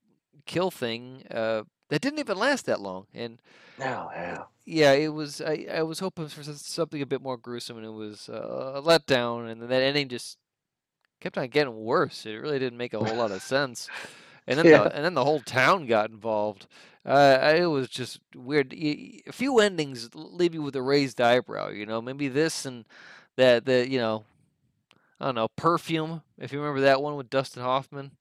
kill 0.46 0.70
thing 0.70 1.24
uh, 1.30 1.62
that 1.88 2.00
didn't 2.02 2.18
even 2.18 2.38
last 2.38 2.66
that 2.66 2.80
long. 2.80 3.06
And 3.14 3.40
no, 3.78 4.10
yeah. 4.14 4.44
yeah, 4.64 4.92
it 4.92 5.08
was. 5.08 5.40
I, 5.40 5.66
I 5.72 5.82
was 5.82 6.00
hoping 6.00 6.28
for 6.28 6.42
something 6.42 7.00
a 7.02 7.06
bit 7.06 7.22
more 7.22 7.36
gruesome, 7.36 7.76
and 7.78 7.86
it 7.86 7.92
was 7.92 8.28
uh, 8.28 8.72
a 8.76 8.82
letdown. 8.82 9.50
And 9.50 9.60
then 9.62 9.68
that 9.70 9.82
ending 9.82 10.08
just 10.08 10.36
kept 11.20 11.38
on 11.38 11.48
getting 11.48 11.76
worse. 11.76 12.26
It 12.26 12.34
really 12.36 12.58
didn't 12.58 12.78
make 12.78 12.94
a 12.94 12.98
whole 12.98 13.16
lot 13.16 13.30
of 13.30 13.42
sense. 13.42 13.88
And 14.46 14.58
then 14.58 14.66
Yeah. 14.66 14.84
the, 14.84 14.96
and 14.96 15.04
then 15.04 15.14
the 15.14 15.24
whole 15.24 15.40
town 15.40 15.86
got 15.86 16.10
involved. 16.10 16.66
Uh, 17.06 17.38
I- 17.40 17.54
it 17.62 17.66
was 17.66 17.88
just 17.88 18.20
weird. 18.34 18.72
A 18.74 19.22
few 19.32 19.58
endings 19.60 20.10
leave 20.14 20.54
you 20.54 20.62
with 20.62 20.76
a 20.76 20.82
raised 20.82 21.20
eyebrow. 21.20 21.68
You 21.70 21.86
know, 21.86 22.02
maybe 22.02 22.28
this 22.28 22.64
and 22.66 22.84
that. 23.36 23.64
The 23.64 23.88
you 23.88 23.98
know, 23.98 24.24
I 25.20 25.26
don't 25.26 25.34
know, 25.34 25.48
perfume. 25.56 26.22
If 26.38 26.52
you 26.52 26.58
remember 26.60 26.80
that 26.82 27.02
one 27.02 27.16
with 27.16 27.30
Dustin 27.30 27.62
Hoffman. 27.62 28.12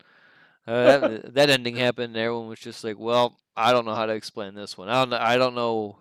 Uh, 0.68 0.97
that, 1.07 1.34
that 1.34 1.49
ending 1.49 1.76
happened, 1.76 2.16
and 2.16 2.24
everyone 2.24 2.47
was 2.47 2.60
just 2.60 2.84
like, 2.84 2.99
"Well, 2.99 3.36
I 3.57 3.72
don't 3.72 3.86
know 3.86 3.95
how 3.95 4.05
to 4.05 4.14
explain 4.14 4.53
this 4.53 4.78
one. 4.78 4.89
I 4.89 4.93
don't. 4.93 5.10
know- 5.10 5.18
I 5.20 5.38
don't 5.38 5.55
know. 5.55 5.97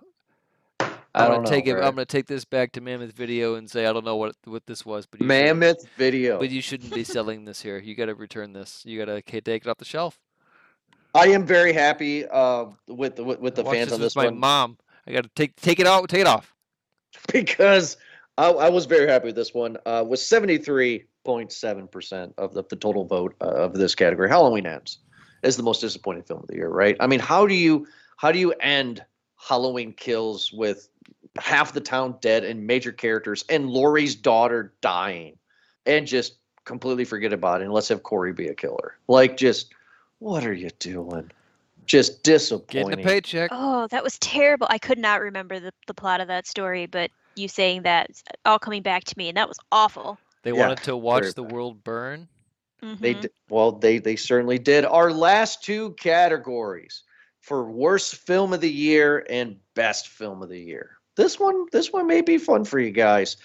I'm 0.81 0.91
I 1.15 1.21
gonna 1.23 1.35
don't 1.37 1.45
know, 1.45 1.51
take 1.51 1.67
it. 1.67 1.75
right? 1.75 1.85
I'm 1.85 1.93
gonna 1.93 2.05
take 2.05 2.27
this 2.27 2.45
back 2.45 2.73
to 2.73 2.81
Mammoth 2.81 3.13
Video 3.13 3.55
and 3.55 3.69
say 3.69 3.87
I 3.87 3.93
don't 3.93 4.05
know 4.05 4.17
what 4.17 4.37
what 4.45 4.67
this 4.67 4.85
was, 4.85 5.07
but 5.07 5.21
you 5.21 5.25
should- 5.25 5.29
Mammoth 5.29 5.89
Video. 5.97 6.39
but 6.39 6.51
you 6.51 6.61
shouldn't 6.61 6.95
be 6.95 7.03
selling 7.03 7.45
this 7.45 7.63
here. 7.63 7.79
You 7.79 7.95
got 7.95 8.07
to 8.07 8.15
return 8.15 8.53
this. 8.53 8.83
You 8.85 8.99
got 8.99 9.07
to 9.07 9.23
take 9.23 9.65
it 9.65 9.67
off 9.69 9.79
the 9.79 9.85
shelf. 9.85 10.19
I 11.15 11.29
am 11.29 11.47
very 11.47 11.73
happy 11.73 12.27
uh, 12.29 12.67
with 12.87 13.17
the 13.17 13.25
with, 13.25 13.41
with 13.41 13.55
the 13.55 13.65
fans 13.65 13.87
this 13.89 13.93
on 13.95 14.01
with 14.01 14.07
this 14.07 14.17
my 14.17 14.27
one 14.27 14.39
mom. 14.39 14.79
I 15.07 15.13
got 15.13 15.25
to 15.25 15.31
take 15.35 15.57
take 15.57 15.81
it 15.81 15.87
out. 15.87 16.09
Take 16.09 16.21
it 16.21 16.27
off. 16.27 16.55
because 17.33 17.97
I, 18.37 18.51
I 18.51 18.69
was 18.69 18.85
very 18.85 19.09
happy 19.09 19.27
with 19.27 19.35
this 19.35 19.55
one. 19.55 19.79
Uh, 19.87 20.05
with 20.07 20.21
seventy 20.21 20.59
three 21.29 21.35
point 21.35 21.53
seven 21.53 21.87
percent 21.87 22.35
of 22.39 22.55
the, 22.55 22.64
the 22.64 22.76
total 22.76 23.05
vote 23.05 23.35
uh, 23.41 23.47
of 23.47 23.74
this 23.74 23.95
category, 23.95 24.29
Halloween 24.29 24.66
Ends 24.66 24.99
is 25.43 25.57
the 25.57 25.62
most 25.62 25.81
disappointing 25.81 26.22
film 26.22 26.41
of 26.41 26.49
the 26.49 26.57
year. 26.57 26.68
Right? 26.68 26.97
I 27.01 27.07
mean, 27.07 27.20
how 27.20 27.47
do 27.47 27.55
you 27.55 27.87
how 28.16 28.33
do 28.33 28.39
you 28.39 28.53
end 28.61 29.05
Halloween 29.37 29.93
Kills 29.93 30.53
with 30.53 30.89
half 31.39 31.72
the 31.72 31.81
town 31.81 32.16
dead 32.20 32.45
and 32.45 32.66
major 32.66 32.93
characters 32.93 33.45
and 33.49 33.70
Laurie's 33.70 34.14
daughter 34.14 34.72
dying 34.81 35.37
and 35.87 36.07
just 36.07 36.37
completely 36.64 37.05
forget 37.05 37.33
about 37.33 37.61
it 37.61 37.64
and 37.64 37.72
let's 37.72 37.89
have 37.89 38.03
Corey 38.03 38.33
be 38.33 38.49
a 38.49 38.55
killer? 38.55 38.97
Like, 39.07 39.37
just 39.37 39.72
what 40.18 40.45
are 40.45 40.55
you 40.55 40.70
doing? 40.79 41.31
Just 41.87 42.22
disappointing. 42.22 42.66
Getting 42.68 43.05
disappointing. 43.05 43.07
a 43.07 43.09
paycheck. 43.09 43.51
Oh, 43.53 43.87
that 43.89 44.03
was 44.03 44.18
terrible. 44.18 44.66
I 44.68 44.79
could 44.79 44.99
not 44.99 45.20
remember 45.20 45.61
the, 45.61 45.72
the 45.87 45.95
plot 45.95 46.20
of 46.20 46.29
that 46.29 46.47
story, 46.47 46.87
but 46.87 47.11
you 47.35 47.49
saying 47.49 47.83
that 47.83 48.11
all 48.45 48.59
coming 48.59 48.83
back 48.83 49.05
to 49.05 49.14
me, 49.16 49.29
and 49.29 49.37
that 49.37 49.49
was 49.49 49.59
awful. 49.72 50.18
They 50.49 50.53
Yeah, 50.57 50.68
wanted 50.68 50.82
to 50.84 50.96
watch 50.96 51.34
the 51.34 51.42
world 51.42 51.84
burn. 51.84 52.26
They 52.80 53.12
Mhm. 53.12 53.20
d- 53.20 53.28
well, 53.51 53.72
they 53.72 53.99
they 53.99 54.16
certainly 54.16 54.59
did. 54.59 54.86
Our 54.86 55.12
last 55.12 55.62
two 55.62 55.92
categories 56.01 57.03
for 57.42 57.70
worst 57.70 58.14
film 58.16 58.55
of 58.55 58.62
the 58.62 58.72
year 58.72 59.26
and 59.28 59.61
best 59.74 60.09
film 60.09 60.42
of 60.42 60.49
the 60.49 60.59
year. 60.59 60.96
This 61.16 61.38
one, 61.38 61.66
this 61.70 61.92
one 61.92 62.07
may 62.07 62.22
be 62.22 62.38
fun 62.38 62.64
for 62.64 62.78
you 62.78 62.90
guys. 62.90 63.36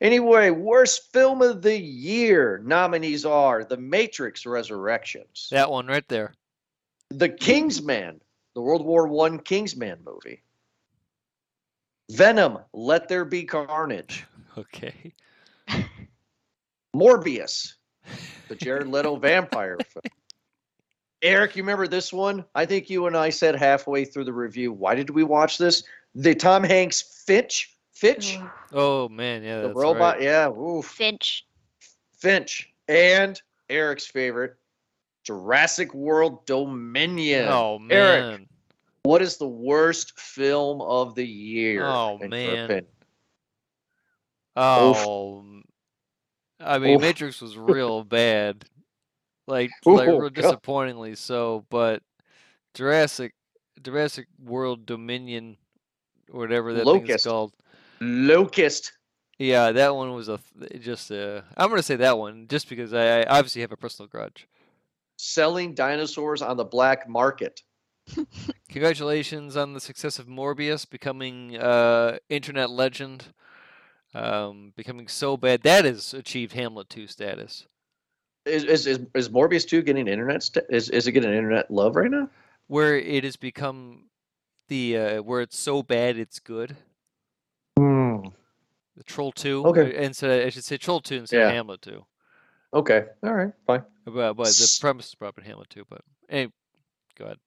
Anyway, 0.00 0.50
worst 0.50 1.12
film 1.12 1.42
of 1.42 1.62
the 1.62 1.76
year 1.76 2.58
nominees 2.64 3.24
are 3.24 3.64
The 3.64 3.76
Matrix 3.76 4.46
Resurrections, 4.46 5.48
That 5.50 5.68
one 5.68 5.88
right 5.88 6.06
there. 6.06 6.32
The 7.10 7.28
Kingsman, 7.28 8.20
the 8.54 8.62
World 8.62 8.86
War 8.86 9.08
One 9.08 9.40
Kingsman 9.40 9.98
movie, 10.04 10.44
Venom, 12.10 12.58
Let 12.72 13.08
There 13.08 13.24
Be 13.24 13.46
Carnage, 13.46 14.26
Okay. 14.56 15.12
Morbius, 16.94 17.74
the 18.48 18.54
Jared 18.56 18.88
Leto 18.88 19.16
vampire 19.16 19.78
film. 19.78 20.02
Eric, 21.22 21.54
you 21.56 21.62
remember 21.62 21.86
this 21.86 22.12
one? 22.12 22.44
I 22.54 22.66
think 22.66 22.90
you 22.90 23.06
and 23.06 23.16
I 23.16 23.30
said 23.30 23.54
halfway 23.54 24.04
through 24.04 24.24
the 24.24 24.32
review, 24.32 24.72
why 24.72 24.94
did 24.96 25.10
we 25.10 25.22
watch 25.22 25.56
this? 25.56 25.84
The 26.14 26.34
Tom 26.34 26.64
Hanks 26.64 27.22
Finch, 27.26 27.76
Fitch, 27.92 28.38
Oh 28.72 29.08
man, 29.08 29.42
yeah, 29.44 29.60
the 29.60 29.68
that's 29.68 29.78
robot, 29.78 30.16
right. 30.16 30.22
yeah, 30.22 30.48
oof, 30.48 30.84
Finch. 30.86 31.46
Finch, 32.18 32.72
and 32.88 33.40
Eric's 33.70 34.06
favorite, 34.06 34.56
Jurassic 35.24 35.94
World 35.94 36.44
Dominion. 36.46 37.48
Oh 37.48 37.78
Eric, 37.88 38.24
man. 38.24 38.46
what 39.04 39.22
is 39.22 39.36
the 39.36 39.48
worst 39.48 40.18
film 40.18 40.80
of 40.80 41.14
the 41.14 41.26
year? 41.26 41.86
Oh, 41.86 42.18
man. 42.18 42.84
Oh. 44.56 45.40
m- 45.40 45.51
I 46.64 46.78
mean, 46.78 46.96
Oof. 46.96 47.00
Matrix 47.02 47.40
was 47.40 47.56
real 47.56 48.04
bad. 48.04 48.64
Like, 49.46 49.70
like 49.86 50.08
Oh, 50.08 50.18
real 50.18 50.30
disappointingly 50.30 51.14
so. 51.14 51.64
But 51.70 52.02
Jurassic, 52.74 53.34
Jurassic 53.82 54.26
World 54.42 54.86
Dominion, 54.86 55.56
whatever 56.30 56.72
that 56.74 56.84
thing's 56.84 57.08
Locust. 57.08 57.26
called. 57.26 57.52
Locust. 58.00 58.92
Yeah, 59.38 59.72
that 59.72 59.94
one 59.94 60.12
was 60.12 60.28
a 60.28 60.38
just 60.78 61.10
a. 61.10 61.44
I'm 61.56 61.68
gonna 61.68 61.82
say 61.82 61.96
that 61.96 62.18
one 62.18 62.46
just 62.48 62.68
because 62.68 62.92
I, 62.92 63.22
I 63.22 63.24
obviously 63.24 63.62
have 63.62 63.72
a 63.72 63.76
personal 63.76 64.08
grudge. 64.08 64.46
Selling 65.16 65.74
dinosaurs 65.74 66.42
on 66.42 66.56
the 66.56 66.64
black 66.64 67.08
market. 67.08 67.60
Congratulations 68.68 69.56
on 69.56 69.74
the 69.74 69.80
success 69.80 70.18
of 70.18 70.26
Morbius 70.26 70.88
becoming 70.88 71.56
uh, 71.56 72.18
internet 72.28 72.70
legend, 72.70 73.32
um, 74.14 74.72
becoming 74.76 75.08
so 75.08 75.36
bad 75.36 75.62
that 75.62 75.84
has 75.84 76.14
achieved 76.14 76.52
Hamlet 76.52 76.88
2 76.88 77.06
status, 77.06 77.66
Is 78.46 78.64
is 78.64 78.86
is, 78.86 79.00
is 79.14 79.28
Morbius 79.28 79.66
two 79.66 79.82
getting 79.82 80.08
internet? 80.08 80.42
St- 80.42 80.66
is 80.70 80.88
is 80.90 81.06
it 81.06 81.12
getting 81.12 81.32
internet 81.32 81.70
love 81.70 81.96
right 81.96 82.10
now? 82.10 82.28
where 82.68 82.96
it 82.96 83.24
has 83.24 83.36
become 83.36 84.04
the 84.68 84.96
uh, 84.96 85.22
where 85.22 85.40
it's 85.42 85.58
so 85.58 85.82
bad 85.82 86.16
it's 86.18 86.38
good. 86.38 86.76
The 88.94 89.04
Troll 89.04 89.32
2, 89.32 89.66
Okay. 89.66 89.96
uh, 89.96 90.00
instead 90.02 90.46
I 90.46 90.50
should 90.50 90.64
say 90.64 90.76
Troll 90.76 91.00
2 91.00 91.16
instead 91.16 91.40
Yeah. 91.40 91.46
of 91.48 91.54
Hamlet 91.54 91.80
2. 91.82 92.04
Okay, 92.74 93.06
all 93.22 93.32
right, 93.34 93.52
fine. 93.66 93.82
But, 94.04 94.34
but 94.34 94.46
the 94.46 94.78
premise 94.80 95.06
is 95.06 95.16
in 95.38 95.44
Hamlet 95.44 95.70
2. 95.70 95.84
But 95.88 96.02
hey, 96.28 96.48
go 97.18 97.24
ahead. 97.24 97.38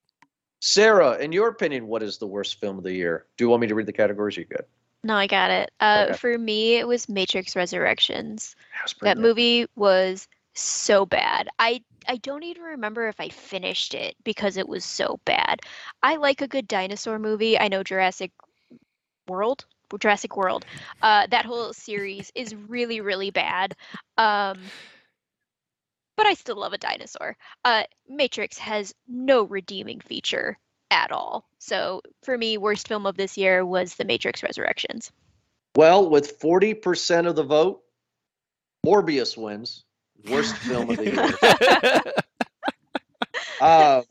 Sarah, 0.62 1.18
in 1.18 1.32
your 1.32 1.50
opinion, 1.50 1.86
what 1.88 2.02
is 2.02 2.18
the 2.18 2.26
worst 2.28 2.60
film 2.60 2.78
of 2.80 2.84
the 2.84 2.92
year? 2.94 3.28
Do 3.38 3.44
you 3.44 3.50
want 3.50 3.62
me 3.62 3.68
to 3.68 3.76
read 3.76 3.86
the 3.86 3.94
categories? 3.94 4.38
You 4.38 4.46
good? 4.46 4.66
No, 5.06 5.16
I 5.16 5.28
got 5.28 5.52
it. 5.52 5.72
Uh, 5.80 6.08
Okay. 6.10 6.18
For 6.18 6.38
me, 6.38 6.76
it 6.76 6.88
was 6.88 7.10
Matrix 7.10 7.56
Resurrections. 7.56 8.56
That 9.02 9.18
That 9.18 9.18
movie 9.18 9.68
was 9.76 10.28
so 10.56 11.06
bad. 11.06 11.50
I 11.60 11.84
I 12.08 12.18
don't 12.18 12.44
even 12.44 12.64
remember 12.64 13.08
if 13.08 13.20
I 13.20 13.30
finished 13.30 13.94
it 13.96 14.16
because 14.24 14.58
it 14.58 14.68
was 14.70 14.86
so 14.86 15.20
bad. 15.26 15.62
I 16.04 16.18
like 16.18 16.42
a 16.42 16.48
good 16.48 16.68
dinosaur 16.68 17.20
movie. 17.20 17.60
I 17.60 17.70
know 17.70 17.84
Jurassic 17.84 18.32
World, 19.28 19.66
Jurassic 20.00 20.36
World. 20.38 20.66
Uh, 21.02 21.28
that 21.28 21.46
whole 21.46 21.74
series 21.74 22.32
is 22.36 22.56
really 22.56 23.02
really 23.02 23.32
bad. 23.32 23.76
Um, 24.18 24.74
but 26.18 26.28
I 26.28 26.34
still 26.34 26.58
love 26.58 26.74
a 26.74 26.78
dinosaur. 26.78 27.38
Uh, 27.64 27.84
Matrix 28.08 28.58
has 28.60 28.94
no 29.08 29.44
redeeming 29.44 30.02
feature 30.02 30.58
at 30.92 31.12
all. 31.12 31.46
So 31.60 32.02
for 32.24 32.38
me, 32.38 32.58
worst 32.58 32.88
film 32.88 33.06
of 33.06 33.18
this 33.18 33.38
year 33.38 33.66
was 33.66 33.96
The 33.96 34.06
Matrix 34.06 34.44
Resurrections. 34.44 35.12
Well, 35.76 36.10
with 36.10 36.40
40% 36.40 37.28
of 37.28 37.36
the 37.36 37.44
vote, 37.44 37.82
Morbius 38.86 39.38
wins. 39.38 39.84
Worst 40.30 40.56
film 40.58 40.90
of 40.90 40.98
the 40.98 41.12
year. 41.12 42.02
Uh, 43.62 44.02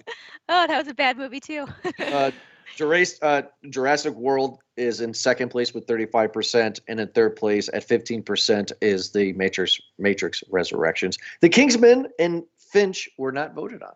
oh, 0.48 0.66
that 0.66 0.78
was 0.78 0.88
a 0.88 0.94
bad 0.94 1.18
movie 1.18 1.40
too. 1.40 1.66
uh, 1.98 2.30
Jurassic, 2.76 3.18
uh, 3.22 3.42
Jurassic 3.68 4.14
World 4.14 4.58
is 4.76 5.00
in 5.00 5.14
second 5.14 5.50
place 5.50 5.74
with 5.74 5.86
35%, 5.86 6.80
and 6.88 7.00
in 7.00 7.08
third 7.08 7.36
place 7.36 7.68
at 7.72 7.86
15% 7.86 8.72
is 8.80 9.12
the 9.12 9.32
Matrix 9.34 9.80
Matrix 9.98 10.42
Resurrections. 10.50 11.18
The 11.40 11.48
Kingsman 11.48 12.08
and 12.18 12.42
Finch 12.58 13.08
were 13.18 13.32
not 13.32 13.54
voted 13.54 13.82
on. 13.82 13.92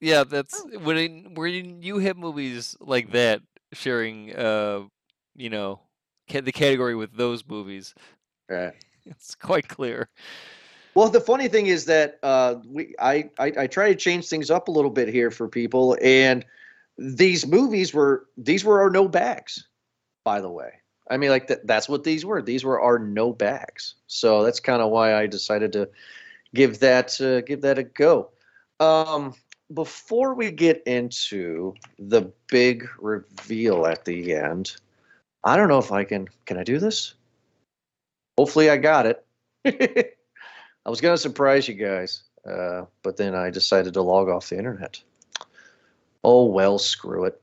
Yeah, 0.00 0.24
that's 0.24 0.62
Oh. 0.64 0.78
when 0.80 1.34
when 1.34 1.82
you 1.82 1.98
hit 1.98 2.16
movies 2.16 2.76
like 2.80 3.10
that, 3.12 3.40
sharing, 3.72 4.34
uh, 4.34 4.84
you 5.34 5.50
know, 5.50 5.80
ca- 6.30 6.40
the 6.42 6.52
category 6.52 6.94
with 6.94 7.12
those 7.16 7.44
movies, 7.46 7.94
Right. 8.48 8.74
it's 9.06 9.34
quite 9.34 9.68
clear. 9.68 10.08
Well, 10.94 11.08
the 11.10 11.20
funny 11.20 11.48
thing 11.48 11.66
is 11.66 11.84
that 11.86 12.18
uh, 12.22 12.56
we 12.66 12.94
I, 12.98 13.30
I 13.38 13.52
I 13.64 13.66
try 13.66 13.88
to 13.88 13.94
change 13.94 14.28
things 14.28 14.50
up 14.50 14.68
a 14.68 14.70
little 14.72 14.90
bit 14.90 15.08
here 15.08 15.30
for 15.30 15.48
people, 15.48 15.96
and 16.02 16.44
these 16.96 17.46
movies 17.46 17.92
were 17.94 18.26
these 18.36 18.64
were 18.64 18.80
our 18.80 18.90
no 18.90 19.08
bags, 19.08 19.68
by 20.24 20.40
the 20.40 20.50
way. 20.50 20.70
I 21.10 21.16
mean, 21.16 21.30
like 21.30 21.46
that 21.48 21.66
that's 21.66 21.88
what 21.88 22.04
these 22.04 22.24
were. 22.24 22.42
These 22.42 22.64
were 22.64 22.80
our 22.80 22.98
no 22.98 23.32
bags. 23.32 23.94
So 24.06 24.42
that's 24.42 24.60
kind 24.60 24.82
of 24.82 24.90
why 24.90 25.14
I 25.14 25.26
decided 25.26 25.72
to 25.72 25.88
give 26.54 26.80
that 26.80 27.20
uh, 27.20 27.40
give 27.42 27.60
that 27.62 27.78
a 27.78 27.84
go. 27.84 28.30
Um, 28.80 29.34
before 29.72 30.34
we 30.34 30.50
get 30.50 30.82
into 30.86 31.74
the 31.98 32.32
big 32.48 32.88
reveal 32.98 33.86
at 33.86 34.04
the 34.04 34.34
end, 34.34 34.76
I 35.44 35.56
don't 35.56 35.68
know 35.68 35.78
if 35.78 35.92
I 35.92 36.04
can. 36.04 36.28
Can 36.46 36.58
I 36.58 36.64
do 36.64 36.78
this? 36.78 37.14
Hopefully, 38.36 38.70
I 38.70 38.76
got 38.76 39.06
it. 39.06 39.24
I 40.86 40.90
was 40.90 41.00
gonna 41.00 41.18
surprise 41.18 41.68
you 41.68 41.74
guys, 41.74 42.22
uh, 42.48 42.84
but 43.02 43.16
then 43.16 43.34
I 43.34 43.50
decided 43.50 43.94
to 43.94 44.02
log 44.02 44.28
off 44.28 44.48
the 44.48 44.58
internet. 44.58 45.02
Oh 46.24 46.46
well, 46.46 46.78
screw 46.78 47.24
it. 47.24 47.40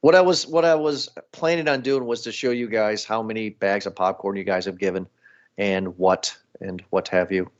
What 0.00 0.14
I 0.14 0.22
was 0.22 0.46
what 0.46 0.64
I 0.64 0.74
was 0.74 1.10
planning 1.32 1.68
on 1.68 1.82
doing 1.82 2.06
was 2.06 2.22
to 2.22 2.32
show 2.32 2.50
you 2.50 2.68
guys 2.68 3.04
how 3.04 3.22
many 3.22 3.50
bags 3.50 3.86
of 3.86 3.94
popcorn 3.94 4.36
you 4.36 4.44
guys 4.44 4.64
have 4.64 4.78
given, 4.78 5.06
and 5.58 5.96
what 5.98 6.34
and 6.60 6.82
what 6.90 7.08
have 7.08 7.30
you. 7.30 7.50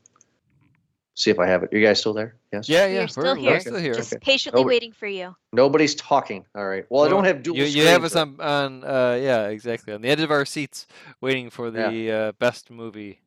See 1.13 1.29
if 1.29 1.39
I 1.39 1.45
have 1.47 1.63
it. 1.63 1.73
You 1.73 1.85
guys 1.85 1.99
still 1.99 2.13
there? 2.13 2.35
Yes. 2.53 2.69
Yeah, 2.69 2.85
yeah. 2.87 2.93
We're 2.93 2.99
yeah, 3.01 3.05
still 3.07 3.23
we're, 3.23 3.35
here. 3.35 3.51
we're 3.51 3.59
still 3.59 3.77
here. 3.77 3.93
Just 3.93 4.13
Okay. 4.13 4.19
patiently 4.23 4.61
Oh, 4.63 4.65
waiting 4.65 4.91
for 4.93 5.07
you. 5.07 5.35
Nobody's 5.51 5.93
talking. 5.95 6.45
All 6.55 6.65
right. 6.67 6.85
Well, 6.89 7.03
I 7.03 7.09
don't 7.09 7.25
have 7.25 7.43
dual. 7.43 7.57
You, 7.57 7.65
you 7.65 7.85
have 7.87 8.03
us 8.05 8.15
on, 8.15 8.39
on 8.39 8.83
uh, 8.85 9.19
yeah, 9.21 9.47
exactly, 9.47 9.93
on 9.93 10.01
the 10.01 10.07
edge 10.09 10.21
of 10.21 10.31
our 10.31 10.45
seats, 10.45 10.87
waiting 11.19 11.49
for 11.49 11.67
Yeah. 11.69 11.89
the 11.89 12.11
uh, 12.11 12.31
best 12.39 12.71
movie. 12.71 13.19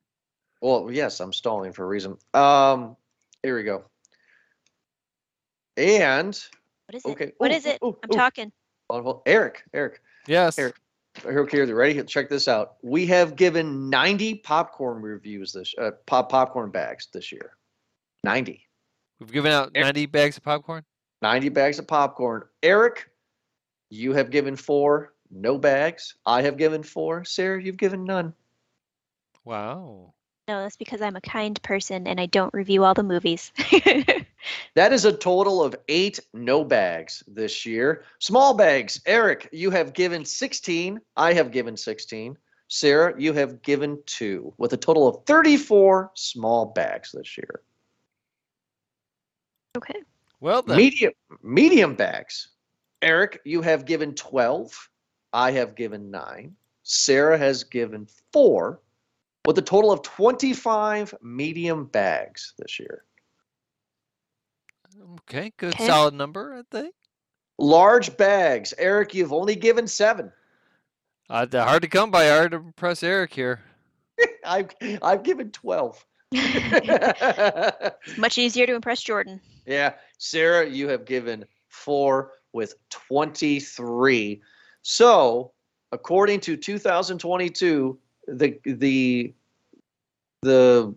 Well, 0.62 0.90
yes, 0.90 1.20
I'm 1.20 1.32
stalling 1.32 1.72
for 1.72 1.84
a 1.84 1.86
reason. 1.86 2.16
Um, 2.32 2.96
here 3.42 3.54
we 3.54 3.64
go. 3.64 3.84
And 5.76 6.38
What 6.86 6.94
is 6.94 7.04
it? 7.04 7.08
okay. 7.10 7.32
What 7.38 7.50
Ooh, 7.50 7.54
is 7.54 7.66
it? 7.66 7.78
ooh, 7.84 7.96
I'm 8.02 8.10
ooh. 8.10 8.16
talking. 8.16 8.52
Wonderful. 8.88 9.22
Eric, 9.26 9.62
Eric, 9.74 10.00
Yes. 10.26 10.58
Eric. 10.58 10.76
okay, 11.24 11.58
are 11.60 11.64
you 11.64 11.74
ready? 11.74 12.02
Check 12.04 12.28
this 12.30 12.48
out. 12.48 12.76
We 12.82 13.06
have 13.06 13.36
given 13.36 13.90
90 13.90 14.36
popcorn 14.36 15.02
reviews 15.02 15.52
this 15.52 15.74
uh, 15.78 15.92
pop 16.06 16.30
popcorn 16.30 16.70
bags 16.70 17.08
this 17.12 17.30
year. 17.32 17.56
90. 18.24 18.66
We've 19.20 19.32
given 19.32 19.52
out 19.52 19.70
Eric- 19.74 19.86
90 19.86 20.06
bags 20.06 20.36
of 20.36 20.42
popcorn. 20.42 20.84
90 21.22 21.48
bags 21.50 21.78
of 21.78 21.86
popcorn. 21.86 22.42
Eric, 22.62 23.08
you 23.90 24.12
have 24.12 24.30
given 24.30 24.56
four, 24.56 25.14
no 25.30 25.58
bags. 25.58 26.16
I 26.26 26.42
have 26.42 26.56
given 26.56 26.82
four. 26.82 27.24
Sarah, 27.24 27.62
you've 27.62 27.76
given 27.76 28.04
none. 28.04 28.34
Wow. 29.44 30.14
No, 30.48 30.60
that's 30.62 30.76
because 30.76 31.00
I'm 31.00 31.16
a 31.16 31.20
kind 31.20 31.60
person 31.62 32.06
and 32.06 32.20
I 32.20 32.26
don't 32.26 32.52
review 32.52 32.84
all 32.84 32.94
the 32.94 33.02
movies. 33.02 33.52
That 34.74 34.92
is 34.92 35.04
a 35.04 35.12
total 35.12 35.62
of 35.62 35.76
eight 35.88 36.20
no 36.32 36.64
bags 36.64 37.22
this 37.26 37.64
year. 37.64 38.04
Small 38.18 38.54
bags. 38.54 39.00
Eric, 39.06 39.48
you 39.52 39.70
have 39.70 39.94
given 39.94 40.24
16. 40.24 41.00
I 41.16 41.32
have 41.32 41.50
given 41.50 41.76
16. 41.76 42.36
Sarah, 42.68 43.14
you 43.16 43.32
have 43.34 43.62
given 43.62 44.02
two, 44.06 44.52
with 44.58 44.72
a 44.72 44.76
total 44.76 45.06
of 45.06 45.24
34 45.26 46.10
small 46.14 46.66
bags 46.66 47.12
this 47.12 47.36
year. 47.38 47.60
Okay. 49.76 50.00
Well 50.40 50.62
then. 50.62 50.76
Medium 50.76 51.12
medium 51.42 51.94
bags. 51.94 52.48
Eric, 53.02 53.40
you 53.44 53.60
have 53.62 53.84
given 53.84 54.14
12. 54.14 54.88
I 55.32 55.50
have 55.50 55.74
given 55.74 56.10
nine. 56.10 56.54
Sarah 56.84 57.36
has 57.36 57.64
given 57.64 58.06
four, 58.32 58.80
with 59.46 59.58
a 59.58 59.62
total 59.62 59.90
of 59.90 60.02
25 60.02 61.14
medium 61.22 61.86
bags 61.86 62.54
this 62.58 62.78
year. 62.78 63.04
Okay, 65.20 65.52
good 65.56 65.74
Okay. 65.74 65.86
solid 65.86 66.14
number, 66.14 66.54
I 66.54 66.62
think. 66.70 66.94
Large 67.58 68.16
bags. 68.16 68.72
Eric, 68.78 69.14
you've 69.14 69.32
only 69.32 69.56
given 69.56 69.86
seven. 69.86 70.30
Uh, 71.28 71.44
they're 71.46 71.64
hard 71.64 71.82
to 71.82 71.88
come 71.88 72.10
by. 72.10 72.28
Hard 72.28 72.52
to 72.52 72.58
impress 72.58 73.02
Eric 73.02 73.32
here. 73.34 73.60
I've 74.46 74.70
I've 75.02 75.22
given 75.22 75.50
12. 75.50 76.04
Much 78.16 78.38
easier 78.38 78.66
to 78.66 78.74
impress 78.74 79.02
Jordan. 79.02 79.40
Yeah, 79.66 79.94
Sarah, 80.18 80.68
you 80.68 80.88
have 80.88 81.04
given 81.04 81.44
4 81.68 82.32
with 82.52 82.74
23. 82.90 84.40
So, 84.82 85.52
according 85.92 86.40
to 86.40 86.56
2022, 86.56 87.98
the 88.28 88.58
the 88.64 89.34
the 90.42 90.94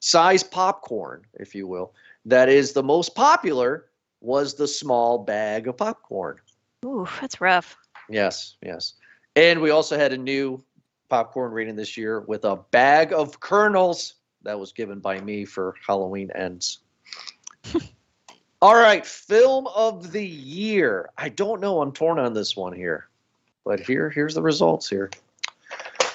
size 0.00 0.42
popcorn, 0.42 1.22
if 1.34 1.54
you 1.54 1.66
will, 1.66 1.94
that 2.24 2.48
is 2.48 2.72
the 2.72 2.82
most 2.82 3.14
popular 3.14 3.86
was 4.20 4.54
the 4.54 4.66
small 4.66 5.18
bag 5.18 5.68
of 5.68 5.76
popcorn. 5.76 6.38
Ooh, 6.84 7.06
that's 7.20 7.40
rough. 7.40 7.76
Yes, 8.08 8.56
yes. 8.62 8.94
And 9.36 9.60
we 9.60 9.70
also 9.70 9.96
had 9.96 10.12
a 10.12 10.18
new 10.18 10.62
popcorn 11.08 11.52
rating 11.52 11.76
this 11.76 11.96
year 11.96 12.20
with 12.20 12.44
a 12.44 12.56
bag 12.70 13.12
of 13.12 13.38
kernels 13.40 14.14
that 14.42 14.58
was 14.58 14.72
given 14.72 14.98
by 15.00 15.20
me 15.20 15.44
for 15.44 15.74
Halloween 15.86 16.30
ends. 16.34 16.80
All 18.60 18.74
right, 18.74 19.06
film 19.06 19.68
of 19.68 20.10
the 20.10 20.26
year. 20.26 21.10
I 21.16 21.28
don't 21.28 21.60
know. 21.60 21.80
I'm 21.80 21.92
torn 21.92 22.18
on 22.18 22.34
this 22.34 22.56
one 22.56 22.72
here. 22.72 23.08
But 23.64 23.80
here 23.80 24.10
here's 24.10 24.34
the 24.34 24.42
results 24.42 24.88
here. 24.88 25.10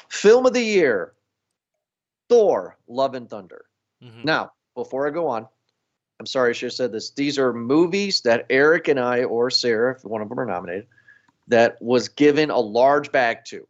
Film 0.10 0.46
of 0.46 0.54
the 0.54 0.64
year. 0.64 1.14
Thor: 2.28 2.78
Love 2.88 3.16
and 3.16 3.30
Thunder. 3.30 3.66
Mhm. 4.04 4.26
Now, 4.26 4.52
before 4.76 5.08
I 5.08 5.12
go 5.12 5.28
on, 5.28 5.48
I'm 6.20 6.26
sorry 6.26 6.50
I 6.50 6.54
should 6.54 6.68
have 6.68 6.74
said 6.74 6.92
this. 6.92 7.12
These 7.12 7.40
are 7.40 7.54
movies 7.54 8.22
that 8.22 8.46
Eric 8.50 8.88
and 8.88 9.00
I, 9.00 9.24
or 9.24 9.50
Sarah, 9.50 9.96
if 9.96 10.04
one 10.04 10.22
of 10.22 10.30
them 10.30 10.40
are 10.40 10.46
nominated, 10.46 10.88
that 11.48 11.82
was 11.82 12.10
given 12.10 12.50
a 12.50 12.60
large 12.60 13.12
bag 13.12 13.46
to. 13.46 13.68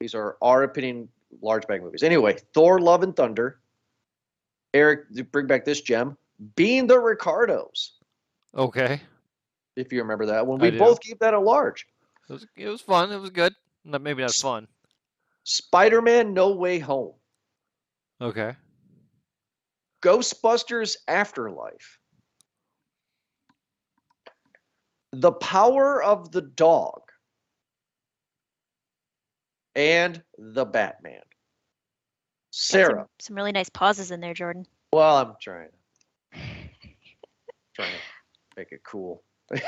These 0.00 0.14
are 0.14 0.36
our 0.40 0.62
opinion 0.62 1.08
large 1.42 1.66
bag 1.66 1.82
movies. 1.82 2.02
Anyway, 2.02 2.38
Thor: 2.54 2.78
Love 2.78 3.02
and 3.02 3.14
Thunder. 3.14 3.58
Eric, 4.72 5.08
bring 5.30 5.46
back 5.46 5.64
this 5.64 5.82
gem. 5.82 6.16
Being 6.56 6.86
the 6.86 6.98
Ricardos, 6.98 7.93
Okay. 8.56 9.00
if 9.76 9.92
you 9.92 10.00
remember 10.00 10.26
that 10.26 10.46
one. 10.46 10.58
We 10.60 10.70
both 10.70 11.00
gave 11.00 11.18
that 11.18 11.34
a 11.34 11.40
large. 11.40 11.86
It 12.28 12.32
was, 12.32 12.46
it 12.56 12.68
was 12.68 12.80
fun. 12.80 13.10
It 13.12 13.20
was 13.20 13.30
good. 13.30 13.52
Not, 13.84 14.02
maybe 14.02 14.22
not 14.22 14.32
fun. 14.32 14.66
Spider-Man: 15.44 16.32
No 16.32 16.52
Way 16.52 16.78
Home. 16.78 17.14
Okay. 18.20 18.54
Ghostbusters 20.02 20.96
Afterlife. 21.08 21.98
The 25.12 25.32
Power 25.32 26.02
of 26.02 26.30
the 26.30 26.42
Dog. 26.42 27.00
And 29.74 30.22
The 30.38 30.64
Batman. 30.64 31.22
Sarah. 32.50 33.00
Some, 33.00 33.08
some 33.18 33.36
really 33.36 33.52
nice 33.52 33.68
pauses 33.68 34.10
in 34.10 34.20
there, 34.20 34.34
Jordan. 34.34 34.66
Well, 34.92 35.16
I'm 35.16 35.34
trying. 35.40 35.70
trying 37.74 37.90
to 37.90 38.13
make 38.56 38.72
it 38.72 38.82
cool. 38.84 39.22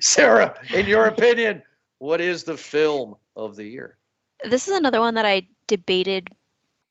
Sarah, 0.00 0.58
in 0.74 0.86
your 0.86 1.06
opinion, 1.06 1.62
what 1.98 2.20
is 2.20 2.44
the 2.44 2.56
film 2.56 3.16
of 3.36 3.56
the 3.56 3.64
year? 3.64 3.96
This 4.44 4.68
is 4.68 4.76
another 4.76 5.00
one 5.00 5.14
that 5.14 5.26
I 5.26 5.48
debated 5.66 6.28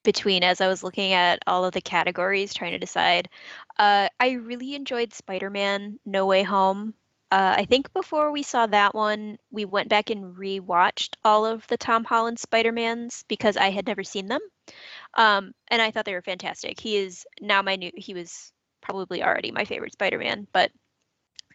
between 0.04 0.44
as 0.44 0.62
I 0.62 0.68
was 0.68 0.84
looking 0.84 1.14
at 1.14 1.40
all 1.48 1.66
of 1.66 1.74
the 1.74 1.82
categories 1.82 2.54
trying 2.54 2.72
to 2.72 2.78
decide. 2.78 3.28
Uh, 3.78 4.08
I 4.20 4.32
really 4.34 4.76
enjoyed 4.76 5.14
Spider 5.14 5.50
Man 5.50 6.00
No 6.06 6.26
Way 6.26 6.44
Home. 6.44 6.94
Uh, 7.32 7.56
I 7.58 7.66
think 7.66 7.92
before 7.92 8.32
we 8.32 8.44
saw 8.44 8.68
that 8.68 8.94
one, 8.94 9.38
we 9.52 9.66
went 9.66 9.90
back 9.90 10.12
and 10.12 10.36
rewatched 10.36 11.16
all 11.26 11.46
of 11.46 11.66
the 11.68 11.76
Tom 11.76 12.04
Holland 12.04 12.40
Spider 12.40 12.72
Mans 12.72 13.26
because 13.28 13.58
I 13.58 13.72
had 13.72 13.88
never 13.88 14.04
seen 14.04 14.28
them. 14.28 14.42
Um, 15.16 15.54
and 15.70 15.82
I 15.82 15.92
thought 15.92 16.06
they 16.06 16.14
were 16.14 16.22
fantastic. 16.22 16.80
He 16.80 16.98
is 16.98 17.26
now 17.42 17.62
my 17.62 17.76
new, 17.76 17.92
he 17.96 18.14
was 18.14 18.54
probably 18.82 19.24
already 19.24 19.52
my 19.52 19.66
favorite 19.66 19.94
Spider 19.94 20.20
Man, 20.20 20.48
but 20.54 20.72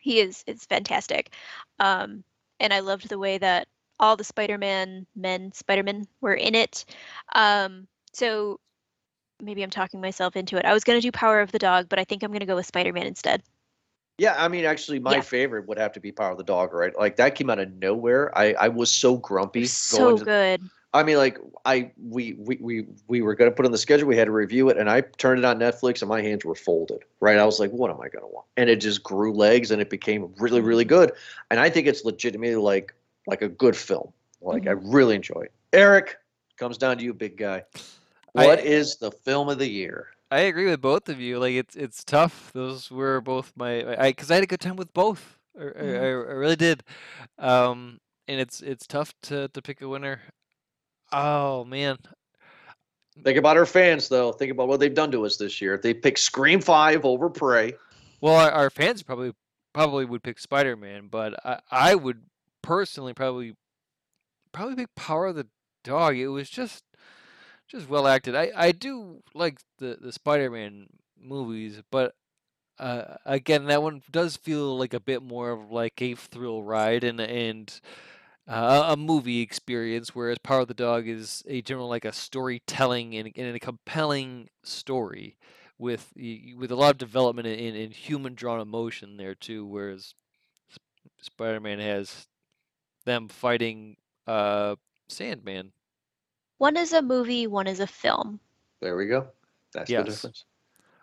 he 0.00 0.20
is 0.20 0.42
is 0.46 0.64
fantastic. 0.64 1.34
Um, 1.78 2.24
and 2.58 2.72
I 2.72 2.80
loved 2.80 3.08
the 3.08 3.18
way 3.18 3.38
that 3.38 3.68
all 3.98 4.16
the 4.16 4.24
Spider-Man 4.24 5.06
men, 5.14 5.52
Spider-Man 5.52 6.06
were 6.20 6.34
in 6.34 6.54
it. 6.54 6.84
Um, 7.34 7.86
so 8.12 8.58
maybe 9.42 9.62
I'm 9.62 9.70
talking 9.70 10.00
myself 10.00 10.36
into 10.36 10.56
it. 10.56 10.64
I 10.64 10.72
was 10.72 10.84
gonna 10.84 11.00
do 11.00 11.12
Power 11.12 11.40
of 11.40 11.52
the 11.52 11.58
Dog, 11.58 11.88
but 11.88 11.98
I 11.98 12.04
think 12.04 12.22
I'm 12.22 12.32
gonna 12.32 12.46
go 12.46 12.56
with 12.56 12.66
Spider-Man 12.66 13.06
instead. 13.06 13.42
Yeah, 14.18 14.34
I 14.36 14.48
mean, 14.48 14.66
actually, 14.66 14.98
my 14.98 15.14
Yeah. 15.16 15.20
favorite 15.22 15.66
would 15.66 15.78
have 15.78 15.92
to 15.92 16.00
be 16.00 16.12
Power 16.12 16.32
of 16.32 16.36
the 16.38 16.44
Dog, 16.44 16.74
right? 16.74 16.94
Like 16.98 17.16
that 17.16 17.34
came 17.34 17.48
out 17.48 17.58
of 17.58 17.72
nowhere. 17.72 18.36
I 18.36 18.52
I 18.54 18.68
was 18.68 18.92
so 18.92 19.16
grumpy. 19.16 19.64
So 19.66 19.98
going 19.98 20.18
to- 20.18 20.24
good. 20.24 20.70
I 20.92 21.02
mean, 21.04 21.16
like 21.18 21.38
I 21.64 21.92
we 22.02 22.32
we 22.34 22.58
we 22.60 22.86
we 23.06 23.22
were 23.22 23.34
gonna 23.34 23.52
put 23.52 23.64
on 23.64 23.72
the 23.72 23.78
schedule. 23.78 24.08
We 24.08 24.16
had 24.16 24.24
to 24.24 24.32
review 24.32 24.68
it, 24.70 24.76
and 24.76 24.90
I 24.90 25.02
turned 25.02 25.38
it 25.38 25.44
on 25.44 25.58
Netflix, 25.58 26.02
and 26.02 26.08
my 26.08 26.20
hands 26.20 26.44
were 26.44 26.54
folded. 26.56 27.04
Right, 27.20 27.38
I 27.38 27.44
was 27.44 27.60
like, 27.60 27.70
"What 27.70 27.90
am 27.90 28.00
I 28.00 28.08
gonna 28.08 28.26
want?" 28.26 28.46
And 28.56 28.68
it 28.68 28.76
just 28.80 29.02
grew 29.04 29.32
legs, 29.32 29.70
and 29.70 29.80
it 29.80 29.88
became 29.88 30.32
really, 30.38 30.60
really 30.60 30.84
good. 30.84 31.12
And 31.50 31.60
I 31.60 31.70
think 31.70 31.86
it's 31.86 32.04
legitimately 32.04 32.56
like 32.56 32.92
like 33.28 33.42
a 33.42 33.48
good 33.48 33.76
film. 33.76 34.12
Like 34.40 34.66
I 34.66 34.72
really 34.72 35.14
enjoy 35.14 35.42
it. 35.42 35.52
Eric 35.72 36.16
comes 36.56 36.76
down 36.76 36.98
to 36.98 37.04
you, 37.04 37.14
big 37.14 37.36
guy. 37.36 37.64
I- 38.36 38.46
What 38.46 38.60
is 38.60 38.96
the 38.96 39.12
film 39.12 39.48
of 39.48 39.58
the 39.58 39.68
year? 39.68 40.08
I 40.32 40.40
agree 40.40 40.66
with 40.70 40.80
both 40.80 41.08
of 41.08 41.20
you. 41.20 41.38
Like 41.38 41.54
it's 41.54 41.76
it's 41.76 42.02
tough. 42.02 42.50
Those 42.52 42.90
were 42.90 43.20
both 43.20 43.52
my 43.54 43.94
I 43.96 44.10
because 44.10 44.30
I 44.30 44.34
had 44.34 44.44
a 44.44 44.46
good 44.48 44.60
time 44.60 44.76
with 44.76 44.92
both. 44.92 45.38
I, 45.58 45.62
I, 45.62 45.66
Mhm. 45.66 46.00
I 46.00 46.06
I 46.06 46.34
really 46.34 46.56
did. 46.56 46.82
Um, 47.38 48.00
and 48.26 48.40
it's 48.40 48.60
it's 48.60 48.86
tough 48.88 49.12
to 49.22 49.48
to 49.48 49.62
pick 49.62 49.82
a 49.82 49.88
winner. 49.88 50.20
Oh 51.12 51.64
man, 51.64 51.98
Think 53.24 53.38
about 53.38 53.56
our 53.56 53.66
fans, 53.66 54.08
though. 54.08 54.32
Think 54.32 54.52
about 54.52 54.68
what 54.68 54.80
they've 54.80 54.94
done 54.94 55.10
to 55.12 55.26
us 55.26 55.36
this 55.36 55.60
year. 55.60 55.78
They 55.78 55.94
picked 55.94 56.18
Scream 56.18 56.60
Five 56.60 57.04
over 57.04 57.28
Prey. 57.28 57.74
Well, 58.20 58.34
our, 58.34 58.50
our 58.50 58.70
fans 58.70 59.02
probably 59.02 59.32
probably 59.72 60.04
would 60.04 60.22
pick 60.22 60.38
Spider 60.38 60.76
Man, 60.76 61.08
but 61.10 61.34
I, 61.44 61.60
I 61.70 61.94
would 61.94 62.22
personally 62.62 63.14
probably 63.14 63.54
probably 64.52 64.76
pick 64.76 64.94
Power 64.94 65.26
of 65.26 65.36
the 65.36 65.46
Dog. 65.84 66.16
It 66.16 66.28
was 66.28 66.48
just 66.48 66.84
just 67.68 67.88
well 67.88 68.06
acted. 68.06 68.34
I, 68.34 68.52
I 68.54 68.72
do 68.72 69.22
like 69.34 69.58
the 69.78 69.98
the 70.00 70.12
Spider 70.12 70.50
Man 70.50 70.86
movies, 71.20 71.82
but 71.90 72.14
uh, 72.78 73.16
again, 73.26 73.66
that 73.66 73.82
one 73.82 74.02
does 74.10 74.36
feel 74.36 74.78
like 74.78 74.94
a 74.94 75.00
bit 75.00 75.22
more 75.22 75.50
of 75.50 75.70
like 75.70 76.00
a 76.00 76.14
thrill 76.14 76.62
ride 76.62 77.04
and 77.04 77.20
and 77.20 77.80
uh, 78.50 78.86
a 78.88 78.96
movie 78.96 79.40
experience, 79.40 80.14
whereas 80.14 80.38
Power 80.38 80.60
of 80.60 80.68
the 80.68 80.74
Dog 80.74 81.06
is 81.06 81.44
a 81.46 81.62
general 81.62 81.88
like 81.88 82.04
a 82.04 82.12
storytelling 82.12 83.14
and, 83.16 83.32
and 83.36 83.54
a 83.54 83.60
compelling 83.60 84.48
story 84.64 85.36
with 85.78 86.12
with 86.56 86.70
a 86.70 86.76
lot 86.76 86.90
of 86.90 86.98
development 86.98 87.46
in, 87.46 87.58
in, 87.58 87.74
in 87.76 87.90
human 87.92 88.34
drawn 88.34 88.60
emotion 88.60 89.16
there 89.16 89.34
too. 89.36 89.64
Whereas 89.64 90.14
Spider 91.20 91.60
Man 91.60 91.78
has 91.78 92.26
them 93.04 93.28
fighting 93.28 93.96
uh, 94.26 94.74
Sandman. 95.08 95.72
One 96.58 96.76
is 96.76 96.92
a 96.92 97.00
movie, 97.02 97.46
one 97.46 97.66
is 97.66 97.80
a 97.80 97.86
film. 97.86 98.40
There 98.80 98.96
we 98.96 99.06
go. 99.06 99.28
That's 99.72 99.90
Yes. 99.90 100.04
the 100.04 100.10
difference. 100.10 100.44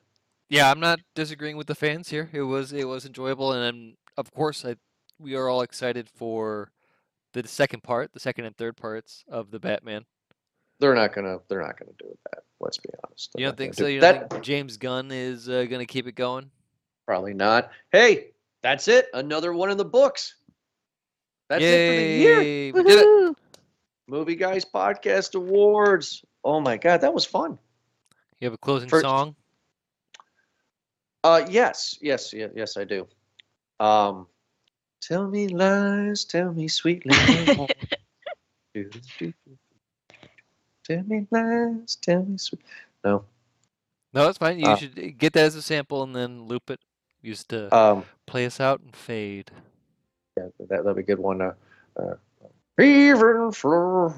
Yeah, 0.49 0.70
I'm 0.70 0.81
not 0.81 0.99
disagreeing 1.14 1.57
with 1.57 1.66
the 1.68 1.75
fans 1.75 2.09
here. 2.11 2.29
It 2.33 2.43
was 2.43 2.72
it 2.72 2.87
was 2.87 3.07
enjoyable, 3.07 3.53
and 3.53 3.62
then, 3.62 3.97
of 4.18 4.31
course, 4.33 4.64
I 4.64 4.77
we 5.19 5.35
are 5.35 5.49
all 5.49 5.62
excited 5.62 6.09
for 6.09 6.71
the 7.33 7.47
second 7.49 7.83
part, 7.83 8.12
the 8.12 8.21
second 8.21 8.45
and 8.45 8.57
third 8.57 8.77
parts 8.77 9.25
of 9.29 9.51
the 9.51 9.59
Batman. 9.59 10.05
They're 10.81 10.95
not 10.95 11.12
gonna. 11.15 11.39
They're 11.49 11.62
not 11.62 11.79
gonna 11.79 11.93
do 11.99 12.17
that. 12.33 12.43
Let's 12.61 12.79
be 12.79 12.89
honest. 13.07 13.31
They're 13.35 13.41
You 13.43 13.47
don't 13.49 13.57
think 13.57 13.75
so? 13.75 13.85
do- 13.87 13.93
You 13.93 14.01
don't 14.01 14.21
that 14.21 14.31
think 14.31 14.45
James 14.45 14.77
Gunn 14.77 15.11
is 15.12 15.49
uh, 15.49 15.65
going 15.65 15.81
to 15.81 15.87
keep 15.87 16.07
it 16.07 16.15
going? 16.15 16.51
probably 17.07 17.35
not. 17.35 17.71
Hey, 17.93 18.31
that's 18.62 18.89
it. 18.89 19.07
Another 19.12 19.53
one 19.53 19.71
in 19.71 19.77
the 19.77 19.85
books. 19.85 20.37
That's 21.51 21.62
it 21.62 21.67
for 21.91 21.97
the 22.01 22.03
year. 22.19 22.41
Yay, 22.43 22.73
We 22.73 22.83
did 22.83 22.99
it. 23.01 23.37
Movie 24.07 24.37
Guys 24.37 24.65
Podcast 24.65 25.35
Awards. 25.35 26.25
Oh 26.43 26.61
my 26.61 26.77
God, 26.79 27.03
that 27.03 27.12
was 27.12 27.25
fun. 27.27 27.59
You 28.41 28.47
have 28.47 28.55
a 28.55 28.59
closing 28.59 28.89
First- 28.89 29.05
song? 29.05 29.37
Uh, 31.23 31.45
yes, 31.49 31.99
yes, 32.03 32.33
yes, 32.33 32.51
yes, 32.55 32.77
I 32.77 32.85
do. 32.85 33.07
Um, 33.81 34.27
tell 35.07 35.28
me 35.28 35.48
lies, 35.48 36.24
tell 36.24 36.52
me 36.52 36.68
sweet 36.68 37.05
lies. 37.07 37.46
Do, 38.74 38.90
do, 38.90 39.00
do. 39.20 39.32
tell 40.82 41.02
me 41.05 41.26
lies, 41.30 41.94
tell 42.02 42.24
me 42.24 42.36
sweet. 42.38 42.61
No. 43.05 43.24
No, 44.12 44.28
it's 44.28 44.38
fine. 44.38 44.59
You 44.59 44.66
Uh, 44.70 44.76
should 44.76 44.98
uh, 44.98 45.02
get 45.16 45.32
that 45.34 45.44
as 45.44 45.55
a 45.55 45.62
sample 45.62 46.02
and 46.02 46.14
then 46.14 46.46
loop 46.48 46.70
it. 46.70 46.80
Used 47.22 47.48
to 47.50 47.74
Um, 47.74 48.05
play 48.26 48.46
us 48.46 48.59
out 48.61 48.80
and 48.80 48.94
fade. 48.94 49.50
yeah, 50.36 50.48
that 50.59 50.68
that'd 50.82 50.96
be 50.96 51.02
a 51.02 51.05
good 51.05 51.20
one. 51.20 51.40
Uh, 51.40 51.55
uh, 51.96 52.14
even 52.82 53.52
for 53.52 54.11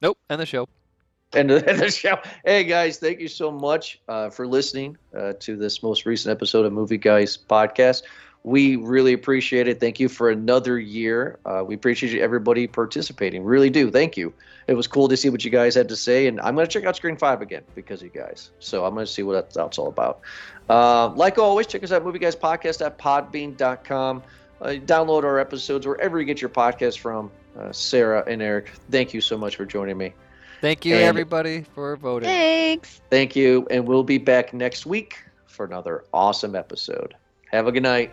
Nope, 0.00 0.18
end 0.30 0.40
the 0.40 0.46
show. 0.46 0.68
end 1.34 1.50
of 1.50 1.64
the 1.64 1.90
show. 1.90 2.18
Hey 2.44 2.64
guys, 2.64 2.98
thank 2.98 3.18
you 3.20 3.28
so 3.28 3.50
much 3.50 4.00
uh, 4.08 4.30
for 4.30 4.46
listening 4.46 4.96
uh, 5.14 5.32
to 5.40 5.56
this 5.56 5.82
most 5.82 6.06
recent 6.06 6.30
episode 6.32 6.64
of 6.66 6.72
Movie 6.72 6.96
Guys 6.98 7.36
podcast. 7.36 8.02
We 8.48 8.76
really 8.76 9.12
appreciate 9.12 9.68
it. 9.68 9.78
Thank 9.78 10.00
you 10.00 10.08
for 10.08 10.30
another 10.30 10.78
year. 10.78 11.38
Uh, 11.44 11.62
we 11.66 11.74
appreciate 11.74 12.18
everybody 12.18 12.66
participating. 12.66 13.44
Really 13.44 13.68
do. 13.68 13.90
Thank 13.90 14.16
you. 14.16 14.32
It 14.68 14.74
was 14.74 14.86
cool 14.86 15.06
to 15.08 15.16
see 15.18 15.28
what 15.28 15.44
you 15.44 15.50
guys 15.50 15.74
had 15.74 15.88
to 15.90 15.96
say, 15.96 16.26
and 16.26 16.40
I'm 16.40 16.54
going 16.54 16.66
to 16.66 16.72
check 16.72 16.84
out 16.84 16.96
Scream 16.96 17.16
Five 17.16 17.42
again 17.42 17.62
because 17.74 18.00
of 18.00 18.06
you 18.14 18.20
guys. 18.20 18.50
So 18.58 18.84
I'm 18.86 18.94
going 18.94 19.04
to 19.06 19.12
see 19.12 19.22
what 19.22 19.34
that's, 19.34 19.54
that's 19.54 19.78
all 19.78 19.88
about. 19.88 20.20
Uh, 20.68 21.08
like 21.08 21.38
always, 21.38 21.66
check 21.66 21.82
us 21.84 21.92
out, 21.92 22.04
Movie 22.04 22.18
Guys 22.18 22.34
Podcast 22.36 22.84
at 22.84 22.98
Podbean.com. 22.98 24.22
Uh, 24.60 24.66
download 24.66 25.24
our 25.24 25.38
episodes 25.38 25.86
wherever 25.86 26.18
you 26.18 26.24
get 26.24 26.40
your 26.40 26.50
podcast 26.50 26.98
from. 26.98 27.30
Uh, 27.58 27.70
Sarah 27.72 28.24
and 28.26 28.40
Eric, 28.40 28.70
thank 28.90 29.12
you 29.12 29.20
so 29.20 29.36
much 29.36 29.56
for 29.56 29.64
joining 29.66 29.96
me. 29.98 30.12
Thank 30.60 30.84
you, 30.84 30.94
And- 30.94 31.04
everybody, 31.04 31.64
for 31.74 31.96
voting. 31.96 32.28
Thanks. 32.28 33.00
Thank 33.10 33.36
you, 33.36 33.66
and 33.70 33.86
we'll 33.86 34.02
be 34.04 34.18
back 34.18 34.52
next 34.54 34.86
week 34.86 35.18
for 35.46 35.66
another 35.66 36.04
awesome 36.12 36.54
episode. 36.56 37.14
Have 37.52 37.66
a 37.66 37.72
good 37.72 37.82
night. 37.82 38.12